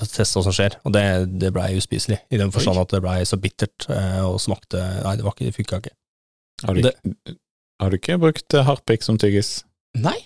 Teste 0.00 0.38
hva 0.38 0.44
som 0.46 0.54
skjer, 0.54 0.76
og 0.86 0.92
det, 0.94 1.02
det 1.42 1.50
blei 1.56 1.72
uspiselig, 1.76 2.20
i 2.32 2.38
den 2.40 2.52
forstand 2.54 2.78
at 2.80 2.92
det 2.94 3.00
blei 3.04 3.18
så 3.28 3.36
bittert 3.42 3.88
eh, 3.92 4.20
og 4.24 4.38
smakte 4.40 4.80
Nei, 5.04 5.16
det 5.18 5.26
var 5.26 5.34
ikke, 5.36 5.48
det 5.50 5.56
funka 5.58 5.80
ikke. 5.82 5.94
Har 6.64 6.78
du, 6.78 6.84
Det- 6.86 7.36
har 7.82 7.90
du 7.90 7.96
ikke 7.98 8.20
brukt 8.22 8.54
harpik 8.68 9.02
som 9.04 9.18
tyggis? 9.20 9.64
Nei, 9.94 10.16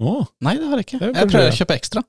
Oh. 0.00 0.24
nei, 0.40 0.54
det 0.56 0.64
har 0.70 0.78
jeg 0.80 0.86
ikke. 0.86 0.98
Jeg 1.12 1.28
prøver 1.28 1.50
å 1.50 1.56
kjøpe 1.58 1.74
ekstra. 1.76 2.02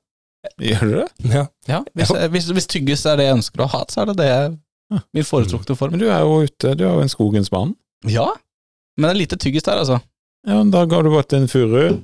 gjør 0.58 0.80
du 0.88 0.92
det? 0.96 1.08
Ja. 1.28 1.42
Ja, 1.68 1.80
hvis, 1.94 2.08
hvis, 2.32 2.46
hvis 2.56 2.66
tyggis 2.72 3.02
er 3.06 3.18
det 3.20 3.26
jeg 3.26 3.36
ønsker 3.36 3.60
å 3.60 3.66
ha, 3.68 3.82
så 3.92 4.00
er 4.02 4.06
det 4.06 4.16
det 4.16 4.28
jeg- 4.30 5.02
min 5.12 5.24
foretrukne 5.28 5.76
form. 5.76 5.90
Men 5.92 6.00
du 6.00 6.06
er 6.08 6.20
jo 6.24 6.38
ute, 6.46 6.72
du 6.76 6.84
er 6.86 6.94
jo 6.96 7.00
en 7.04 7.08
skogens 7.12 7.52
mann. 7.52 7.74
Ja, 8.08 8.30
men 8.96 9.08
det 9.08 9.10
er 9.14 9.20
lite 9.20 9.36
tyggis 9.36 9.62
der, 9.68 9.76
altså. 9.82 10.00
Ja, 10.46 10.56
men 10.62 10.70
da 10.72 10.84
går 10.86 11.04
du 11.04 11.10
bare 11.10 11.22
til 11.28 11.42
en 11.42 11.48
furu, 11.52 12.02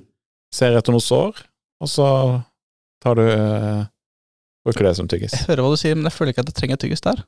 ser 0.55 0.77
etter 0.77 0.93
noe 0.93 1.01
sår, 1.01 1.41
og 1.81 1.89
så 1.89 2.07
tar 3.03 3.15
du 3.19 3.23
øh, 3.23 3.87
Bruker 4.67 4.85
det 4.85 4.97
som 4.97 5.09
tyggis. 5.09 5.33
Jeg 5.33 5.47
hører 5.49 5.63
hva 5.65 5.71
du 5.73 5.81
sier, 5.81 5.95
men 5.97 6.05
jeg 6.05 6.13
føler 6.13 6.33
ikke 6.35 6.45
at 6.45 6.53
jeg 6.53 6.59
trenger 6.61 6.77
tyggis 6.85 7.01
der. 7.01 7.25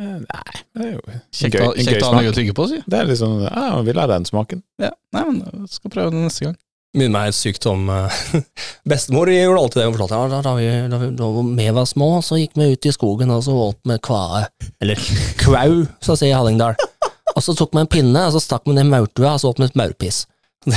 Eh, 0.00 0.18
Nei, 0.24 0.60
det 0.76 0.84
er 0.86 0.92
jo 0.92 1.00
Kjekt, 1.32 1.54
gøy, 1.56 1.60
å- 1.66 1.76
en 1.76 1.84
gøy 1.84 1.96
å 2.00 2.04
ha 2.04 2.10
smak. 2.10 2.22
noe 2.24 2.32
å 2.32 2.36
tygge 2.36 2.54
på, 2.56 2.68
si. 2.72 2.78
Det 2.88 2.98
er 3.00 3.04
liksom 3.10 3.42
Ja, 3.44 3.76
jeg 3.76 3.84
vil 3.90 4.00
ha 4.00 4.06
den 4.06 4.24
smaken. 4.24 4.62
Ja, 4.80 4.90
nei, 5.12 5.24
men 5.28 5.40
jeg 5.44 5.68
skal 5.76 5.90
prøve 5.92 6.10
det 6.12 6.20
neste 6.24 6.44
gang. 6.48 6.56
Minner 6.96 7.12
meg 7.12 7.26
helt 7.28 7.36
sykt 7.36 7.66
om 7.68 7.88
eh, 7.92 8.14
Bestemor 8.88 9.28
gjorde 9.28 9.60
alltid 9.60 9.80
det. 9.82 9.86
Hun 9.90 9.96
fortalte 9.98 10.16
ja, 10.16 10.28
da, 10.32 10.38
da, 10.46 10.54
vi, 10.56 10.66
da, 10.92 10.98
vi, 11.02 11.08
da 11.18 11.28
vi 11.60 11.66
var 11.76 11.88
små, 11.90 12.08
så 12.24 12.38
gikk 12.40 12.54
vi 12.56 12.70
ut 12.72 12.88
i 12.88 12.92
skogen 12.94 13.30
og 13.34 13.42
så 13.44 13.52
åt 13.66 13.80
vi 13.84 13.98
kvae. 14.08 14.46
Eller 14.80 14.96
kvau, 15.42 15.82
som 16.00 16.16
sier 16.16 16.32
i 16.32 16.36
Hallingdal. 16.38 16.74
Og 17.36 17.44
så 17.44 17.52
tok 17.58 17.74
vi 17.76 17.82
en 17.84 17.90
pinne, 17.92 18.22
og 18.24 18.32
så 18.32 18.40
stakk 18.40 18.64
vi 18.64 18.72
ned 18.78 18.88
maurtua, 18.88 19.34
og 19.36 19.42
så 19.42 19.50
åt 19.52 19.60
vi 19.60 19.68
et 19.68 19.76
maurpiss. 19.76 20.22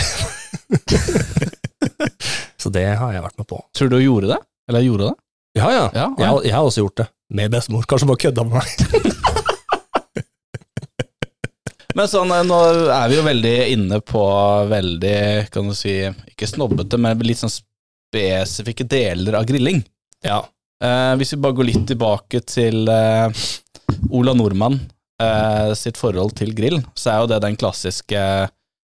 så 2.59 2.69
det 2.73 2.83
har 2.99 3.13
jeg 3.15 3.23
vært 3.23 3.37
med 3.39 3.47
på. 3.49 3.61
Tror 3.77 3.89
du 3.91 3.95
hun 3.99 4.03
gjorde 4.05 4.33
det? 4.33 4.39
Eller 4.69 4.83
gjorde 4.85 5.07
det? 5.09 5.15
Ja, 5.57 5.69
ja. 5.73 5.85
Ja, 5.95 6.07
Jeg, 6.19 6.27
har- 6.27 6.43
jeg 6.45 6.53
har 6.53 6.67
også 6.67 6.83
gjort 6.83 6.97
det. 7.01 7.07
Med 7.29 7.51
bestemor. 7.53 7.83
Kanskje 7.89 8.07
bare 8.09 8.21
kødda 8.25 8.43
med 8.43 8.53
meg. 8.59 8.67
Men 11.99 12.07
sånn, 12.07 12.29
eh, 12.31 12.45
nå 12.47 12.57
er 12.95 13.09
vi 13.11 13.17
jo 13.17 13.25
veldig 13.25 13.55
inne 13.73 13.97
på 13.99 14.21
veldig, 14.71 15.49
kan 15.51 15.67
du 15.67 15.75
si, 15.75 15.97
ikke 16.31 16.47
snobbete, 16.47 16.95
men 16.95 17.19
litt 17.27 17.41
sånn 17.41 17.51
spesifikke 17.51 18.85
deler 18.87 19.35
av 19.35 19.47
grilling. 19.49 19.81
Ja. 20.23 20.45
Eh, 20.79 21.11
hvis 21.19 21.33
vi 21.35 21.41
bare 21.43 21.57
går 21.57 21.67
litt 21.67 21.83
tilbake 21.91 22.39
til 22.47 22.87
eh, 22.87 23.43
Ola 24.15 24.31
Nordmann 24.31 24.79
eh, 24.79 25.73
sitt 25.75 25.99
forhold 25.99 26.37
til 26.39 26.55
grill, 26.55 26.79
så 26.95 27.11
er 27.11 27.19
jo 27.19 27.29
det 27.33 27.41
den 27.43 27.59
klassiske 27.59 28.23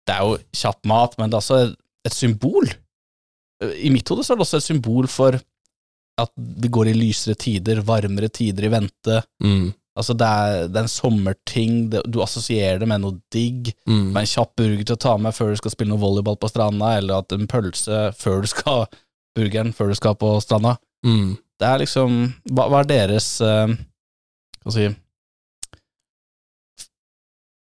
Det 0.03 0.15
er 0.17 0.25
jo 0.25 0.35
kjapp 0.59 0.83
mat, 0.91 1.15
men 1.15 1.31
det 1.31 1.39
er 1.39 1.45
også 1.45 1.61
et 2.03 2.17
symbol. 2.17 2.67
Eh, 3.63 3.77
I 3.87 3.93
mitt 3.95 4.11
hode 4.11 4.27
så 4.27 4.35
er 4.35 4.41
det 4.41 4.47
også 4.49 4.59
et 4.59 4.67
symbol 4.73 5.07
for 5.07 5.39
at 6.19 6.35
vi 6.35 6.67
går 6.67 6.91
i 6.91 6.99
lysere 6.99 7.39
tider, 7.39 7.79
varmere 7.79 8.27
tider 8.27 8.67
i 8.67 8.75
vente. 8.75 9.21
Mm. 9.39 9.69
Altså 9.99 10.15
det 10.15 10.27
er, 10.27 10.67
det 10.71 10.79
er 10.79 10.85
en 10.87 10.91
sommerting, 10.93 11.73
det, 11.91 12.01
du 12.07 12.21
assosierer 12.23 12.79
det 12.79 12.87
med 12.87 13.03
noe 13.03 13.17
digg, 13.35 13.73
Mm. 13.89 14.13
med 14.13 14.21
en 14.23 14.29
kjapp 14.31 14.53
burger 14.57 14.85
til 14.87 14.95
å 14.95 15.01
ta 15.03 15.17
med 15.19 15.35
før 15.35 15.51
du 15.51 15.59
skal 15.59 15.73
spille 15.75 15.91
noe 15.91 15.99
volleyball 16.01 16.37
på 16.39 16.49
stranda, 16.51 16.93
eller 16.97 17.19
at 17.23 17.35
en 17.35 17.47
pølse 17.51 17.99
før 18.17 18.41
du 18.45 18.49
skal 18.51 18.85
burgeren 19.37 19.73
før 19.75 19.91
du 19.91 19.97
skal 19.99 20.15
på 20.19 20.31
stranda. 20.43 20.77
Mm. 21.05 21.35
Det 21.59 21.67
er 21.67 21.81
liksom 21.83 22.17
Hva, 22.55 22.65
hva 22.71 22.79
er 22.83 22.87
deres 22.89 23.27
eh, 23.43 23.71
Hva 24.63 24.71
skal 24.71 24.81
vi 24.81 24.89
si 24.89 24.95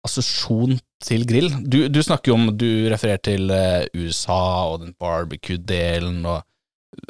Assosiasjon 0.07 0.77
til 1.03 1.25
grill? 1.27 1.49
Du, 1.67 1.81
du 1.91 1.99
snakker 2.03 2.31
jo 2.31 2.37
om 2.37 2.45
Du 2.57 2.67
refererer 2.91 3.21
til 3.25 3.51
eh, 3.51 3.87
USA 3.99 4.39
og 4.71 4.85
den 4.85 4.93
barbecue-delen, 4.99 6.21
og 6.23 6.39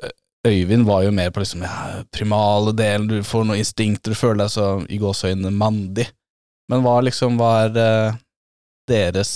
eh, 0.03 0.13
Øyvind 0.47 0.85
var 0.87 1.03
jo 1.03 1.11
mer 1.11 1.33
på 1.35 1.41
liksom 1.43 1.65
ja, 1.65 2.03
primale 2.15 2.71
delen, 2.77 3.09
du 3.11 3.17
får 3.27 3.43
noen 3.49 3.59
instinkter, 3.59 4.13
du 4.13 4.19
føler 4.19 4.45
deg 4.45 4.53
så 4.53 4.67
i 4.87 4.99
gåseøynene 5.01 5.51
mandig. 5.51 6.05
Men 6.71 6.83
hva 6.85 6.99
liksom 7.03 7.35
var 7.39 7.75
eh, 7.75 8.15
deres 8.89 9.31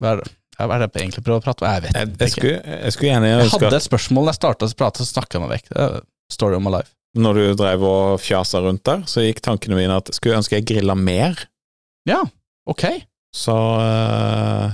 Hva 0.00 0.14
er 0.14 0.22
det? 0.22 0.30
Hva 0.60 0.74
er 0.76 0.82
det 0.82 0.88
jeg 0.90 1.04
egentlig 1.06 1.22
prøver 1.24 1.40
å 1.40 1.44
prate 1.44 1.64
om? 1.64 1.70
Jeg 1.72 1.82
vet 1.86 1.96
Jeg, 1.96 2.08
ikke. 2.10 2.24
jeg, 2.24 2.32
skulle, 2.34 2.78
jeg 2.84 2.92
skulle 2.96 3.10
gjerne 3.12 3.28
Jeg 3.30 3.52
hadde 3.54 3.78
et 3.78 3.86
spørsmål 3.86 4.26
da 4.26 4.32
jeg 4.34 4.38
starta 4.40 4.66
å 4.68 4.74
prate, 4.76 5.04
så 5.04 5.14
snakka 5.14 5.38
jeg 5.38 5.44
meg 5.44 5.52
vekk. 5.54 5.70
Story 6.34 6.56
of 6.58 6.64
my 6.64 6.72
life. 6.74 6.90
når 7.16 7.34
du 7.38 7.44
drev 7.58 7.84
og 7.88 8.20
fjasa 8.22 8.60
rundt 8.62 8.84
der, 8.86 9.00
så 9.10 9.24
gikk 9.24 9.40
tankene 9.42 9.78
mine 9.78 9.96
at 9.98 10.10
skulle 10.14 10.36
ønske 10.38 10.58
jeg 10.58 10.66
grilla 10.68 10.94
mer. 10.94 11.40
Ja, 12.08 12.20
ok. 12.70 12.84
Så 13.34 13.54
uh, 13.54 14.68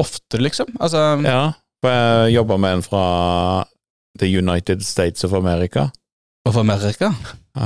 Oftere, 0.00 0.42
liksom. 0.44 0.70
Altså, 0.82 1.00
ja. 1.24 1.40
For 1.82 1.94
jeg 1.94 2.34
jobba 2.36 2.58
med 2.62 2.76
en 2.78 2.84
fra 2.86 3.02
The 4.18 4.28
United 4.30 4.84
States 4.86 5.24
of 5.24 5.32
America. 5.34 5.90
Of 6.48 6.56
Amerika? 6.60 7.14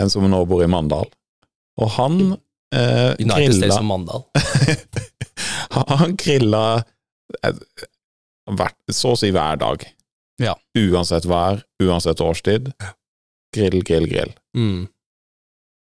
En 0.00 0.10
som 0.10 0.24
nå 0.30 0.40
bor 0.50 0.62
i 0.64 0.66
Mandal. 0.66 1.06
Og 1.78 1.90
han 1.94 2.16
eh, 2.74 3.12
United 3.22 3.54
States 3.54 3.76
of 3.78 3.84
Mandal. 3.86 4.24
Han- 5.74 6.16
grilla 6.18 6.82
eh, 7.46 7.60
så 8.92 9.12
å 9.14 9.18
si 9.18 9.30
hver 9.34 9.60
dag. 9.62 9.84
Ja. 10.42 10.56
Uansett 10.78 11.28
vær, 11.30 11.62
uansett 11.82 12.20
årstid. 12.26 12.72
Grill, 13.54 13.80
grill, 13.86 14.08
grill. 14.10 14.32
Mm. 14.58 14.88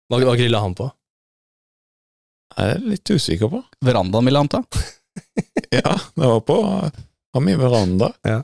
Hva, 0.09 0.19
hva 0.25 0.33
grilla 0.39 0.63
han 0.65 0.73
på? 0.77 0.89
Jeg 2.57 2.73
er 2.75 2.81
litt 2.89 3.13
usikker 3.13 3.51
på. 3.53 3.61
Verandaen, 3.85 4.25
vil 4.27 4.37
jeg 4.39 4.47
anta. 4.47 4.63
Ja, 5.71 5.93
det 6.17 6.27
var 6.27 6.41
på 6.43 6.55
Han 7.35 7.43
mye 7.45 7.59
veranda. 7.59 8.09
Ja. 8.27 8.41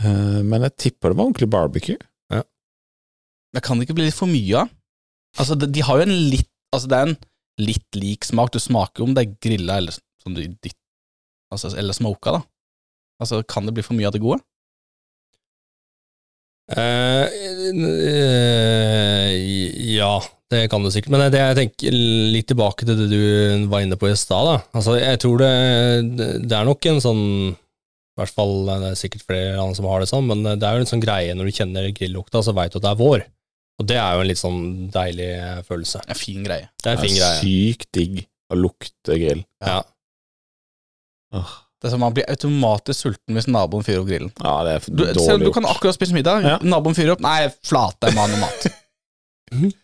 Eh, 0.00 0.40
Men 0.46 0.64
jeg 0.68 0.76
tipper 0.86 1.12
det 1.12 1.18
var 1.18 1.28
ordentlig 1.28 1.50
barbecue. 1.52 1.98
Ja. 2.32 2.42
Det 3.52 3.64
kan 3.66 3.78
det 3.78 3.88
ikke 3.88 3.98
bli 4.00 4.08
litt 4.08 4.18
for 4.18 4.30
mye 4.30 4.64
av. 4.64 4.72
Altså, 5.40 5.56
de, 5.56 5.68
de 5.72 5.84
har 5.84 6.00
jo 6.00 6.08
en 6.08 6.18
litt 6.32 6.48
Altså, 6.72 6.88
det 6.88 6.96
er 6.96 7.10
en 7.10 7.18
litt 7.60 7.96
lik 8.00 8.24
smak. 8.24 8.48
Du 8.54 8.56
smaker 8.62 9.02
jo 9.02 9.10
om 9.10 9.16
det 9.16 9.26
er 9.26 9.34
grilla 9.44 9.76
eller 9.76 9.92
som 10.22 10.32
du 10.32 10.40
ditt 10.40 10.78
Altså, 11.52 11.68
eller 11.76 11.92
smoka, 11.92 12.32
da. 12.32 12.40
Altså, 13.20 13.42
kan 13.44 13.66
det 13.68 13.74
bli 13.76 13.84
for 13.84 13.92
mye 13.92 14.08
av 14.08 14.14
det 14.14 14.22
gode? 14.24 14.40
Uh, 16.72 17.28
uh, 17.76 19.28
ja, 19.92 20.14
det 20.48 20.62
kan 20.72 20.80
det 20.84 20.94
sikkert. 20.94 21.12
Men 21.12 21.26
det 21.34 21.42
jeg 21.42 21.58
tenker 21.58 21.98
litt 22.32 22.48
tilbake 22.48 22.88
til 22.88 23.02
det 23.02 23.10
du 23.12 23.68
var 23.68 23.84
inne 23.84 23.98
på 24.00 24.08
i 24.08 24.16
stad. 24.16 24.64
Altså, 24.72 24.96
jeg 24.96 25.20
tror 25.20 25.42
det, 25.42 25.52
det 26.48 26.56
er 26.56 26.68
nok 26.68 26.88
en 26.88 27.02
sånn 27.04 27.24
I 28.12 28.20
hvert 28.20 28.34
fall 28.36 28.66
det 28.68 28.74
er 28.90 28.98
sikkert 29.00 29.24
flere 29.24 29.54
andre 29.56 29.76
som 29.78 29.86
har 29.88 30.02
det 30.02 30.10
sånn, 30.10 30.26
men 30.28 30.42
det 30.44 30.66
er 30.68 30.76
jo 30.76 30.84
en 30.84 30.90
sånn 30.90 31.00
greie 31.04 31.32
når 31.36 31.48
du 31.48 31.56
kjenner 31.56 31.86
grillukta, 31.96 32.42
så 32.44 32.52
veit 32.56 32.74
du 32.74 32.76
at 32.80 32.84
det 32.84 32.90
er 32.92 33.00
vår. 33.00 33.24
Og 33.80 33.88
det 33.88 33.96
er 33.96 34.14
jo 34.14 34.22
en 34.22 34.28
litt 34.28 34.40
sånn 34.40 34.60
deilig 34.92 35.30
følelse. 35.66 36.02
En 36.12 36.18
fin 36.18 36.44
greie. 36.44 36.68
Det 36.82 36.90
er 36.90 36.98
en 36.98 37.02
fin 37.02 37.14
Det 37.16 37.22
greie. 37.22 37.40
Sykt 37.40 37.88
digg 37.96 38.18
å 38.52 38.58
lukte 38.60 39.16
grill. 39.16 39.44
Ja. 39.64 39.80
Åh, 41.32 41.54
Det 41.80 41.88
er 41.88 41.94
som 41.96 42.02
Man 42.04 42.14
blir 42.14 42.28
automatisk 42.30 43.00
sulten 43.08 43.34
hvis 43.34 43.48
naboen 43.50 43.82
fyrer 43.86 44.04
opp 44.04 44.10
grillen. 44.10 44.30
Ja, 44.44 44.52
det 44.66 44.74
er 44.76 44.84
Du, 44.86 45.02
dårlig 45.02 45.24
selv 45.24 45.40
om 45.40 45.46
du 45.48 45.54
kan 45.56 45.64
akkurat 45.66 45.96
spise 45.96 46.14
middag, 46.14 46.44
Ja. 46.44 46.58
naboen 46.62 46.94
fyrer 46.94 47.16
opp 47.16 47.24
Nei, 47.24 47.48
flate, 47.64 48.12
mann 48.14 48.30
må 48.30 48.36
ha 48.36 48.36
noe 48.36 48.44
mat. 48.44 48.68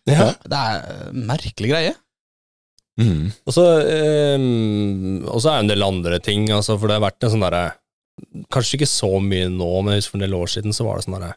Ja. 0.09 0.31
Det 0.49 0.57
er 0.59 1.09
en 1.11 1.26
merkelig 1.29 1.68
greie. 1.68 1.97
Mm. 2.99 3.26
Og 3.47 3.53
så 3.53 3.64
ehm, 3.85 5.26
er 5.29 5.43
det 5.45 5.53
en 5.59 5.68
del 5.68 5.85
andre 5.85 6.18
ting, 6.24 6.47
altså, 6.51 6.79
for 6.79 6.89
det 6.89 6.97
har 6.97 7.05
vært 7.05 7.26
en 7.26 7.35
sånn 7.35 7.45
derre 7.45 7.66
Kanskje 8.53 8.78
ikke 8.78 8.91
så 8.91 9.11
mye 9.24 9.51
nå, 9.53 9.68
men 9.86 10.01
for 10.05 10.18
en 10.18 10.26
del 10.26 10.36
år 10.39 10.51
siden 10.53 10.74
så 10.76 10.86
var 10.86 10.99
det 10.99 11.07
sånn 11.07 11.18
derre 11.18 11.32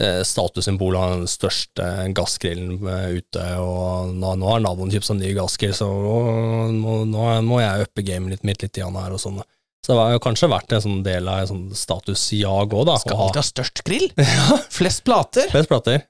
eh, 0.00 0.20
statussymbol 0.26 0.96
av 0.98 1.16
den 1.16 1.30
største 1.30 1.88
gassgrillen 2.16 2.76
eh, 2.88 3.08
ute, 3.20 3.46
og 3.62 4.12
nå, 4.16 4.34
nå 4.40 4.52
har 4.52 4.62
naboen 4.64 4.92
kjøpt 4.92 5.10
seg 5.10 5.20
ny 5.20 5.32
gassgrill, 5.36 5.74
så 5.76 5.88
nå, 5.88 7.02
nå, 7.10 7.26
må 7.48 7.60
jeg 7.62 7.88
uppe 7.88 8.06
gamet 8.06 8.36
litt 8.36 8.46
mitt 8.48 8.64
litt 8.64 8.80
igjen 8.80 8.98
her 9.00 9.16
og 9.16 9.22
sånn. 9.22 9.42
Så 9.82 9.96
det 9.96 9.98
har 9.98 10.12
jo 10.14 10.22
kanskje 10.22 10.46
vært 10.52 10.72
en 10.76 10.82
sånn 10.84 11.00
del 11.02 11.26
av 11.26 11.40
en 11.42 11.48
sånn 11.50 11.62
statusjag 11.74 12.74
òg, 12.76 12.84
da. 12.86 12.98
Skal 13.02 13.16
å 13.16 13.24
alltid 13.24 13.40
ha 13.40 13.46
størst 13.48 13.82
grill. 13.86 14.12
Flest 14.76 15.02
plater. 15.08 15.48
flest 15.50 15.70
plater. 15.72 16.04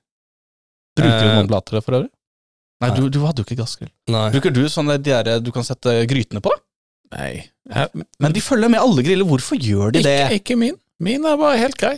Bruker 0.98 1.22
du 1.24 1.30
Eh, 1.30 1.36
noen 1.38 1.48
plater 1.48 1.80
for 1.80 1.96
øvrig? 1.96 2.12
Nei, 2.82 2.90
du, 2.98 3.06
du 3.14 3.22
hadde 3.22 3.40
jo 3.40 3.46
ikke 3.46 3.62
gassgrill. 3.62 3.88
Nei. 4.10 4.26
Bruker 4.34 4.52
du 4.52 4.64
sånne 4.68 4.98
de 4.98 5.14
der 5.14 5.40
du 5.40 5.48
kan 5.54 5.64
sette 5.64 6.02
grytene 6.10 6.42
på? 6.44 6.52
Nei. 7.14 7.46
Men 8.18 8.32
de 8.34 8.40
følger 8.42 8.72
med 8.72 8.80
alle 8.82 9.04
griller. 9.06 9.28
Hvorfor 9.28 9.60
gjør 9.60 9.92
de 9.94 10.02
det? 10.02 10.16
ikke, 10.26 10.40
ikke 10.40 10.56
min. 10.58 10.78
Min 11.02 11.24
er 11.26 11.38
bare 11.38 11.60
helt 11.60 11.78
grei. 11.78 11.96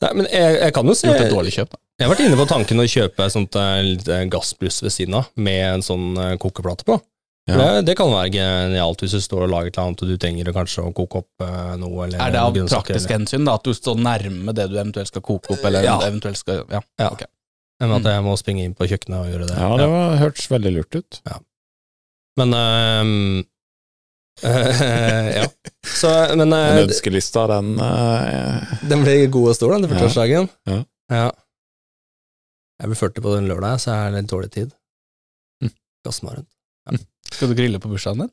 Nei, 0.00 0.10
men 0.16 0.28
jeg, 0.30 0.60
jeg 0.60 0.72
kan 0.76 0.88
jo 0.88 0.94
se 0.96 1.08
Gjort 1.10 1.24
et 1.26 1.32
dårlig 1.34 1.52
kjøp, 1.56 1.72
da. 1.74 1.80
Jeg 1.98 2.06
har 2.08 2.10
vært 2.14 2.22
inne 2.24 2.36
på 2.38 2.46
tanken 2.50 2.80
å 2.82 2.86
kjøpe 2.90 3.26
et 3.26 3.32
sånt 3.34 3.56
eh, 3.60 4.22
gassbluss 4.32 4.80
ved 4.82 4.92
siden 4.94 5.18
av, 5.20 5.28
med 5.38 5.60
en 5.76 5.84
sånn 5.84 6.06
eh, 6.18 6.32
kokeplate 6.42 6.86
på. 6.88 6.96
Ja. 7.44 7.58
Det, 7.60 7.66
det 7.90 7.94
kan 7.98 8.08
være 8.08 8.30
genialt 8.32 9.02
hvis 9.04 9.12
du 9.18 9.20
står 9.20 9.44
og 9.44 9.50
lager 9.52 9.68
et 9.68 9.76
eller 9.76 9.90
annet 9.90 10.02
og 10.06 10.08
du 10.08 10.14
trenger 10.16 10.48
kanskje 10.56 10.86
å 10.88 10.92
koke 10.96 11.20
opp 11.20 11.44
eh, 11.44 11.74
noe. 11.82 12.06
Eller 12.06 12.22
Er 12.24 12.32
det 12.34 12.40
av 12.40 12.56
praktisk 12.72 13.12
hensyn, 13.12 13.44
da, 13.46 13.58
at 13.60 13.68
du 13.68 13.74
står 13.76 14.00
nærme 14.00 14.54
det 14.56 14.66
du 14.72 14.78
eventuelt 14.78 15.12
skal 15.12 15.24
koke 15.24 15.52
opp, 15.54 15.64
eller 15.68 15.84
Ja. 15.84 15.98
eventuelt 16.08 16.40
skal 16.40 16.64
Ja. 16.72 16.80
Ja. 17.00 17.10
ok. 17.12 17.26
Enn 17.84 17.92
at 17.98 18.06
jeg 18.08 18.22
må 18.24 18.34
springe 18.40 18.64
inn 18.64 18.74
på 18.78 18.86
kjøkkenet 18.88 19.18
og 19.20 19.28
gjøre 19.34 19.50
det. 19.50 19.58
Ja, 19.60 19.70
det 19.82 19.88
var, 19.92 20.16
hørtes 20.22 20.46
veldig 20.50 20.72
lurt 20.78 20.96
ut. 20.96 21.20
Ja. 21.28 21.36
Men 22.40 22.54
ehm, 22.56 23.44
Ja. 24.42 25.46
Så, 25.86 26.10
men 26.36 26.52
eh, 26.52 26.74
Den 26.74 26.88
ønskelista, 26.88 27.46
den 27.46 27.74
uh, 27.78 28.72
den 28.88 29.04
blir 29.04 29.26
god 29.32 29.52
og 29.52 29.56
stor, 29.56 29.74
den, 29.76 29.84
til 29.86 29.94
40-årsdagen. 29.94 30.48
Ja. 30.68 30.78
ja. 31.12 31.30
Jeg 32.80 32.90
blir 32.90 32.98
40 32.98 33.22
på 33.24 33.34
den 33.36 33.48
lørdag, 33.48 33.80
så 33.80 33.92
jeg 33.92 34.00
har 34.02 34.14
litt 34.16 34.30
dårlig 34.30 34.50
tid. 34.52 34.72
Mm. 35.62 35.70
Gass 36.06 36.22
meg 36.26 36.38
rundt. 36.40 36.50
Skal 37.34 37.50
du 37.50 37.54
grille 37.58 37.78
på 37.80 37.88
bursdagen 37.88 38.20
din? 38.24 38.32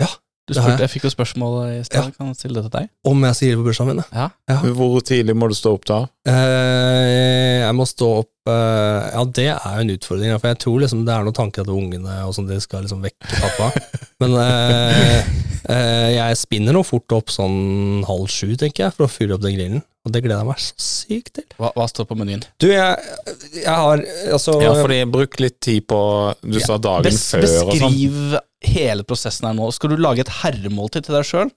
Ja, 0.00 0.06
Du 0.48 0.54
spurte, 0.54 0.70
jeg. 0.70 0.80
jeg 0.86 0.90
fikk 0.94 1.04
jo 1.04 1.10
spørsmål 1.12 1.54
i 1.74 1.84
stad. 1.84 2.12
Kan 2.16 2.26
jeg 2.30 2.36
stille 2.38 2.54
det 2.56 2.70
til 2.70 2.74
deg? 2.78 2.86
Om 3.04 3.24
jeg 3.26 3.34
skal 3.36 3.46
grille 3.48 3.60
på 3.60 3.66
bursdagen 3.66 3.90
min, 3.90 4.04
ja. 4.14 4.26
Ja. 4.48 4.58
Hvor 4.78 5.00
tidlig 5.04 5.34
må 5.36 5.48
du 5.50 5.54
stå 5.58 5.68
opp 5.76 5.84
da? 5.88 5.98
Eh, 6.28 7.64
jeg 7.64 7.74
må 7.76 7.84
stå 7.88 8.06
opp 8.22 8.30
eh, 8.37 8.37
Ja, 8.48 9.24
det 9.38 9.48
er 9.54 9.76
jo 9.78 9.84
en 9.84 9.92
utfordring, 9.94 10.34
for 10.38 10.52
jeg 10.52 10.60
tror 10.64 10.80
liksom 10.84 11.04
det 11.06 11.14
er 11.14 11.26
noen 11.26 11.36
tanker 11.36 11.66
at 11.66 11.72
ungene 11.72 12.16
og 12.26 12.34
sånn, 12.36 12.48
de 12.50 12.58
skal 12.62 12.84
liksom 12.86 13.04
vekke 13.04 13.42
pappa. 13.42 13.70
Men 14.22 14.34
eh, 14.42 15.28
eh, 15.70 16.08
jeg 16.16 16.40
spinner 16.40 16.74
nå 16.76 16.82
fort 16.86 17.14
opp 17.16 17.30
sånn 17.32 18.02
halv 18.08 18.26
sju, 18.32 18.52
tenker 18.58 18.88
jeg, 18.88 18.96
for 18.96 19.06
å 19.06 19.12
fyre 19.12 19.36
opp 19.36 19.44
den 19.44 19.56
grillen. 19.58 19.84
Og 20.06 20.12
det 20.14 20.22
gleder 20.24 20.40
jeg 20.40 20.48
meg 20.48 20.60
så 20.62 20.74
sykt 20.80 21.32
til. 21.36 21.46
Hva, 21.60 21.68
hva 21.76 21.84
står 21.90 22.06
på 22.08 22.16
menyen? 22.16 22.40
Du, 22.62 22.68
jeg, 22.70 23.16
jeg 23.58 23.68
har 23.68 24.00
altså 24.32 24.54
Ja, 24.62 24.72
fordi 24.78 25.02
bruk 25.10 25.36
litt 25.42 25.58
tid 25.64 25.84
på 25.90 25.98
Du 26.40 26.56
sa 26.62 26.78
dagen 26.80 27.04
Bes, 27.10 27.26
før 27.34 27.44
og 27.44 27.50
sånn. 27.50 27.74
beskriv 27.74 28.38
hele 28.64 29.04
prosessen 29.06 29.46
her 29.46 29.54
nå. 29.54 29.68
Skal 29.74 29.92
du 29.92 30.00
lage 30.00 30.24
et 30.24 30.32
herremåltid 30.40 31.04
til 31.06 31.14
deg 31.14 31.26
sjøl? 31.28 31.50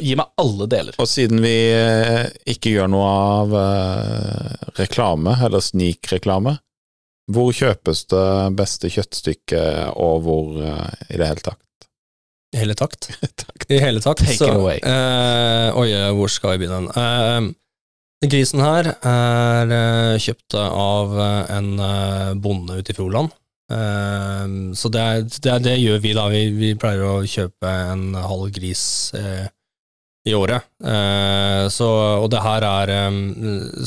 Gi 0.00 0.16
meg 0.18 0.32
alle 0.40 0.66
deler. 0.70 0.96
og 0.98 1.06
siden 1.10 1.42
vi 1.44 1.52
eh, 1.76 2.30
ikke 2.50 2.72
gjør 2.72 2.88
noe 2.90 3.10
av 3.10 3.54
eh, 3.60 4.70
reklame, 4.80 5.36
eller 5.44 5.60
snikreklame, 5.62 6.29
hvor 7.30 7.54
kjøpes 7.54 8.04
det 8.10 8.28
beste 8.58 8.90
kjøttstykket, 8.90 9.94
og 9.94 10.22
hvor 10.26 10.60
eh, 10.64 11.02
i 11.10 11.20
det 11.20 11.28
hele 11.30 11.44
tatt? 11.44 11.88
I 12.50 12.62
hele 12.64 12.74
takt. 12.74 13.10
I 13.70 13.78
hele 13.78 14.02
takt. 14.02 14.24
Take 14.26 14.42
it 14.42 14.50
away. 14.50 14.80
Uh, 14.82 15.70
oi, 15.78 15.90
hvor 16.16 16.30
skal 16.32 16.56
vi 16.56 16.64
begynne? 16.64 16.90
Uh, 16.90 17.52
grisen 18.26 18.62
her 18.64 18.90
er 18.96 19.70
uh, 19.70 20.16
kjøpt 20.20 20.56
av 20.58 21.14
eh, 21.14 21.52
en 21.56 21.70
eh, 21.78 22.32
bonde 22.42 22.80
ute 22.80 22.92
i 22.92 22.98
Froland. 22.98 23.30
Eh, 23.70 24.74
så 24.74 24.90
det, 24.90 25.00
er, 25.00 25.22
det, 25.30 25.52
er, 25.52 25.62
det 25.64 25.76
gjør 25.78 26.02
vi, 26.02 26.12
da. 26.18 26.26
Vi, 26.32 26.42
vi 26.58 26.74
pleier 26.78 27.06
å 27.06 27.14
kjøpe 27.22 27.70
en 27.92 28.10
halv 28.18 28.50
gris 28.56 28.82
eh, 29.16 29.46
i 30.30 30.36
året. 30.38 30.66
Eh, 30.84 31.66
så, 31.72 31.88
og 32.22 32.28
det 32.32 32.42
her 32.44 32.66
er 32.66 32.92
eh, 32.94 33.18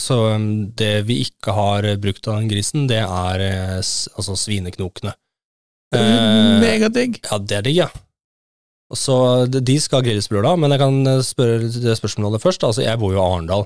Så 0.01 0.17
eh, 0.31 0.47
det 0.79 0.93
vi 1.09 1.21
ikke 1.25 1.55
har 1.55 1.87
brukt 2.03 2.27
av 2.29 2.39
den 2.39 2.49
grisen, 2.51 2.87
det 2.91 3.01
er 3.03 3.43
altså 3.81 4.37
svineknokene. 4.39 5.15
Eh, 5.95 6.59
Megadigg! 6.63 7.21
ja, 7.23 7.39
det 7.39 7.59
er 7.59 7.67
digg, 7.67 7.79
ja. 7.85 7.89
Så 8.93 9.15
de 9.49 9.77
skal 9.81 10.03
grilles 10.05 10.27
på 10.29 10.37
lørdag, 10.37 10.59
men 10.61 10.73
jeg 10.75 10.81
kan 10.83 11.23
spørre 11.25 11.71
det 11.71 11.95
spørsmålet 11.97 12.43
først. 12.43 12.65
Altså, 12.67 12.83
jeg 12.85 12.99
bor 13.01 13.15
jo 13.15 13.17
i 13.17 13.23
Arendal, 13.23 13.63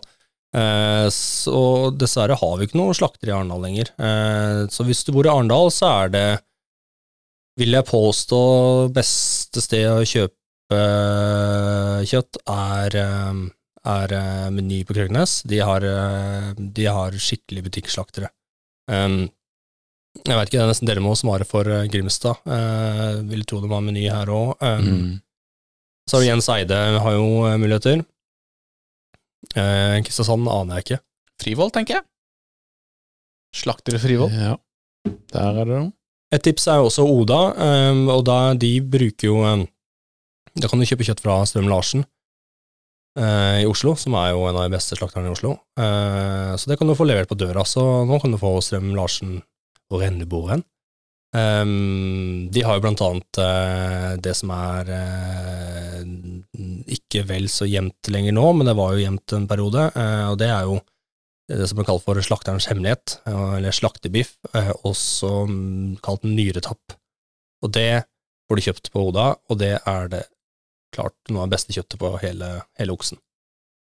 så 1.12 1.64
dessverre 2.00 2.38
har 2.40 2.54
vi 2.56 2.70
ikke 2.70 2.80
noe 2.80 2.96
slakter 2.96 3.28
i 3.28 3.34
Arendal 3.36 3.60
lenger. 3.66 3.92
Så 4.72 4.86
hvis 4.88 5.04
du 5.04 5.12
bor 5.12 5.28
i 5.28 5.34
Arendal, 5.34 5.68
så 5.76 5.90
er 6.06 6.14
det, 6.14 6.24
vil 7.60 7.76
jeg 7.76 7.90
påstå, 7.90 8.40
beste 8.96 9.66
sted 9.66 9.90
å 9.92 10.08
kjøpe 10.08 10.37
kjøtt 10.76 12.39
er, 12.51 12.97
eh, 12.99 13.43
er 13.88 14.13
eh, 14.18 14.49
Meny 14.51 14.82
på 14.84 14.97
Krøgnes. 14.97 15.41
De 15.47 15.61
har, 15.63 15.84
eh, 15.84 16.51
de 16.57 16.86
har 16.86 17.11
skikkelig 17.11 17.63
butikkslaktere. 17.70 18.32
Um, 18.91 19.30
jeg 20.26 20.34
vet 20.34 20.49
ikke, 20.49 20.57
det 20.57 20.65
er 20.65 20.72
nesten 20.72 20.89
dere 20.89 21.03
må 21.03 21.13
svare 21.15 21.45
for 21.45 21.68
Grimstad. 21.91 22.39
Uh, 22.47 23.22
vil 23.30 23.45
tro 23.45 23.61
de 23.61 23.70
har 23.72 23.84
Meny 23.86 24.09
her 24.09 24.28
òg. 24.34 24.55
Um, 24.61 24.88
Mm. 24.88 25.15
Så 26.07 26.15
har 26.15 26.22
vi 26.22 26.28
Jens 26.30 26.47
Eide, 26.49 26.76
har 27.03 27.11
jo 27.18 27.24
eh, 27.43 27.57
muligheter. 27.59 27.99
Eh, 29.59 29.95
Kristiansand 30.07 30.47
aner 30.47 30.80
jeg 30.80 30.86
ikke. 30.86 30.99
Frivoll, 31.43 31.72
tenker 31.76 31.97
jeg. 31.97 32.07
Slaktere 33.57 33.99
frivold 33.99 34.32
Frivoll. 34.32 34.47
Ja, 34.47 34.55
der 35.34 35.59
er 35.61 35.65
det 35.68 35.80
noe. 35.82 35.91
Et 36.32 36.43
tips 36.43 36.68
er 36.68 36.80
jo 36.80 36.88
også 36.89 37.03
Oda, 37.07 37.41
um, 37.91 38.01
og 38.11 38.24
da 38.28 38.53
de 38.59 38.72
bruker 38.84 39.30
jo 39.30 39.38
Da 40.58 40.70
kan 40.70 40.82
du 40.82 40.88
kjøpe 40.89 41.05
kjøtt 41.05 41.22
fra 41.22 41.41
Strøm 41.45 41.68
Larsen 41.70 42.05
eh, 43.20 43.64
i 43.64 43.68
Oslo, 43.70 43.93
som 43.99 44.16
er 44.18 44.32
jo 44.34 44.47
en 44.47 44.58
av 44.58 44.66
de 44.66 44.74
beste 44.74 44.97
slakterne 44.97 45.30
i 45.30 45.36
Oslo. 45.36 45.53
Eh, 45.78 46.53
så 46.58 46.72
det 46.72 46.80
kan 46.80 46.89
du 46.89 46.95
få 46.97 47.05
levert 47.05 47.30
på 47.30 47.38
døra. 47.38 47.66
Så 47.68 47.84
nå 48.10 48.18
kan 48.24 48.34
du 48.34 48.39
få 48.41 48.55
Strøm 48.66 48.95
Larsen 48.97 49.39
og 49.91 50.01
Renneboren. 50.01 50.66
Um, 51.36 52.47
de 52.55 52.62
har 52.64 52.78
jo 52.78 52.84
blant 52.86 53.01
annet 53.03 53.39
eh, 53.43 54.14
det 54.24 54.32
som 54.39 54.51
er 54.55 54.89
eh, 54.95 56.05
ikke 56.95 57.26
vel 57.28 57.49
så 57.51 57.68
jevnt 57.68 58.10
lenger 58.10 58.34
nå, 58.34 58.45
men 58.55 58.70
det 58.70 58.78
var 58.80 58.95
jo 58.95 59.03
jevnt 59.03 59.36
en 59.36 59.49
periode, 59.49 59.89
eh, 59.91 60.24
og 60.32 60.38
det 60.39 60.47
er 60.47 60.70
jo 60.70 60.80
det 61.51 61.68
som 61.68 61.84
er 61.84 61.88
kalt 61.88 62.05
for 62.05 62.24
slakterens 62.24 62.70
hemmelighet, 62.72 63.18
eh, 63.28 63.51
eller 63.60 63.76
slaktebiff, 63.76 64.38
eh, 64.55 64.72
også 64.88 65.34
mm, 65.51 65.99
kalt 66.08 66.26
nyretapp. 66.26 66.95
Og 67.68 67.76
det 67.76 68.08
får 68.47 68.58
du 68.58 68.66
kjøpt 68.70 68.91
på 68.95 69.05
Oda, 69.12 69.30
og 69.51 69.60
det 69.62 69.76
er 69.84 70.12
det 70.16 70.24
klart 70.96 71.16
noe 71.30 71.44
av 71.44 71.50
det 71.50 71.58
beste 71.58 71.76
kjøttet 71.76 72.00
på 72.02 72.14
hele, 72.22 72.52
hele 72.80 72.96
oksen. 72.96 73.20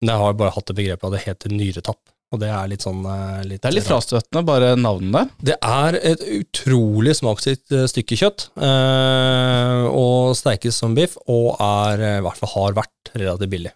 Men 0.03 0.13
jeg 0.13 0.23
har 0.23 0.37
bare 0.37 0.55
hatt 0.57 0.69
det 0.69 0.77
begrepet 0.77 1.09
at 1.09 1.15
det 1.17 1.25
heter 1.25 1.55
nyretapp, 1.57 2.03
og 2.35 2.43
det 2.43 2.51
er 2.51 2.69
litt 2.69 2.85
sånn 2.85 3.05
eh, 3.07 3.47
litt, 3.47 3.63
Det 3.63 3.71
er 3.71 3.77
litt 3.77 3.87
frastøtende, 3.87 4.43
bare 4.47 4.75
navnet 4.79 5.15
der. 5.15 5.31
Det 5.53 5.57
er 5.63 5.99
et 6.13 6.25
utrolig 6.41 7.15
smaksrikt 7.17 7.73
eh, 7.73 7.87
stykke 7.91 8.19
kjøtt, 8.19 8.49
eh, 8.59 9.87
og 9.87 10.35
steikes 10.39 10.83
som 10.83 10.97
biff, 10.99 11.17
og 11.31 11.55
er, 11.63 12.05
i 12.19 12.23
hvert 12.27 12.43
fall 12.43 12.55
har 12.57 12.79
vært, 12.83 13.13
relativt 13.15 13.53
billig. 13.55 13.73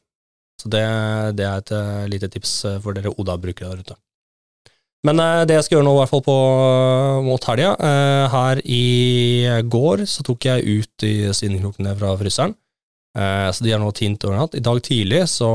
Så 0.60 0.68
det, 0.68 0.84
det 1.38 1.46
er 1.48 1.62
et 1.62 1.70
lite 2.12 2.28
tips 2.28 2.50
for 2.84 2.92
dere 2.92 3.14
Oda-brukere 3.14 3.70
der 3.70 3.84
ute. 3.86 3.96
Men 5.08 5.16
det 5.48 5.54
jeg 5.54 5.64
skal 5.64 5.78
gjøre 5.78 5.86
nå, 5.86 5.94
i 5.94 6.00
hvert 6.02 6.10
fall 6.10 6.24
på, 6.26 6.34
mot 7.24 7.46
helga 7.48 7.70
Her 8.28 8.60
i 8.68 9.46
går 9.64 10.02
så 10.04 10.26
tok 10.26 10.44
jeg 10.44 10.66
ut 10.82 10.90
de 11.00 11.30
svineknokene 11.32 11.94
fra 11.96 12.12
fryseren. 12.20 12.52
Eh, 13.18 13.50
så 13.52 13.64
de 13.64 13.72
har 13.72 13.80
nå 13.82 13.90
tint 13.96 14.24
over 14.24 14.38
natt. 14.38 14.54
I 14.54 14.62
dag 14.62 14.80
tidlig 14.86 15.24
så 15.32 15.50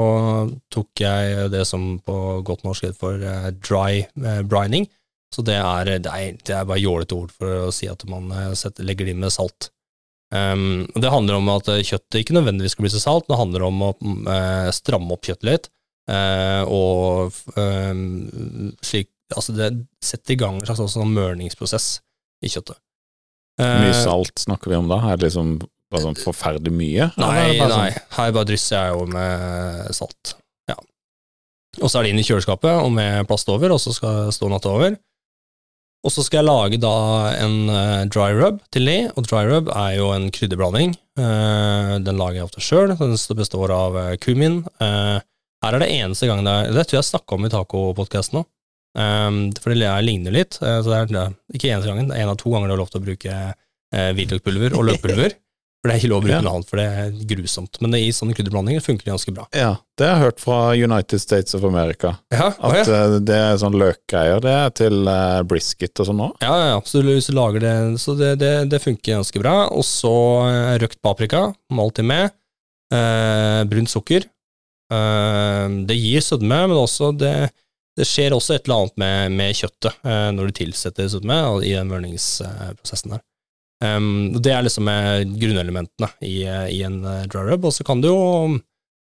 tok 0.73 1.03
jeg 1.05 1.49
det 1.53 1.63
som 1.67 1.95
på 2.03 2.17
godt 2.47 2.65
norsk 2.67 2.87
heter 2.87 2.99
for 2.99 3.21
eh, 3.23 3.49
dry 3.55 4.03
eh, 4.03 4.41
brining. 4.43 4.89
Så 5.33 5.43
det 5.45 5.57
er, 5.59 5.95
det 6.03 6.11
er, 6.11 6.35
det 6.47 6.55
er 6.55 6.67
bare 6.67 6.83
jålete 6.83 7.15
ord 7.15 7.31
for 7.33 7.67
å 7.67 7.71
si 7.73 7.89
at 7.91 8.03
man 8.07 8.29
setter, 8.55 8.85
legger 8.87 9.07
det 9.07 9.15
inn 9.15 9.23
med 9.23 9.33
salt. 9.35 9.69
Um, 10.33 10.85
det 10.95 11.11
handler 11.11 11.37
om 11.37 11.49
at 11.53 11.67
kjøttet 11.85 12.21
ikke 12.21 12.35
nødvendigvis 12.37 12.73
skal 12.75 12.85
bli 12.85 12.91
så 12.93 13.01
salt, 13.03 13.27
det 13.27 13.37
handler 13.39 13.65
om 13.67 13.83
å 13.83 13.89
mm, 13.99 14.29
stramme 14.73 15.13
opp 15.13 15.27
kjøttet 15.27 15.47
litt, 15.49 15.67
og 16.71 17.35
um, 17.59 18.71
slik 18.85 19.11
Altså, 19.33 19.55
det 19.57 19.71
setter 20.05 20.35
i 20.35 20.37
gang 20.37 20.59
en 20.59 20.67
slags 20.67 20.93
sånn 20.93 21.15
mørningsprosess 21.15 21.87
i 22.45 22.49
kjøttet. 22.53 22.77
Hvor 23.57 23.79
mye 23.81 23.95
salt 23.97 24.43
snakker 24.43 24.69
vi 24.69 24.77
om 24.77 24.91
da? 24.91 24.99
Er 25.09 25.17
det 25.17 25.31
liksom 25.31 25.55
bare 25.95 26.05
sånn 26.05 26.19
forferdelig 26.21 26.75
mye? 26.75 27.09
Nei, 27.21 27.33
det 27.55 27.69
nei, 27.71 27.89
sånn- 27.95 28.15
her 28.19 28.35
bare 28.37 28.49
drysser 28.51 28.77
jeg 28.77 28.93
jo 28.99 29.07
med 29.15 29.95
salt. 29.97 30.35
Ja. 30.69 30.77
Og 31.81 31.89
så 31.89 31.99
er 31.99 32.03
det 32.05 32.13
inn 32.13 32.21
i 32.21 32.27
kjøleskapet 32.27 32.83
og 32.83 32.91
med 32.95 33.25
plast 33.31 33.49
over, 33.51 33.73
og 33.75 33.81
så 33.83 33.95
skal 33.95 34.25
det 34.27 34.37
stå 34.37 34.51
natta 34.51 34.71
over. 34.75 34.95
Og 36.05 36.13
så 36.13 36.21
skal 36.21 36.43
jeg 36.43 36.45
lage 36.45 36.77
da 36.77 36.91
en 37.41 37.69
eh, 37.73 38.03
dry 38.13 38.27
rub 38.37 38.59
til 38.69 38.85
de, 38.85 38.97
og 39.17 39.25
dry 39.25 39.39
rub 39.49 39.71
er 39.73 39.95
jo 39.97 40.11
en 40.13 40.27
krydderblanding. 40.29 40.91
Eh, 41.17 41.93
den 42.05 42.19
lager 42.21 42.37
jeg 42.43 42.45
ofte 42.45 42.61
sjøl, 42.61 42.93
den 42.99 43.15
består 43.39 43.73
av 43.73 43.97
uh, 43.97 44.11
kumin. 44.21 44.59
Eh, 44.83 45.15
her 45.65 45.73
er 45.73 45.81
det 45.81 45.87
eneste 45.95 46.27
gang 46.29 46.43
det 46.45 46.51
er 46.53 46.67
Det 46.75 46.83
tror 46.85 46.99
jeg 46.99 47.01
jeg 47.01 47.09
snakka 47.09 47.39
om 47.39 47.47
i 47.47 47.49
tacopodkasten 47.49 48.43
òg, 48.43 48.45
for 49.63 49.73
det 49.73 49.93
ligner 50.05 50.35
litt. 50.35 50.59
eh, 50.61 50.77
så 50.85 50.91
det 50.93 50.99
er, 51.17 51.33
ikke 51.57 51.71
eneste 51.73 51.89
gangen, 51.89 52.11
det 52.11 52.19
er 52.19 52.27
en 52.27 52.33
av 52.35 52.37
to 52.37 52.53
ganger 52.53 52.69
du 52.69 52.75
har 52.75 52.83
lov 52.83 52.93
til 52.93 53.01
å 53.01 53.07
bruke 53.07 53.39
hvitløkpulver 53.95 54.77
og 54.77 54.85
løkpulver. 54.91 55.33
For 55.85 55.91
det 55.91 55.99
er 55.99 56.01
ikke 56.01 56.09
lov 56.09 56.23
å 56.23 56.25
bruke 56.25 56.41
Ja. 56.41 56.49
annet, 56.49 56.65
for 56.71 56.79
det 56.81 56.85
er 56.89 57.11
grusomt. 57.29 57.77
Men 57.79 57.93
i 57.93 58.07
sånne 58.09 58.33
krydderblandinger 58.33 58.81
funker 58.81 59.05
det 59.05 59.11
ganske 59.13 59.33
bra. 59.35 59.43
Ja, 59.53 59.75
det 60.01 60.07
har 60.07 60.15
jeg 60.15 60.23
hørt 60.23 60.39
fra 60.41 60.55
United 60.73 61.21
States 61.21 61.53
of 61.53 61.61
America. 61.67 62.15
Ja, 62.33 62.47
At 62.57 62.89
ja. 62.89 63.19
det 63.21 63.35
er 63.37 63.59
sånn 63.61 63.77
løkgreier. 63.77 64.41
Det 64.41 64.49
er 64.49 64.73
til 64.73 65.05
uh, 65.05 65.43
brisket 65.45 66.01
og 66.01 66.09
sånn 66.09 66.23
òg. 66.25 66.33
Ja, 66.41 66.55
ja. 66.71 66.79
Så 66.89 67.03
du, 67.05 67.11
hvis 67.13 67.29
du 67.29 67.35
lager 67.37 67.61
det 67.61 67.75
Så 68.01 68.15
det, 68.17 68.31
det, 68.41 68.49
det 68.73 68.81
funker 68.81 69.19
ganske 69.19 69.43
bra. 69.45 69.53
Og 69.69 69.85
så 69.85 70.15
eh, 70.49 70.71
røkt 70.81 70.97
paprika, 71.05 71.51
må 71.69 71.85
alltid 71.85 72.09
med. 72.09 72.33
Eh, 72.89 73.61
brunt 73.69 73.93
sukker. 73.93 74.25
Eh, 74.89 75.67
det 75.85 75.99
gir 76.01 76.25
sødme, 76.25 76.63
men 76.65 76.77
også 76.81 77.11
det, 77.17 77.51
det 77.95 78.09
skjer 78.09 78.33
også 78.33 78.57
et 78.57 78.65
eller 78.65 78.87
annet 78.87 78.97
med, 79.05 79.37
med 79.37 79.53
kjøttet 79.61 80.01
eh, 80.01 80.27
når 80.33 80.49
du 80.49 80.57
tilsetter 80.63 81.13
sødme 81.13 81.37
i 81.61 81.77
den 81.77 81.93
mørningsprosessen 81.93 83.15
der. 83.15 83.23
Um, 83.83 84.37
det 84.39 84.53
er 84.55 84.63
liksom 84.63 84.87
eh, 84.87 85.25
grunnelementene 85.35 86.07
i, 86.23 86.37
eh, 86.47 86.69
i 86.71 86.79
en 86.87 87.01
eh, 87.03 87.25
dry 87.27 87.43
rub, 87.49 87.67
og 87.67 87.73
så 87.75 87.83
kan 87.83 87.99
du 87.99 88.07
jo 88.07 88.19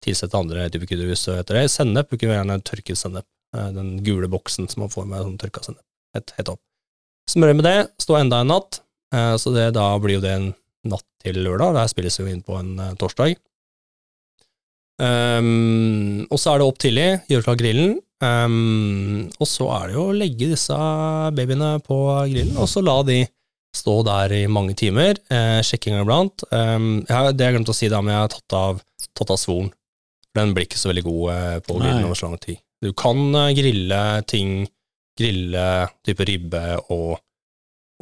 tilsette 0.05 0.39
andre 0.39 0.68
typer 0.71 0.93
krydder 0.93 1.11
hvis 1.11 1.25
du 1.27 1.33
heter 1.35 1.59
det. 1.59 1.64
Sennep 1.73 2.12
bruker 2.12 2.31
vi 2.31 2.37
gjerne 2.37 2.61
tørket 2.64 3.01
sennep. 3.01 3.27
Den 3.51 3.97
gule 4.07 4.29
boksen 4.31 4.68
som 4.71 4.85
man 4.85 4.93
får 4.93 5.09
med 5.11 5.25
sånn 5.25 5.41
tørka 5.43 5.64
sennep. 5.66 5.83
Helt, 6.14 6.31
helt 6.37 6.53
opp. 6.55 6.61
Med 7.35 7.64
det, 7.66 7.75
stå 7.99 8.16
enda 8.21 8.39
en 8.45 8.53
natt, 8.55 8.79
Uh, 9.11 9.35
så 9.37 9.51
det, 9.55 9.73
da 9.75 9.91
blir 9.99 10.18
jo 10.18 10.25
det 10.25 10.35
en 10.37 10.51
natt 10.91 11.07
til 11.23 11.41
lørdag. 11.43 11.75
Det 11.75 11.85
her 11.85 11.93
spilles 11.93 12.21
jo 12.21 12.29
inn 12.31 12.45
på 12.47 12.57
en 12.61 12.77
uh, 12.79 12.93
torsdag. 12.99 13.35
Um, 15.01 16.27
og 16.29 16.39
så 16.39 16.53
er 16.53 16.61
det 16.61 16.68
opp 16.68 16.81
tidlig, 16.83 17.09
gjøre 17.31 17.47
klar 17.47 17.57
grillen, 17.57 17.95
um, 18.21 19.31
og 19.41 19.49
så 19.49 19.71
er 19.79 19.87
det 19.89 19.95
jo 19.97 20.03
å 20.11 20.16
legge 20.16 20.51
disse 20.51 20.77
babyene 21.33 21.71
på 21.87 22.01
grillen, 22.29 22.59
og 22.61 22.68
så 22.68 22.83
la 22.85 22.99
de 23.09 23.23
stå 23.77 24.01
der 24.07 24.33
i 24.35 24.47
mange 24.51 24.75
timer, 24.75 25.18
eh, 25.31 25.61
gang 25.95 26.03
iblant. 26.03 26.43
Um, 26.51 27.05
jeg, 27.09 27.37
det 27.39 27.47
jeg 27.47 27.55
glemt 27.57 27.71
å 27.71 27.77
si, 27.77 27.89
da, 27.93 28.01
men 28.03 28.14
jeg 28.16 28.25
har 28.25 28.33
tatt 28.35 28.57
av, 28.59 28.81
tatt 29.14 29.31
av 29.31 29.39
svoren. 29.39 29.71
Den 30.35 30.53
blir 30.55 30.66
ikke 30.66 30.79
så 30.79 30.91
veldig 30.91 31.05
god 31.07 31.25
eh, 31.35 31.57
på 31.66 31.77
grillen 31.79 32.01
Nei. 32.03 32.09
over 32.09 32.18
så 32.18 32.29
lang 32.29 32.39
tid. 32.43 32.59
Du 32.83 32.93
kan 32.97 33.18
eh, 33.35 33.53
grille 33.59 34.01
ting, 34.31 34.53
grille 35.18 35.64
type 36.07 36.27
ribbe 36.29 36.62
og, 36.91 37.18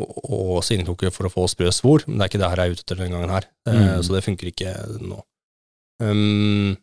og, 0.01 0.19
og 0.29 0.59
svinekroker 0.65 1.13
for 1.13 1.29
å 1.29 1.33
få 1.33 1.47
sprø 1.53 1.73
svor, 1.75 2.05
men 2.07 2.17
det 2.21 2.27
er 2.27 2.33
ikke 2.33 2.43
det 2.45 2.51
her 2.53 2.63
jeg 2.63 2.69
er 2.73 2.77
ute 2.77 2.85
etter 2.87 3.01
denne 3.03 3.17
gangen 3.17 3.35
her, 3.37 3.49
Eh, 3.69 3.79
Mm. 3.79 4.03
så 4.07 4.15
det 4.17 4.25
funker 4.25 4.49
ikke 4.49 4.73
nå. 5.05 5.19
Um, 6.01 6.77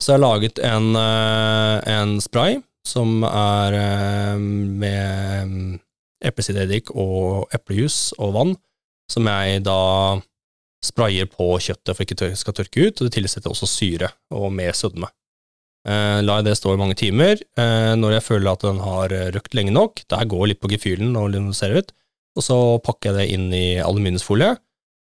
så 0.00 0.12
jeg 0.12 0.16
har 0.20 0.22
laget 0.24 0.58
en, 0.64 0.86
eh, 0.96 1.80
en 1.96 2.16
spray 2.22 2.58
som 2.86 3.24
er 3.26 3.74
eh, 3.76 4.38
med 4.38 5.80
eplesidereddik 6.28 6.92
og 6.94 7.52
eplejus 7.54 8.12
og 8.18 8.34
vann, 8.36 8.56
som 9.10 9.28
jeg 9.30 9.62
da 9.66 9.80
sprayer 10.84 11.28
på 11.30 11.54
kjøttet 11.62 11.94
for 11.94 12.04
ikke 12.04 12.32
skal 12.38 12.56
tørke 12.56 12.88
ut, 12.88 12.98
og 13.00 13.06
det 13.08 13.14
tilsetter 13.16 13.52
også 13.52 13.68
syre 13.70 14.10
og 14.34 14.50
mer 14.54 14.74
sødme. 14.76 15.08
Eh, 15.86 16.20
lar 16.26 16.40
jeg 16.40 16.48
det 16.48 16.56
stå 16.58 16.74
i 16.74 16.80
mange 16.80 16.96
timer. 16.98 17.38
Eh, 17.58 17.92
når 17.98 18.16
jeg 18.16 18.26
føler 18.26 18.52
at 18.52 18.66
den 18.66 18.82
har 18.82 19.14
røkt 19.36 19.54
lenge 19.54 19.74
nok, 19.74 20.02
der 20.10 20.30
går 20.30 20.50
litt 20.50 20.62
på 20.62 20.70
gefühlen 20.72 21.14
og 21.18 21.32
det 21.34 21.42
ser 21.58 21.76
ut, 21.78 21.92
og 22.36 22.44
så 22.44 22.56
pakker 22.84 23.12
jeg 23.12 23.18
det 23.18 23.34
inn 23.34 23.46
i 23.54 23.66
aluminiumsfolie 23.80 24.54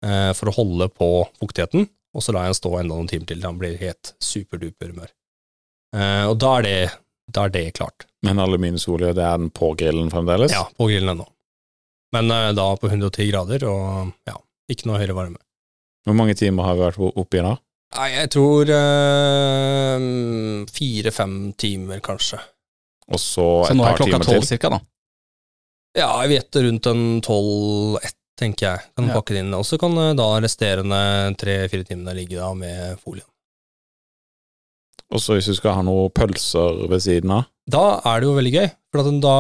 eh, 0.07 0.31
for 0.37 0.51
å 0.51 0.57
holde 0.57 0.89
på 0.95 1.11
fuktigheten, 1.41 1.89
og 2.15 2.25
så 2.25 2.35
lar 2.35 2.49
jeg 2.49 2.55
den 2.55 2.61
stå 2.63 2.77
enda 2.79 2.95
noen 2.95 3.11
timer 3.11 3.29
til 3.31 3.43
den 3.43 3.59
blir 3.61 3.81
helt 3.81 4.15
superduper 4.25 4.95
mør. 4.97 5.11
Eh, 5.97 6.25
og 6.31 6.39
da 6.41 6.55
er 6.59 6.67
det, 6.67 6.79
da 7.31 7.47
er 7.47 7.55
det 7.55 7.67
klart. 7.79 8.07
Men 8.27 8.39
aluminiumsolje, 8.43 9.14
det 9.16 9.25
er 9.25 9.39
den 9.41 9.51
på 9.55 9.73
grillen 9.81 10.11
fremdeles? 10.12 10.53
Ja, 10.53 10.66
på 10.77 10.91
grillen 10.91 11.14
ennå. 11.14 11.27
Men 12.12 12.31
uh, 12.35 12.51
da 12.57 12.66
på 12.77 12.91
110 12.91 13.31
grader, 13.31 13.64
og 13.71 14.11
ja, 14.29 14.37
ikke 14.73 14.89
noe 14.91 14.99
høyere 15.01 15.16
varme. 15.16 15.41
Hvor 16.07 16.16
mange 16.16 16.35
timer 16.37 16.66
har 16.66 16.77
vi 16.77 16.85
vært 16.87 17.01
oppi 17.21 17.43
da? 17.45 17.55
Nei, 17.97 18.07
jeg 18.14 18.31
tror 18.31 18.68
eh, 18.71 20.05
fire-fem 20.71 21.35
timer, 21.59 21.99
kanskje. 22.05 22.39
Og 23.11 23.18
så 23.18 23.47
et 23.66 23.75
par 23.75 23.75
timer 23.75 23.75
til? 23.75 23.75
Så 23.75 23.77
nå 23.81 23.87
er 23.89 23.99
klokka 23.99 24.21
tolv 24.29 24.47
cirka, 24.47 24.71
da. 24.77 24.81
Ja, 25.99 26.09
jeg 26.23 26.31
vet 26.37 26.61
rundt 26.66 26.87
en 26.87 27.03
tolv-ett, 27.27 28.16
tenker 28.39 28.68
jeg. 28.68 28.85
Kan 28.97 29.09
Ja. 29.11 29.16
pakke 29.18 29.35
det 29.35 29.43
inn. 29.43 29.55
Og 29.59 29.66
så 29.66 29.79
kan 29.83 29.97
eh, 29.99 30.14
da 30.14 30.29
resterende 30.41 31.01
tre-fire 31.37 31.85
timene 31.89 32.14
ligge 32.14 32.39
da 32.39 32.53
med 32.55 32.99
folien. 33.03 33.27
Og 35.11 35.21
så 35.23 35.35
hvis 35.37 35.49
du 35.51 35.55
skal 35.59 35.75
ha 35.79 35.83
noen 35.87 36.13
pølser 36.15 36.85
ved 36.91 37.03
siden 37.03 37.33
av? 37.35 37.49
Da 37.71 37.85
er 38.07 38.21
det 38.23 38.29
jo 38.29 38.37
veldig 38.37 38.53
gøy, 38.55 38.69
for 38.93 39.03
at 39.03 39.09
den, 39.11 39.21
da, 39.25 39.35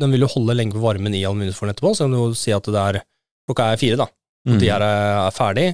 den 0.00 0.12
vil 0.14 0.24
jo 0.24 0.30
holde 0.34 0.56
lenge 0.56 0.72
på 0.76 0.82
varmen 0.84 1.14
i 1.16 1.24
aluminiumsfolien 1.28 1.74
etterpå, 1.74 1.92
så 1.96 2.06
kan 2.06 2.14
du 2.16 2.36
si 2.38 2.52
at 2.56 2.64
det 2.72 2.80
er 2.80 3.00
klokka 3.48 3.70
er 3.74 3.80
fire, 3.80 3.98
da. 4.00 4.06
Mm. 4.48 4.58
De 4.60 4.68
er, 4.72 4.84
er 4.84 5.34
ferdig, 5.36 5.66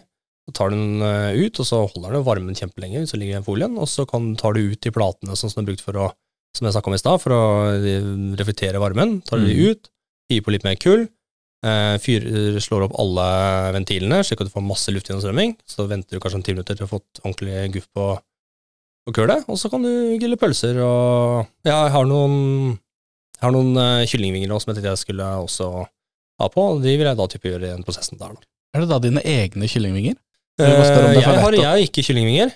Så 0.48 0.54
tar 0.56 0.70
du 0.70 0.76
den 0.76 1.02
eh, 1.06 1.36
ut, 1.46 1.58
og 1.62 1.66
så 1.68 1.78
holder 1.92 2.16
den 2.16 2.24
varmen 2.26 2.54
kjempelenge, 2.58 3.02
hvis 3.04 3.12
så 3.14 3.18
ligger 3.20 3.38
i 3.42 3.46
folien, 3.46 3.76
og 3.78 3.86
så 3.90 4.06
kan, 4.10 4.32
tar 4.40 4.54
du 4.56 4.64
ut 4.72 4.80
de 4.82 4.90
platene 4.94 5.36
sånn 5.38 5.50
som 5.52 5.60
det 5.60 5.66
er 5.66 5.70
brukt 5.72 5.84
for 5.86 5.98
å, 6.00 6.08
som 6.56 6.66
jeg 6.66 6.74
snakka 6.74 6.90
om 6.90 6.96
i 6.96 7.00
stad, 7.02 7.20
for 7.22 7.34
å 7.36 7.42
eh, 7.76 8.10
reflektere 8.40 8.80
varmen. 8.82 9.20
Tar 9.26 9.38
du 9.42 9.46
de 9.46 9.54
Mm. 9.54 9.70
ut, 9.70 9.90
hiver 10.30 10.46
på 10.48 10.54
litt 10.56 10.64
mer 10.66 10.78
kull, 10.82 11.04
eh, 11.66 11.96
fyr, 12.02 12.26
slår 12.62 12.88
opp 12.88 12.96
alle 12.98 13.28
ventilene, 13.78 14.22
slik 14.26 14.40
at 14.42 14.50
du 14.50 14.54
får 14.54 14.66
masse 14.66 14.90
luftgjennomstrømming. 14.94 15.54
Så 15.70 15.86
venter 15.90 16.16
du 16.18 16.22
kanskje 16.22 16.40
en 16.40 16.46
ti 16.46 16.54
minutter 16.56 16.74
til 16.74 16.82
du 16.82 16.88
har 16.88 16.94
fått 16.98 17.22
ordentlig 17.22 17.72
guff 17.76 17.88
på, 17.94 18.08
på 19.06 19.14
kølet, 19.16 19.46
og 19.48 19.58
så 19.60 19.70
kan 19.72 19.84
du 19.84 19.90
grille 20.20 20.38
pølser 20.40 20.78
og 20.84 21.46
Ja, 21.66 21.84
jeg 21.86 21.92
har 21.94 22.08
noen, 22.08 22.78
jeg 23.38 23.44
har 23.46 23.54
noen 23.54 23.72
uh, 23.78 24.06
kyllingvinger 24.08 24.50
nå 24.50 24.58
som 24.60 24.72
jeg 24.72 24.80
tenkte 24.80 24.94
jeg 24.94 25.04
skulle 25.04 25.28
også 25.44 25.70
ha 26.40 26.48
på, 26.52 26.66
og 26.74 26.82
de 26.84 26.96
vil 26.96 27.08
jeg 27.08 27.18
da 27.18 27.28
type 27.32 27.48
gjøre 27.50 27.66
i 27.68 27.72
den 27.72 27.86
prosessen 27.86 28.20
der, 28.20 28.36
da. 28.36 28.48
Er 28.76 28.84
det 28.84 28.90
da 28.92 29.00
dine 29.02 29.22
egne 29.26 29.68
kyllingvinger? 29.68 30.18
For 30.60 30.68
jeg, 30.68 31.24
har, 31.24 31.56
jeg 31.56 31.88
ikke 31.88 32.04
kyllingvinger. 32.04 32.52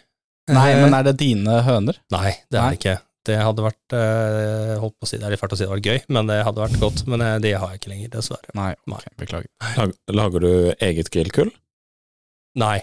Nei, 0.53 0.69
Eh, 0.75 0.83
men 0.83 0.93
er 0.93 1.07
det 1.07 1.17
dine 1.21 1.61
høner? 1.65 1.99
Nei, 2.13 2.35
det 2.53 2.61
er 2.61 2.73
det 2.75 2.79
ikke. 2.81 2.97
Det 3.25 3.37
hadde 3.41 3.65
vært 3.65 3.95
uh, 3.97 4.75
holdt 4.83 4.97
på 5.01 5.07
å 5.07 5.09
si, 5.09 5.17
Det 5.17 5.25
er 5.25 5.33
litt 5.33 5.41
fælt 5.41 5.55
å 5.57 5.57
si 5.57 5.65
det 5.65 5.71
var 5.71 5.81
gøy, 5.81 6.03
men 6.13 6.29
det 6.29 6.43
hadde 6.45 6.61
vært 6.61 6.81
godt. 6.83 7.05
Men 7.09 7.25
det 7.41 7.55
har 7.57 7.71
jeg 7.73 7.81
ikke 7.81 7.93
lenger, 7.95 8.11
dessverre. 8.13 8.53
Nei, 8.59 8.75
okay, 8.85 9.15
beklager. 9.23 9.49
Lager, 9.79 9.95
lager 10.13 10.45
du 10.45 10.51
eget 10.85 11.09
grillkull? 11.15 11.53
Nei. 12.61 12.83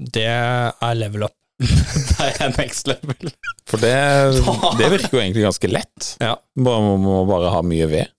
Det 0.00 0.26
er 0.26 0.98
level 0.98 1.28
up. 1.28 1.36
det 2.10 2.30
er 2.40 2.54
next 2.56 2.88
level. 2.90 3.32
For 3.68 3.82
det, 3.82 3.94
det 4.80 4.92
virker 4.96 5.18
jo 5.18 5.22
egentlig 5.22 5.46
ganske 5.48 5.72
lett. 5.72 6.14
Ja. 6.22 6.36
Bare, 6.60 6.84
må, 6.86 6.96
må 7.04 7.20
bare 7.28 7.52
ha 7.54 7.62
mye 7.66 7.88
ved. 7.90 8.12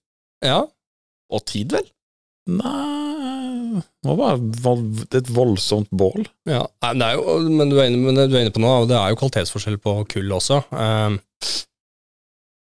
Ja. 0.45 0.63
Og 1.31 1.45
tid, 1.49 1.73
vel? 1.77 1.89
Nei 2.51 3.01
må 4.05 4.15
bare 4.17 4.37
et 5.17 5.31
voldsomt 5.33 5.91
bål. 5.93 6.25
ja. 6.49 6.63
Nei, 6.97 7.13
jo, 7.15 7.37
men 7.49 7.71
du 7.71 7.77
inne, 7.81 7.99
men 8.01 8.17
du 8.19 8.35
er 8.35 8.45
inne 8.45 8.53
på 8.53 8.63
noe, 8.63 8.83
og 8.83 8.89
det 8.91 8.97
er 8.97 9.11
jo 9.11 9.19
kvalitetsforskjell 9.21 9.77
på 9.83 9.95
kull 10.11 10.33
også. 10.37 10.61
Um, 10.71 11.19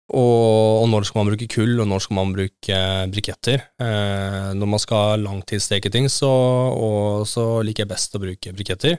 og, 0.07 0.83
og 0.83 0.85
når 0.91 1.07
skal 1.07 1.19
man 1.21 1.29
bruke 1.31 1.49
kull, 1.51 1.73
og 1.83 1.89
når 1.89 2.03
skal 2.05 2.15
man 2.15 2.31
bruke 2.31 2.75
eh, 2.77 3.07
briketter? 3.11 3.65
Eh, 3.83 4.53
når 4.55 4.69
man 4.71 4.79
skal 4.79 5.25
langtidssteke 5.25 5.91
ting, 5.91 6.07
så, 6.07 6.29
og, 6.71 7.25
så 7.27 7.57
liker 7.67 7.83
jeg 7.83 7.91
best 7.91 8.15
å 8.15 8.21
bruke 8.23 8.53
briketter. 8.55 8.95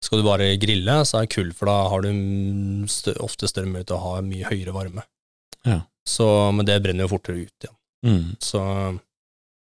Skal 0.00 0.18
du 0.20 0.24
bare 0.24 0.56
grille, 0.60 1.04
så 1.04 1.20
er 1.20 1.28
kull, 1.30 1.52
for 1.56 1.68
da 1.68 1.76
har 1.92 2.00
du 2.06 2.10
stø, 2.88 3.12
ofte 3.20 3.48
større 3.50 3.68
mulighet 3.68 3.90
til 3.90 3.98
å 3.98 4.04
ha 4.06 4.12
mye 4.24 4.48
høyere 4.48 4.72
varme. 4.72 5.04
Ja. 5.68 5.82
Så, 6.08 6.26
men 6.56 6.64
det 6.68 6.80
brenner 6.84 7.04
jo 7.04 7.12
fortere 7.12 7.44
ut 7.44 7.66
igjen. 7.66 7.76
Mm. 8.06 8.28
Så, 8.40 8.60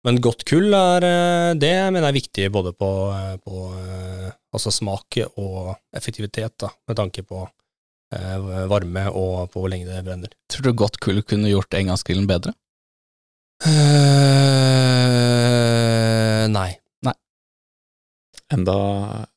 men 0.08 0.22
godt 0.24 0.46
kull 0.48 0.72
er 0.72 1.04
eh, 1.04 1.52
det 1.60 1.74
mener 1.92 2.08
jeg 2.08 2.14
er 2.14 2.20
viktig 2.22 2.46
både 2.56 2.72
på, 2.72 2.90
eh, 3.12 3.36
på 3.44 3.56
eh, 3.76 4.30
altså 4.56 4.72
smak 4.72 5.20
og 5.34 5.76
effektivitet, 5.96 6.56
da, 6.64 6.70
med 6.88 6.96
tanke 7.02 7.22
på 7.28 7.44
eh, 8.16 8.38
varme 8.72 9.04
og 9.12 9.52
på 9.52 9.60
hvor 9.60 9.70
lenge 9.76 9.92
det 9.92 10.06
brenner. 10.08 10.32
Tror 10.48 10.64
du 10.70 10.72
godt 10.86 10.98
kull 11.04 11.20
kunne 11.28 11.52
gjort 11.52 11.76
engangsgrillen 11.76 12.32
bedre? 12.32 12.56
Uh, 13.60 14.00
nei. 16.48 16.80
Enda 18.50 18.74
en, 18.74 19.29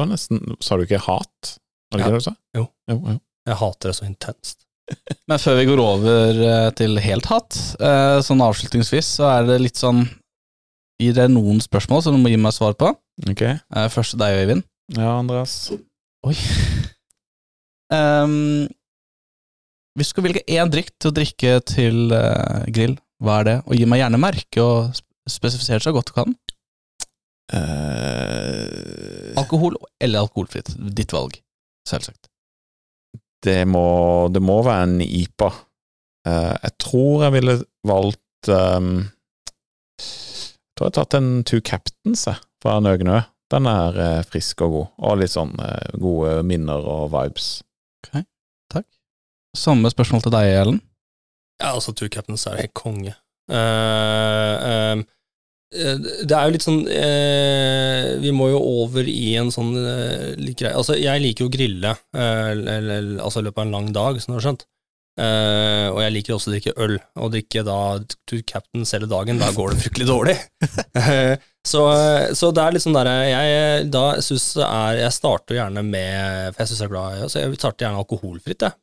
det 0.00 0.06
var 0.06 0.14
nesten 0.14 0.56
Sa 0.64 0.76
du 0.80 0.86
ikke 0.86 0.98
hat? 1.04 1.52
Var 1.92 1.98
det 1.98 2.00
Ja. 2.00 2.06
ikke 2.06 2.14
det 2.16 2.20
du 2.22 2.26
sa? 2.26 2.34
Jo. 2.56 2.64
jo, 2.90 2.96
jo. 3.12 3.16
Jeg 3.50 3.56
hater 3.60 3.90
det 3.90 3.96
så 3.98 4.06
intenst. 4.08 4.64
Men 5.30 5.38
før 5.42 5.56
vi 5.60 5.66
går 5.68 5.80
over 5.84 6.40
eh, 6.46 6.70
til 6.78 6.98
helt 7.04 7.28
hatt, 7.30 7.56
eh, 7.78 8.16
sånn 8.26 8.42
avslutningsvis, 8.44 9.12
så 9.20 9.28
er 9.36 9.46
det 9.52 9.60
litt 9.62 9.78
sånn 9.80 10.02
Gir 11.00 11.14
dere 11.16 11.30
noen 11.32 11.62
spørsmål 11.64 12.02
som 12.04 12.12
du 12.12 12.20
må 12.20 12.28
gi 12.28 12.36
meg 12.36 12.52
svar 12.52 12.74
på? 12.76 12.90
Ok. 13.30 13.40
Eh, 13.46 13.86
Først 13.88 14.12
til 14.12 14.20
deg, 14.20 14.34
Øyvind. 14.42 14.64
Ja, 14.98 15.14
Andreas. 15.22 15.54
Oi. 16.28 16.34
Um, 17.88 18.68
hvis 19.96 20.10
du 20.10 20.12
skulle 20.12 20.28
velge 20.28 20.44
én 20.52 20.68
drikk 20.72 20.90
til 21.00 21.08
å 21.08 21.16
drikke 21.16 21.54
til 21.72 22.12
grill, 22.76 22.98
hva 23.24 23.38
er 23.40 23.48
det? 23.48 23.56
Og 23.64 23.78
gi 23.80 23.88
meg 23.88 24.02
gjerne 24.02 24.20
merke 24.20 24.60
og 24.60 25.00
spesifisere 25.30 25.80
så 25.80 25.92
godt 25.96 26.12
du 26.12 26.14
kan. 26.20 26.36
Eh, 27.52 29.09
Alkohol 29.50 29.74
eller 29.98 30.22
alkoholfritt. 30.22 30.68
Ditt 30.78 31.12
valg, 31.12 31.34
selvsagt. 31.88 32.28
det, 33.42 33.64
må, 33.66 34.28
det 34.30 34.38
må 34.38 34.60
være 34.62 34.84
en 34.86 35.00
IPA. 35.02 35.48
Uh, 36.28 36.54
jeg 36.54 36.76
tror 36.78 37.24
jeg 37.24 37.34
ville 37.34 37.54
valgt 37.88 38.50
um, 38.52 38.90
Jeg 39.98 40.76
tror 40.76 40.84
jeg 40.84 40.90
har 40.90 40.96
tatt 40.98 41.16
en 41.16 41.30
Two 41.48 41.58
Captains 41.64 42.26
jeg, 42.28 42.38
fra 42.62 42.76
Nøgnø. 42.84 43.22
Den 43.50 43.66
er 43.66 43.98
uh, 43.98 44.20
frisk 44.28 44.62
og 44.62 44.76
god, 44.76 44.92
og 45.02 45.18
litt 45.18 45.34
sånn 45.34 45.56
uh, 45.58 45.98
gode 45.98 46.44
minner 46.46 46.86
og 46.86 47.08
vibes. 47.16 47.48
Ok, 48.04 48.22
takk. 48.70 48.86
Samme 49.58 49.90
spørsmål 49.90 50.28
til 50.28 50.36
deg, 50.36 50.52
Ellen. 50.60 50.78
Ja, 51.58 51.72
altså 51.72 51.96
Two 51.96 52.12
Captains 52.12 52.46
er 52.46 52.60
helt 52.60 52.76
konge. 52.78 53.16
Eh, 53.50 54.56
ehm, 54.70 55.02
eh, 55.02 55.06
det 55.70 56.34
er 56.34 56.48
jo 56.48 56.54
litt 56.56 56.64
sånn 56.64 56.80
eh, 56.90 58.16
Vi 58.18 58.32
må 58.34 58.48
jo 58.50 58.58
over 58.82 59.06
i 59.06 59.36
en 59.38 59.52
sånn 59.54 59.70
eh, 59.78 60.50
grei 60.58 60.72
Altså, 60.74 60.96
jeg 60.98 61.22
liker 61.22 61.46
jo 61.46 61.50
å 61.50 61.54
grille 61.54 61.92
eh, 61.94 62.48
eller, 62.50 63.12
altså 63.22 63.38
i 63.38 63.46
løpet 63.46 63.62
av 63.62 63.68
en 63.68 63.76
lang 63.76 63.92
dag, 63.94 64.18
som 64.18 64.32
du 64.34 64.40
har 64.40 64.48
skjønt. 64.48 64.66
Eh, 65.20 65.86
og 65.90 66.00
jeg 66.00 66.14
liker 66.14 66.34
også 66.36 66.50
å 66.50 66.54
drikke 66.54 66.74
øl, 66.80 66.96
og 67.20 67.32
drikke 67.34 67.62
da 67.66 67.78
to 68.30 68.40
Captains 68.46 68.94
hele 68.96 69.08
dagen. 69.10 69.40
Da 69.42 69.50
går 69.54 69.74
det 69.74 69.84
fryktelig 69.84 70.10
dårlig. 70.10 70.36
Eh, 71.00 71.36
så, 71.66 71.80
så 72.36 72.48
det 72.54 72.62
er 72.62 72.74
litt 72.74 72.82
sånn 72.82 72.96
derre 72.96 73.12
Jeg 73.28 73.84
da 73.92 74.02
synes 74.24 74.46
det 74.56 74.64
er 74.64 74.98
Jeg 75.02 75.12
starter 75.12 75.58
gjerne 75.58 75.82
med 75.84 76.54
For 76.54 76.62
jeg 76.62 76.70
syns 76.70 76.80
jeg 76.80 76.86
er 76.86 76.92
glad 76.94 77.16
i 77.18 77.24
altså 77.26 77.42
jeg 77.42 77.58
starter 77.58 77.84
gjerne 77.84 78.00
alkoholfritt, 78.00 78.64
jeg. 78.64 78.76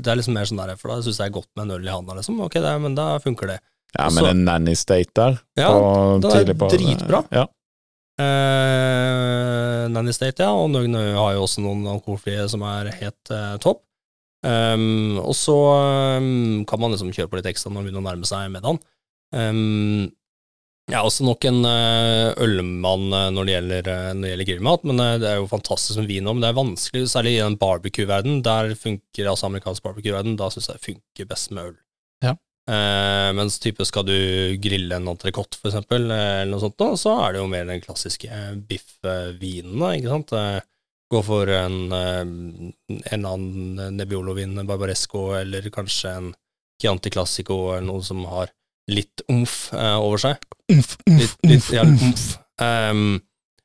Det 0.00 0.10
er 0.10 0.18
liksom 0.18 0.34
mer 0.36 0.48
sånn 0.50 0.60
der, 0.62 0.74
For 0.80 0.90
da 0.90 0.98
syns 1.04 1.20
jeg 1.22 1.30
er 1.30 1.36
godt 1.36 1.50
med 1.54 1.64
en 1.66 1.76
øl 1.76 1.86
i 1.86 1.92
handa, 1.92 2.16
liksom. 2.18 2.40
Ok, 2.44 2.58
det, 2.62 2.74
men 2.84 2.98
da 2.98 3.06
funker 3.22 3.54
det. 3.54 3.58
Ja, 3.94 4.08
men 4.10 4.26
en 4.30 4.44
nanny 4.46 4.74
state 4.78 5.14
der 5.14 5.36
Ja, 5.58 5.70
på, 5.70 6.30
tidlig 6.30 6.56
på 6.58 6.68
dritbra. 6.72 7.22
Ja. 7.34 7.46
Eh, 8.20 9.88
Nanny 9.90 10.12
State, 10.14 10.44
ja, 10.44 10.52
og 10.54 10.68
Nøgne 10.70 11.00
har 11.16 11.32
jo 11.34 11.44
også 11.48 11.64
noen 11.64 11.82
alkoholfrie 11.90 12.44
som 12.50 12.62
er 12.66 12.92
helt 13.00 13.32
eh, 13.34 13.56
topp. 13.62 13.82
Um, 14.44 15.16
og 15.22 15.32
så 15.38 15.54
um, 16.20 16.66
kan 16.68 16.80
man 16.82 16.92
liksom 16.92 17.14
kjøre 17.16 17.30
på 17.32 17.38
litt 17.38 17.48
ekstra 17.48 17.70
når 17.70 17.78
man 17.78 17.86
begynner 17.86 18.02
å 18.02 18.06
nærme 18.10 18.28
seg 18.28 18.50
middagen. 18.52 18.78
Um, 19.32 20.12
jeg 20.84 20.98
er 20.98 21.06
også 21.08 21.24
nok 21.24 21.44
en 21.48 21.62
eh, 21.64 22.42
ølmann 22.44 23.06
eh, 23.16 23.30
når 23.32 23.46
det 23.46 23.52
gjelder, 23.54 23.86
eh, 23.88 24.08
når 24.12 24.20
det 24.20 24.32
gjelder 24.32 24.48
grillmat, 24.50 24.82
men 24.84 25.00
det 25.22 25.30
er 25.30 25.38
jo 25.40 25.46
fantastisk 25.48 25.96
med 26.02 26.10
vin 26.12 26.28
òg. 26.28 26.36
Men 26.36 26.44
det 26.44 26.50
er 26.50 26.58
vanskelig, 26.58 27.04
særlig 27.08 27.32
i 27.38 27.40
den 27.40 27.56
barbecue-verdenen. 27.60 28.42
Der 28.44 28.74
funker 28.76 29.30
altså 29.30 29.48
amerikansk 29.48 29.86
barbecue-verden, 29.86 30.36
da 30.36 30.50
syns 30.52 30.68
jeg 30.68 30.76
det 30.76 30.84
funker 30.90 31.30
best 31.30 31.54
med 31.56 31.70
øl. 31.70 31.78
Ja. 32.26 32.34
Eh, 32.64 33.30
mens 33.36 33.58
type 33.60 33.84
skal 33.84 34.06
du 34.08 34.14
grille 34.62 34.96
en 34.96 35.10
entrecôte, 35.12 35.58
eh, 35.68 35.74
eller 35.90 36.48
noe 36.52 36.62
sånt, 36.62 36.78
da, 36.80 36.92
så 36.96 37.12
er 37.26 37.34
det 37.34 37.42
jo 37.42 37.48
mer 37.50 37.66
den 37.68 37.82
klassiske 37.84 38.30
biffvinen, 38.70 39.76
da, 39.82 39.92
ikke 39.98 40.14
sant. 40.14 40.32
Eh, 40.38 40.60
Gå 41.12 41.20
for 41.22 41.46
en, 41.52 41.92
eh, 41.92 42.24
en 43.12 43.26
annen 43.28 43.92
Nebbiolo-vin, 43.98 44.56
Barbaresco, 44.66 45.34
eller 45.36 45.68
kanskje 45.70 46.10
en 46.16 46.30
Chianti 46.80 47.10
Classico, 47.12 47.58
eller 47.74 47.86
noe 47.86 48.02
som 48.02 48.24
har 48.24 48.48
litt 48.90 49.22
omf 49.30 49.68
eh, 49.76 49.98
over 50.00 50.18
seg. 50.18 50.40
Umf, 50.72 50.96
umf, 51.04 51.20
Litt, 51.20 51.36
litt, 51.44 51.52
umf, 51.60 51.68
ja, 51.76 51.84
litt 51.86 52.02
umf. 52.08 52.24
Um, 52.58 53.20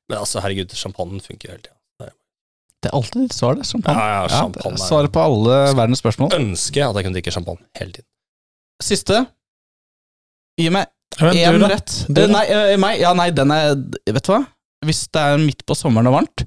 men 0.10 0.20
altså, 0.20 0.44
herregud, 0.44 0.76
champagne 0.78 1.24
funker 1.24 1.48
jo 1.48 1.56
hele 1.56 1.64
tida. 1.64 1.76
Det 2.80 2.92
er 2.92 2.96
alltid 2.96 3.26
ditt 3.26 3.36
svar, 3.36 3.58
det. 3.60 3.66
Champagne. 3.68 3.98
Ja, 3.98 4.12
ja, 4.12 4.22
Ja, 4.28 4.44
champagne 4.44 4.80
Svaret 4.80 5.12
på 5.16 5.20
alle 5.24 5.58
verdens 5.76 6.00
spørsmål. 6.04 6.32
Ønsker 6.38 6.80
jeg 6.84 6.88
at 6.92 6.96
jeg 7.00 7.08
kunne 7.08 7.18
drikke 7.18 7.34
champagne 7.36 7.66
hele 7.80 7.92
tiden. 7.98 8.08
Siste. 8.84 9.26
Gi 10.60 10.70
meg 10.74 10.88
én 11.36 11.60
rett. 11.68 12.06
Du, 12.08 12.22
Eh. 12.22 12.30
Nei, 12.32 12.46
eh, 12.48 12.78
meg, 12.80 13.00
ja, 13.02 13.14
nei, 13.18 13.30
den 13.32 13.52
er 13.52 13.76
Vet 13.76 14.24
du 14.26 14.32
hva? 14.34 14.44
Hvis 14.86 15.08
det 15.12 15.20
er 15.20 15.42
midt 15.42 15.66
på 15.68 15.76
sommeren 15.76 16.08
og 16.08 16.16
varmt, 16.16 16.46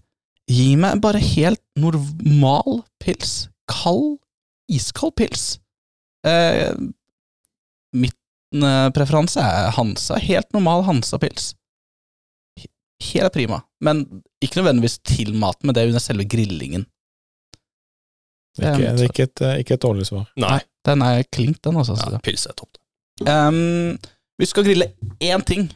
gi 0.48 0.74
meg 0.80 1.00
bare 1.04 1.20
helt 1.20 1.60
normal 1.76 2.82
pils. 3.02 3.48
Kald, 3.68 4.18
iskald 4.72 5.12
pils. 5.16 5.58
Eh, 6.24 6.72
min 7.92 8.64
eh, 8.64 8.88
preferanse 8.96 9.42
er 9.42 9.70
Hansa. 9.76 10.16
Helt 10.22 10.48
normal 10.56 10.86
Hansa-pils. 10.88 11.52
Helt 13.12 13.34
prima. 13.34 13.60
Men 13.82 14.06
ikke 14.40 14.62
nødvendigvis 14.62 14.98
til 15.04 15.34
maten, 15.34 15.66
men 15.66 15.74
det 15.74 15.82
er 15.82 15.92
under 15.92 16.00
selve 16.00 16.24
grillingen. 16.24 16.86
Det 18.56 18.64
er 18.68 18.74
ikke, 18.76 18.92
det 18.96 19.04
er 19.04 19.10
ikke, 19.10 19.28
et, 19.28 19.42
ikke 19.64 19.74
et 19.74 19.82
dårlig 19.84 20.06
svar. 20.08 20.26
Nei. 20.40 20.60
Den 20.86 21.02
er 21.06 21.22
klink, 21.32 21.60
den 21.64 21.76
også. 21.78 21.94
Ja, 21.98 22.08
synes 22.08 22.22
pils 22.26 22.46
er 22.50 22.56
topp. 22.58 22.76
Um, 23.22 23.98
vi 24.40 24.46
skal 24.50 24.64
grille 24.66 24.90
én 25.22 25.44
ting. 25.46 25.68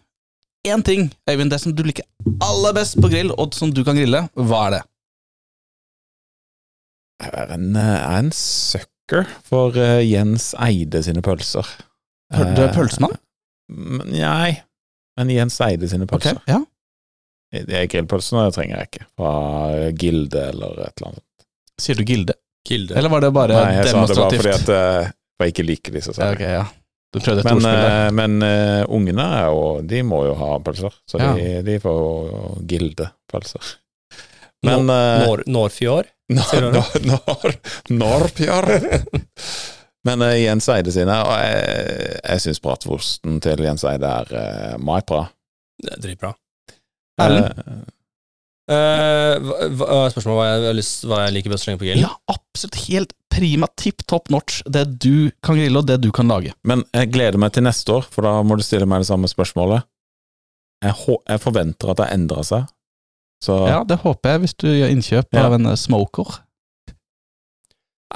Én 0.66 0.82
ting, 0.82 1.12
Øyvind, 1.30 1.50
det 1.52 1.60
som 1.62 1.72
du 1.78 1.82
liker 1.86 2.02
aller 2.42 2.72
best 2.74 2.96
på 3.00 3.06
grill, 3.12 3.30
og 3.38 3.54
som 3.54 3.70
du 3.70 3.84
kan 3.86 3.94
grille, 3.94 4.24
hva 4.34 4.64
er 4.66 4.70
det? 4.74 4.82
Jeg 7.22 7.30
er 7.32 7.52
en, 7.54 7.68
eh, 7.76 8.00
er 8.02 8.18
en 8.18 8.32
sucker 8.34 9.28
for 9.46 9.76
eh, 9.80 10.02
Jens 10.10 10.50
Eide 10.60 11.02
sine 11.06 11.22
pølser. 11.22 11.64
Pøl- 12.34 12.54
Du 12.56 12.62
er 12.62 12.68
Eh, 12.68 12.74
pølsemann? 12.74 13.14
men 13.70 14.10
Nei, 14.12 14.60
men 15.16 15.30
Jens 15.30 15.60
Eide 15.60 15.88
sine 15.88 16.02
Ok, 16.10 16.14
Okay, 16.26 16.34
ja. 16.48 16.58
De 17.52 17.86
grillpølsene 17.88 18.50
trenger 18.52 18.76
jeg 18.82 18.88
ikke. 18.90 19.06
Fra 19.16 19.90
Gilde 19.96 20.48
eller 20.50 20.80
et 20.88 20.92
eller 20.98 21.08
annet. 21.12 21.22
Sier 21.80 21.94
du 21.96 22.02
Gilde? 22.04 22.34
Gilde. 22.66 22.96
Eller 22.98 23.12
var 23.12 23.22
det 23.24 23.30
bare 23.36 23.60
Nei, 23.60 23.76
jeg 23.78 23.92
sa 23.92 24.02
det 24.06 24.18
bare 24.18 24.40
fordi 24.40 24.54
at 24.54 24.72
uh, 24.74 25.14
jeg 25.42 25.54
ikke 25.54 25.66
liker 25.66 25.96
disse. 25.98 26.14
ja, 26.18 26.32
Okay, 26.34 26.52
ja. 26.58 26.66
Du 27.14 27.20
prøvde 27.22 27.40
et 27.40 27.48
Men, 27.48 27.64
uh, 27.64 27.86
eh, 27.86 28.10
men 28.12 28.36
uh, 28.42 28.82
ungene 28.92 29.26
er 29.38 29.46
jo, 29.48 29.64
de 29.86 30.02
må 30.04 30.24
jo 30.26 30.34
ha 30.40 30.56
pølser, 30.64 30.94
så 31.08 31.20
Ja. 31.22 31.32
de, 31.38 31.62
de 31.64 31.78
får 31.80 32.00
jo 32.02 32.40
Gilde-pølser. 32.68 33.72
Men 34.66 34.86
Nor 34.90 34.96
eh, 34.96 35.24
Nor 35.26 35.42
Norfjord. 35.46 36.12
Når, 36.26 36.64
når, 37.06 37.52
når 37.94 38.24
Pjar? 38.34 38.66
Men 40.06 40.22
uh, 40.26 40.32
Jens 40.34 40.66
Eide 40.74 40.90
sine 40.90 41.14
Og 41.22 41.36
jeg, 41.38 42.16
jeg 42.18 42.42
syns 42.42 42.58
bratwursten 42.64 43.38
til 43.44 43.62
Jens 43.62 43.84
Eide 43.86 44.10
er 44.10 44.32
uh, 44.34 44.72
meget 44.82 45.06
bra. 45.06 45.20
Det 45.86 46.00
dritbra. 46.02 46.32
Erlend? 47.22 47.86
Eh, 48.66 48.74
Uh, 49.36 49.38
hva- 49.46 49.86
hva- 49.86 50.10
spørsmålet 50.10 50.38
hva 50.40 50.46
jeg, 50.48 50.62
har 50.66 50.74
lyst, 50.74 51.04
hva 51.06 51.18
jeg 51.26 51.34
liker 51.36 51.52
best 51.52 51.62
å 51.62 51.66
slenge 51.68 51.78
på 51.78 51.86
grillen? 51.86 52.02
Ja, 52.02 52.10
absolutt 52.32 52.78
helt 52.88 53.12
prima, 53.30 53.68
tipp 53.78 54.02
topp 54.10 54.30
notch. 54.32 54.62
Det 54.66 54.98
du 54.98 55.30
kan 55.44 55.54
grille, 55.60 55.78
og 55.78 55.86
det 55.86 56.00
du 56.02 56.10
kan 56.10 56.26
lage. 56.26 56.52
men 56.64 56.82
jeg 56.94 57.12
gleder 57.12 57.38
meg 57.38 57.52
til 57.52 57.62
neste 57.62 57.92
år, 57.94 58.02
for 58.10 58.22
da 58.26 58.42
må 58.42 58.56
du 58.56 58.62
stille 58.66 58.86
meg 58.88 59.04
det 59.04 59.06
samme 59.10 59.28
spørsmålet. 59.30 59.84
Jeg, 60.82 60.94
jeg 61.28 61.40
forventer 61.40 61.90
at 61.90 61.96
det 62.02 62.08
endrer 62.12 62.42
seg. 62.44 62.66
Så 63.44 63.54
Ja, 63.68 63.84
det 63.84 64.00
håper 64.02 64.30
jeg, 64.34 64.40
hvis 64.40 64.54
du 64.58 64.66
gjør 64.66 64.90
innkjøp 64.90 65.26
Ja. 65.32 65.46
av 65.46 65.52
en 65.54 65.66
eh, 65.66 65.76
smoker. 65.76 66.40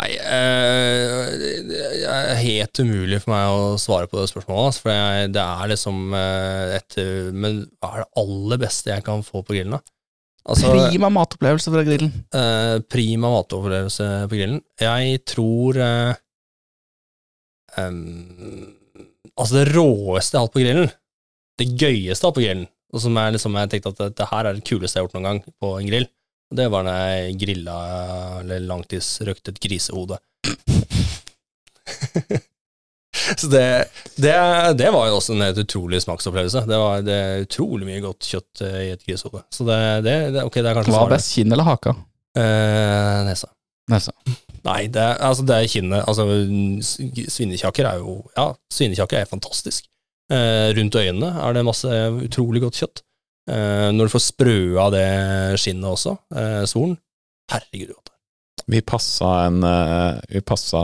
Nei, 0.01 0.11
eh, 0.16 1.30
det 1.66 2.07
er 2.09 2.34
helt 2.40 2.78
umulig 2.80 3.20
for 3.22 3.34
meg 3.34 3.46
å 3.53 3.78
svare 3.78 4.09
på 4.09 4.18
det 4.20 4.30
spørsmålet. 4.30 4.66
Altså, 4.70 4.82
for 4.82 4.90
jeg, 4.94 5.32
det 5.34 5.42
er 5.42 5.68
liksom 5.68 6.14
et 6.14 6.96
Men 7.34 7.66
hva 7.82 7.90
er 7.94 8.05
det 8.05 8.11
aller 8.22 8.59
beste 8.62 8.90
jeg 8.94 9.05
kan 9.05 9.22
få 9.26 9.42
på 9.44 9.55
grillen, 9.55 9.78
da? 9.78 9.82
Altså, 10.49 10.70
Prima 10.72 11.09
matopplevelse 11.12 11.68
fra 11.72 11.82
grillen. 11.84 12.12
eh, 12.34 12.76
prima 12.88 13.28
matopplevelse 13.34 14.07
på 14.30 14.34
grillen. 14.38 14.61
Jeg 14.80 15.18
tror 15.28 15.76
eh, 15.84 16.12
um, 17.76 18.72
Altså, 19.36 19.55
det 19.61 19.66
råeste 19.74 20.34
jeg 20.34 20.41
har 20.41 20.47
hatt 20.49 20.57
på 20.57 20.62
grillen, 20.62 20.88
det 21.61 21.66
gøyeste 21.80 22.09
jeg 22.09 22.24
har 22.24 22.30
hatt 22.30 22.38
på 22.38 22.45
grillen, 22.45 22.66
og 22.93 22.99
som 23.05 23.12
jeg, 23.20 23.32
liksom, 23.36 23.53
jeg 23.57 23.70
tenkte 23.72 23.93
at 23.95 24.01
dette 24.03 24.28
her 24.32 24.43
er 24.49 24.53
det 24.57 24.66
kuleste 24.68 24.95
jeg 24.99 25.01
har 25.01 25.07
gjort 25.09 25.16
noen 25.16 25.28
gang 25.28 25.41
på 25.62 25.68
en 25.78 25.88
grill, 25.88 26.07
det 26.51 26.66
var 26.72 26.82
når 26.84 26.97
jeg 26.99 27.36
grilla 27.45 27.76
eller 28.41 28.59
langtidsrøkte 28.66 29.49
et 29.55 29.61
grisehode. 29.62 30.16
Så 33.41 33.47
det, 33.53 33.66
det, 34.22 34.34
det 34.78 34.90
var 34.94 35.08
jo 35.10 35.16
også 35.18 35.34
en 35.34 35.42
helt 35.44 35.58
utrolig 35.62 36.00
smaksopplevelse. 36.04 36.62
Det 36.68 36.78
var 36.82 37.02
det 37.06 37.18
utrolig 37.46 37.86
mye 37.88 38.02
godt 38.04 38.26
kjøtt 38.28 38.62
eh, 38.66 38.78
i 38.86 38.90
et 38.94 39.02
grisehode. 39.06 39.42
Så 39.54 39.66
det, 39.68 39.78
det, 40.06 40.14
det, 40.36 40.44
ok, 40.48 40.58
det 40.60 40.70
er 40.70 40.78
kanskje 40.78 40.94
Hva 40.94 41.02
er 41.06 41.14
best, 41.16 41.32
kinn 41.36 41.52
eller 41.56 41.68
haka? 41.68 41.94
Eh, 42.38 43.18
nesa. 43.28 43.50
Nesa. 43.90 44.12
Nei, 44.66 44.80
det, 44.92 45.04
altså 45.24 45.42
det 45.48 45.56
er 45.56 45.70
kinnet. 45.72 46.04
Altså, 46.06 46.26
svinekjaker 47.32 47.88
er 47.90 48.02
jo 48.02 48.18
Ja, 48.36 48.50
svinekjaker 48.72 49.22
er 49.22 49.30
fantastisk. 49.30 49.86
Eh, 50.30 50.68
rundt 50.76 50.94
øynene 51.00 51.30
er 51.42 51.56
det 51.56 51.64
masse 51.66 51.88
utrolig 52.26 52.62
godt 52.62 52.78
kjøtt. 52.78 53.02
Eh, 53.50 53.88
når 53.96 54.06
du 54.06 54.12
får 54.14 54.22
sprøa 54.28 54.84
det 54.94 55.06
skinnet 55.58 55.88
også, 55.90 56.12
eh, 56.36 56.62
svoren 56.70 56.96
Herregud, 57.50 57.90
godt. 57.96 58.12
vi 58.70 58.78
passa 58.86 59.30
en 59.48 59.64
eh, 59.66 60.20
Vi 60.36 60.40
passa 60.46 60.82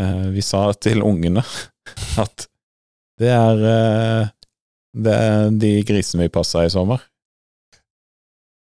Eh, 0.01 0.27
Vi 0.37 0.43
sa 0.45 0.61
til 0.81 1.03
ungene 1.05 1.43
at 2.23 2.47
det 3.21 3.31
er 3.33 3.57
eh, 3.73 4.25
Det 4.97 5.12
er 5.12 5.51
de 5.61 5.71
grisene 5.89 6.23
vi 6.27 6.33
passa 6.33 6.64
i 6.64 6.71
sommer. 6.73 7.01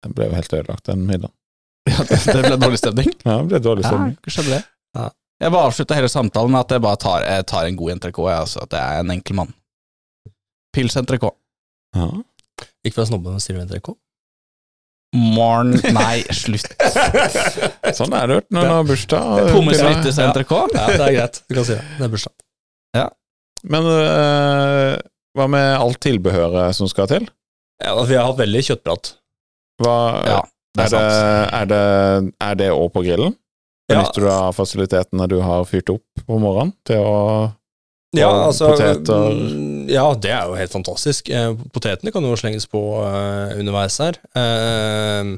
Det 0.05 0.11
ble 0.16 0.24
jo 0.30 0.37
helt 0.39 0.53
ødelagt, 0.53 0.87
den 0.89 1.07
middagen. 1.09 1.32
Ja, 1.87 2.03
det, 2.03 2.16
det 2.26 2.43
ble 2.49 2.57
dårlig 2.59 2.78
stemning. 2.80 3.11
Ja, 3.22 3.37
det 3.43 3.49
ble 3.53 3.59
dårlig 3.62 3.84
stemning. 3.87 4.14
Ja, 4.16 4.30
skjønner 4.32 4.53
det? 4.57 4.62
Ja. 4.97 5.05
Jeg 5.45 5.53
bare 5.53 5.66
avslutta 5.68 5.95
hele 5.99 6.09
samtalen 6.11 6.51
med 6.55 6.61
at 6.64 6.72
jeg 6.74 6.82
bare 6.82 6.99
tar, 6.99 7.20
jeg 7.28 7.45
tar 7.53 7.64
en 7.68 7.76
god 7.78 7.91
entrecôte, 7.95 8.30
jeg, 8.32 8.41
altså. 8.47 8.59
At 8.64 8.72
jeg 8.74 8.82
er 8.97 9.01
en 9.05 9.12
enkel 9.14 9.34
mann. 9.39 9.53
Pils 10.76 10.96
entrecôte. 11.00 11.38
Ja. 11.96 12.10
Ikke 12.84 13.00
for 13.00 13.06
å 13.06 13.10
snobbe, 13.10 13.32
men 13.32 13.42
sier 13.42 13.56
du 13.56 13.64
NTRK? 13.64 13.94
Morn 15.16 15.72
Nei, 15.94 16.24
slutt. 16.34 16.66
Sånn 17.96 18.12
er 18.16 18.26
det 18.28 18.40
hørt, 18.40 18.48
når 18.52 18.66
man 18.66 18.74
har 18.74 18.88
bursdag. 18.88 19.52
Pommes 19.54 19.80
frites 19.80 20.18
entrecôte? 20.20 20.76
Ja, 20.76 20.90
det 20.92 21.06
er 21.06 21.14
greit. 21.14 21.40
Du 21.46 21.56
kan 21.56 21.66
si 21.68 21.76
det. 21.76 21.84
Det 21.96 22.04
er 22.04 22.12
bursdag. 22.12 22.34
Men 23.66 23.86
øh, 23.90 24.92
hva 25.36 25.46
med 25.50 25.70
alt 25.74 25.98
tilbehøret 26.04 26.76
som 26.76 26.90
skal 26.90 27.08
til? 27.10 27.24
Ja, 27.82 27.94
altså, 27.94 28.10
vi 28.10 28.18
har 28.18 28.28
hatt 28.28 28.38
veldig 28.40 28.62
kjøttprat. 28.68 29.10
Hva, 29.82 29.96
Ja, 30.28 30.38
det 30.76 30.86
er, 30.86 30.94
er 30.94 31.00
det, 31.00 31.56
er, 31.56 31.66
det, 31.72 32.34
er 32.46 32.60
det 32.60 32.70
òg 32.74 32.90
på 32.94 33.02
grillen? 33.06 33.34
Ja. 33.86 34.00
Benytter 34.00 34.26
du 34.26 34.30
av 34.32 34.56
fasilitetene 34.56 35.28
du 35.30 35.38
har 35.44 35.66
fyrt 35.68 35.92
opp 35.94 36.24
på 36.26 36.38
morgenen 36.42 36.74
til 36.86 37.02
å 37.06 37.18
Ja, 38.14 38.30
altså, 38.46 38.70
poteter. 38.70 39.34
mm, 39.34 39.88
Ja, 39.90 40.07
det 40.14 40.30
er 40.30 40.46
jo 40.48 40.57
helt 40.59 40.72
fantastisk. 40.72 41.28
Eh, 41.30 41.52
Potetene 41.74 42.12
kan 42.14 42.24
jo 42.24 42.36
slenges 42.38 42.66
på 42.70 42.80
eh, 43.02 43.59
underveis 43.59 43.98
her. 44.02 44.18
Eh, 44.34 45.34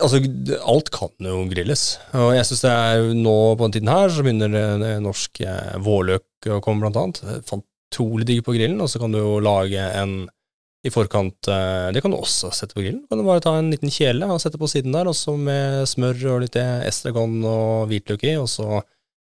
altså, 0.00 0.20
alt 0.60 0.90
kan 0.94 1.12
jo 1.20 1.44
grilles. 1.52 1.98
Og 2.16 2.34
jeg 2.36 2.48
syns 2.48 2.64
det 2.66 2.74
er 2.74 3.08
nå 3.16 3.36
på 3.56 3.68
den 3.68 3.78
tiden 3.78 3.92
her, 3.92 4.12
så 4.12 4.24
begynner 4.26 5.00
norsk 5.04 5.42
vårløk 5.84 6.52
å 6.52 6.60
komme, 6.64 6.84
blant 6.84 7.00
annet. 7.00 7.24
Er 7.24 8.24
digg 8.24 8.44
på 8.44 8.54
grillen, 8.56 8.80
og 8.80 8.88
så 8.88 9.00
kan 9.02 9.12
du 9.12 9.20
jo 9.20 9.36
lage 9.44 9.76
en 9.78 10.22
i 10.82 10.90
forkant 10.90 11.46
Det 11.46 12.00
kan 12.02 12.10
du 12.10 12.16
også 12.16 12.48
sette 12.50 12.74
på 12.74 12.82
grillen. 12.82 13.04
Kan 13.06 13.20
du 13.20 13.24
bare 13.28 13.42
ta 13.44 13.52
en 13.54 13.68
liten 13.70 13.92
kjele 13.92 14.26
og 14.26 14.40
sette 14.42 14.58
på 14.58 14.66
siden 14.66 14.96
der, 14.96 15.06
og 15.06 15.14
så 15.14 15.36
med 15.38 15.84
smør 15.86 16.24
og 16.32 16.40
litt 16.42 16.56
estragon 16.58 17.36
og 17.46 17.86
hvitløk 17.92 18.24
i, 18.26 18.34
og 18.40 18.48
så 18.50 18.80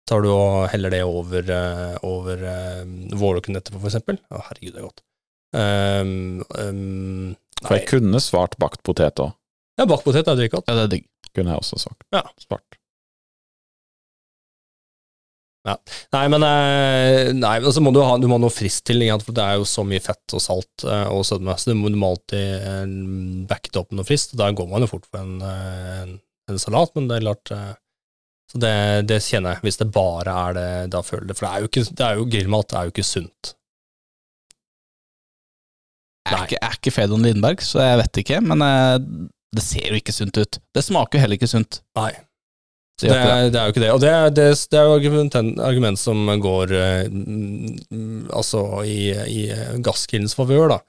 tar 0.10 0.26
du 0.26 0.32
og 0.34 0.68
heller 0.74 0.93
det 0.93 1.03
over, 1.05 1.51
eh, 1.55 1.95
over 2.07 2.41
uh, 2.43 2.82
vårløken 3.20 3.60
etterpå, 3.60 3.82
for 3.82 3.91
eksempel. 3.91 4.20
Å, 4.30 4.41
herregud, 4.49 4.74
det 4.74 4.82
er 4.82 4.88
godt. 4.88 5.05
Um, 5.49 6.43
um, 6.53 7.38
For 7.64 7.80
jeg 7.80 7.88
kunne 7.89 8.22
svart 8.22 8.57
bakt 8.62 8.84
potet 8.86 9.22
òg, 9.24 9.34
ja, 9.80 9.88
bakt 9.88 10.03
potet 10.03 10.28
er 10.28 10.36
dritgodt. 10.36 10.68
Ja, 10.68 10.76
det 10.76 10.86
er 10.89 10.93
digg. 10.97 11.07
kunne 11.32 11.53
jeg 11.53 11.62
også 11.62 11.80
sagt. 11.80 12.03
Ja. 12.12 12.26
Svart. 12.41 12.80
Nei, 15.70 16.24
men 16.32 16.43
eh, 16.45 17.30
nei, 17.36 17.55
så 17.70 17.82
må 17.84 17.91
du, 17.93 17.99
ha, 18.01 18.16
du 18.18 18.26
må 18.30 18.38
ha 18.38 18.41
noe 18.41 18.53
frist 18.53 18.86
til, 18.88 19.03
for 19.22 19.36
det 19.36 19.43
er 19.43 19.60
jo 19.60 19.68
så 19.68 19.84
mye 19.86 20.01
fett 20.01 20.36
og 20.36 20.41
salt 20.41 20.86
eh, 20.88 21.05
og 21.12 21.26
sødme, 21.28 21.55
så 21.60 21.72
du 21.72 21.78
må, 21.78 21.91
du 21.93 21.99
må 21.99 22.14
alltid 22.14 22.66
eh, 22.72 22.95
backe 23.49 23.72
det 23.74 23.82
opp 23.82 23.91
med 23.91 24.01
noe 24.01 24.07
friskt. 24.07 24.34
og 24.34 24.41
Da 24.41 24.49
går 24.55 24.70
man 24.72 24.86
jo 24.86 24.89
fort 24.91 25.05
for 25.10 25.22
en, 25.22 25.38
eh, 25.45 25.99
en, 26.05 26.16
en 26.49 26.62
salat, 26.62 26.95
men 26.95 27.10
det 27.12 27.20
er 27.20 27.28
klart 27.28 27.53
eh, 27.55 27.70
Så 28.49 28.57
det, 28.61 28.75
det 29.09 29.19
kjenner 29.21 29.55
jeg, 29.55 29.63
hvis 29.67 29.77
det 29.77 29.91
bare 29.93 30.35
er 30.47 30.55
det, 30.57 30.69
da 30.95 31.03
føler 31.05 31.27
jeg 31.27 31.31
det. 31.31 31.37
For 31.37 31.45
det 31.45 31.51
er 31.51 31.63
jo 31.63 31.69
ikke, 31.69 31.83
det 31.89 32.05
er 32.05 32.17
jo 32.17 32.29
grillmat, 32.33 32.69
det 32.71 32.79
er 32.79 32.87
jo 32.87 32.93
ikke 32.95 33.05
sunt. 33.05 33.51
Jeg 36.29 36.37
er 36.37 36.45
ikke, 36.45 36.57
jeg 36.57 36.65
er 36.67 36.79
ikke 36.79 36.93
Fedon 36.93 37.25
Lindberg, 37.25 37.61
så 37.65 37.83
jeg 37.83 37.99
vet 38.03 38.21
ikke, 38.21 38.39
men 38.45 38.65
eh, 38.65 38.95
det 39.55 39.65
ser 39.65 39.87
jo 39.89 39.97
ikke 39.97 40.13
sunt 40.13 40.37
ut. 40.37 40.59
Det 40.75 40.83
smaker 40.85 41.17
jo 41.17 41.23
heller 41.23 41.39
ikke 41.39 41.49
sunt. 41.49 41.81
Nei. 41.97 42.11
Det 42.99 43.07
det. 43.07 43.15
er, 43.15 43.45
det 43.47 43.59
er 43.59 43.67
jo 43.67 43.73
ikke 43.73 43.83
det. 43.83 43.91
Og 43.95 44.01
det 44.03 44.13
det, 44.35 44.47
det 44.71 44.79
er 44.79 44.87
jo 44.89 44.95
argument, 44.97 45.35
argument 45.63 46.01
som 46.01 46.25
går 46.43 46.73
eh, 46.75 47.05
mm, 47.07 48.27
altså 48.35 48.83
i, 48.83 49.13
i 49.13 49.43
gasskillens 49.85 50.35
favør, 50.35 50.73
da. 50.73 50.79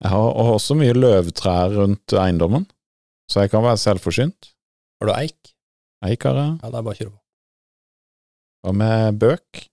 Jeg 0.00 0.10
har 0.10 0.32
også 0.54 0.76
mye 0.78 0.94
løvtrær 0.96 1.74
rundt 1.76 2.14
eiendommen, 2.16 2.64
så 3.28 3.42
jeg 3.42 3.50
kan 3.50 3.62
være 3.62 3.76
selvforsynt. 3.76 4.52
Har 5.00 5.10
du 5.10 5.12
eik? 5.18 5.52
Eik 6.06 6.22
har 6.24 6.34
jeg. 6.38 6.60
Ja, 6.62 6.70
det 6.70 6.78
er 6.78 6.82
bare 6.86 6.94
å 6.94 7.00
kjøre 7.00 7.10
på. 7.12 7.20
Hva 8.64 8.72
med 8.76 9.18
bøk? 9.20 9.69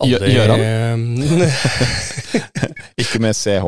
Aldri- 0.00 0.32
Ikke 3.02 3.20
med 3.22 3.36
CH. 3.36 3.66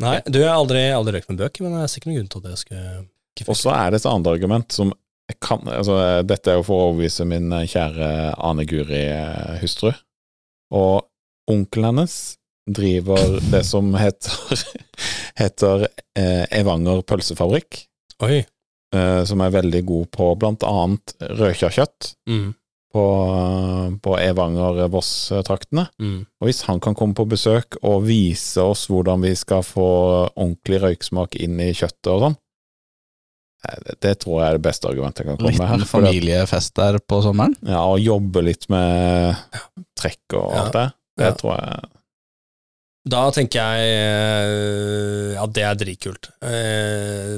Nei, 0.00 0.16
du 0.26 0.40
har 0.42 0.54
aldri, 0.56 0.82
aldri 0.96 1.18
røykt 1.18 1.28
med 1.30 1.40
bøker, 1.42 1.64
men 1.66 1.76
det 1.76 1.82
er 1.84 1.92
sikkert 1.92 2.10
noen 2.10 2.18
grunn 2.22 2.30
til 2.32 2.40
at 2.40 2.50
jeg 2.54 2.60
skal 2.64 3.48
Og 3.52 3.56
så 3.58 3.72
er 3.76 3.90
det 3.92 4.00
et 4.00 4.08
annet 4.10 4.30
argument 4.32 4.72
som 4.72 4.92
kan 5.44 5.60
altså, 5.70 5.94
Dette 6.26 6.50
er 6.50 6.56
jo 6.58 6.64
for 6.66 6.74
å 6.80 6.86
overbevise 6.88 7.26
min 7.28 7.52
kjære 7.70 8.08
Ane 8.48 8.64
Guri 8.66 9.02
eh, 9.12 9.58
hustru. 9.62 9.92
Og 10.74 11.04
onkelen 11.50 11.90
hennes 11.92 12.16
driver 12.70 13.36
det 13.52 13.62
som 13.68 13.92
heter, 13.98 14.64
heter 15.38 15.86
eh, 16.18 16.46
Evanger 16.60 17.04
pølsefabrikk. 17.06 17.84
Oi. 18.26 18.40
Eh, 18.96 19.20
som 19.28 19.44
er 19.44 19.52
veldig 19.54 19.84
god 19.86 20.08
på 20.16 20.32
blant 20.40 20.64
annet 20.66 21.14
rødkjøtt 21.38 22.14
Mm, 22.26 22.48
på, 22.92 23.04
på 24.02 24.14
Evanger-Voss-traktene. 24.18 25.86
mm. 26.00 26.20
Og 26.40 26.48
hvis 26.48 26.62
han 26.66 26.80
kan 26.82 26.94
komme 26.98 27.14
på 27.14 27.26
besøk 27.30 27.76
og 27.86 28.04
vise 28.08 28.62
oss 28.62 28.86
hvordan 28.90 29.22
vi 29.22 29.34
skal 29.38 29.62
få 29.66 29.86
ordentlig 30.34 30.80
røyksmak 30.82 31.36
inn 31.38 31.60
i 31.62 31.70
kjøttet 31.76 32.10
og 32.10 32.24
sånn, 32.24 32.36
eh, 33.68 33.78
det, 33.86 33.94
det 34.06 34.14
tror 34.24 34.40
jeg 34.40 34.48
er 34.48 34.58
det 34.58 34.64
beste 34.66 34.90
argumentet 34.90 35.22
jeg 35.24 35.30
kan 35.30 35.38
komme 35.38 35.54
med 35.58 35.68
her. 35.70 35.78
Liten 35.84 35.92
familiefest 35.92 36.74
der 36.80 36.98
på 36.98 37.20
sommeren. 37.26 37.54
Ja, 37.62 37.84
og 37.86 38.02
jobbe 38.02 38.42
litt 38.48 38.66
med 38.72 39.38
trekk 40.00 40.38
og 40.40 40.50
Ja. 40.50 40.64
alt 40.64 40.72
det. 40.78 40.86
Det 41.20 41.26
Ja. 41.30 41.38
tror 41.38 41.56
jeg 41.58 41.90
Da 43.08 43.22
tenker 43.32 43.62
jeg 43.64 43.92
at 45.32 45.36
ja, 45.38 45.44
det 45.56 45.62
er 45.64 45.76
dritkult. 45.80 46.26
Eh, 46.44 47.36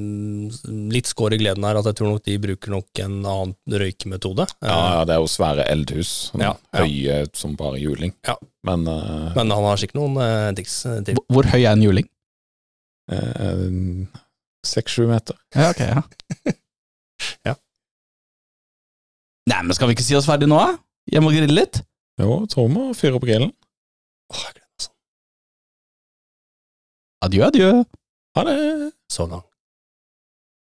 Litt 0.90 1.06
skår 1.06 1.36
i 1.36 1.38
gleden 1.38 1.62
her 1.64 1.78
at 1.78 1.86
jeg 1.86 1.98
tror 2.00 2.10
nok 2.16 2.24
de 2.26 2.34
bruker 2.42 2.72
nok 2.74 3.00
en 3.04 3.14
annen 3.22 3.52
røykemetode. 3.82 4.48
Eh, 4.58 4.66
Ja, 4.66 4.78
ja, 4.98 5.04
det 5.06 5.14
er 5.14 5.20
jo 5.22 5.28
svære 5.30 5.66
eldhus. 5.70 6.10
Sånn 6.32 6.42
Ja, 6.42 6.50
ja. 6.74 6.82
Høye 6.82 7.20
som 7.38 7.54
bare 7.60 7.78
juling. 7.78 8.10
Ja. 8.26 8.34
Men 8.66 8.88
uh, 8.90 9.30
Men 9.38 9.50
han 9.54 9.64
har 9.68 9.78
sikkert 9.78 10.00
noen 10.00 10.18
uh, 10.18 10.50
triks 10.58 10.80
eh, 10.86 10.98
til. 11.06 11.14
Hvor- 11.20 11.26
Hvor 11.38 11.50
høy 11.54 11.60
er 11.62 11.70
en 11.76 11.82
juling? 11.86 12.08
eh, 13.10 13.62
Seks-sju 14.66 15.06
meter. 15.10 15.38
Ja, 15.54 15.70
ok, 15.70 15.80
ja. 15.86 16.02
Ja. 17.46 17.54
Nei, 19.50 19.60
men 19.62 19.74
skal 19.78 19.86
vi 19.90 19.94
ikke 19.94 20.06
si 20.06 20.14
oss 20.18 20.26
ferdig 20.26 20.48
nå, 20.50 20.58
da? 20.58 20.74
Hjem 21.14 21.26
og 21.30 21.34
grille 21.34 21.54
litt? 21.54 21.80
Jo, 22.18 22.40
tror 22.50 22.66
vi 22.68 22.74
må 22.74 22.88
fyre 22.98 23.14
opp 23.18 23.26
grillen. 23.26 23.50
Åh, 24.34 24.44
Adjø, 27.22 27.42
adjø. 27.46 27.70
Ha 28.36 28.44
det! 28.44 28.92
Så 29.12 29.26
langt. 29.26 29.51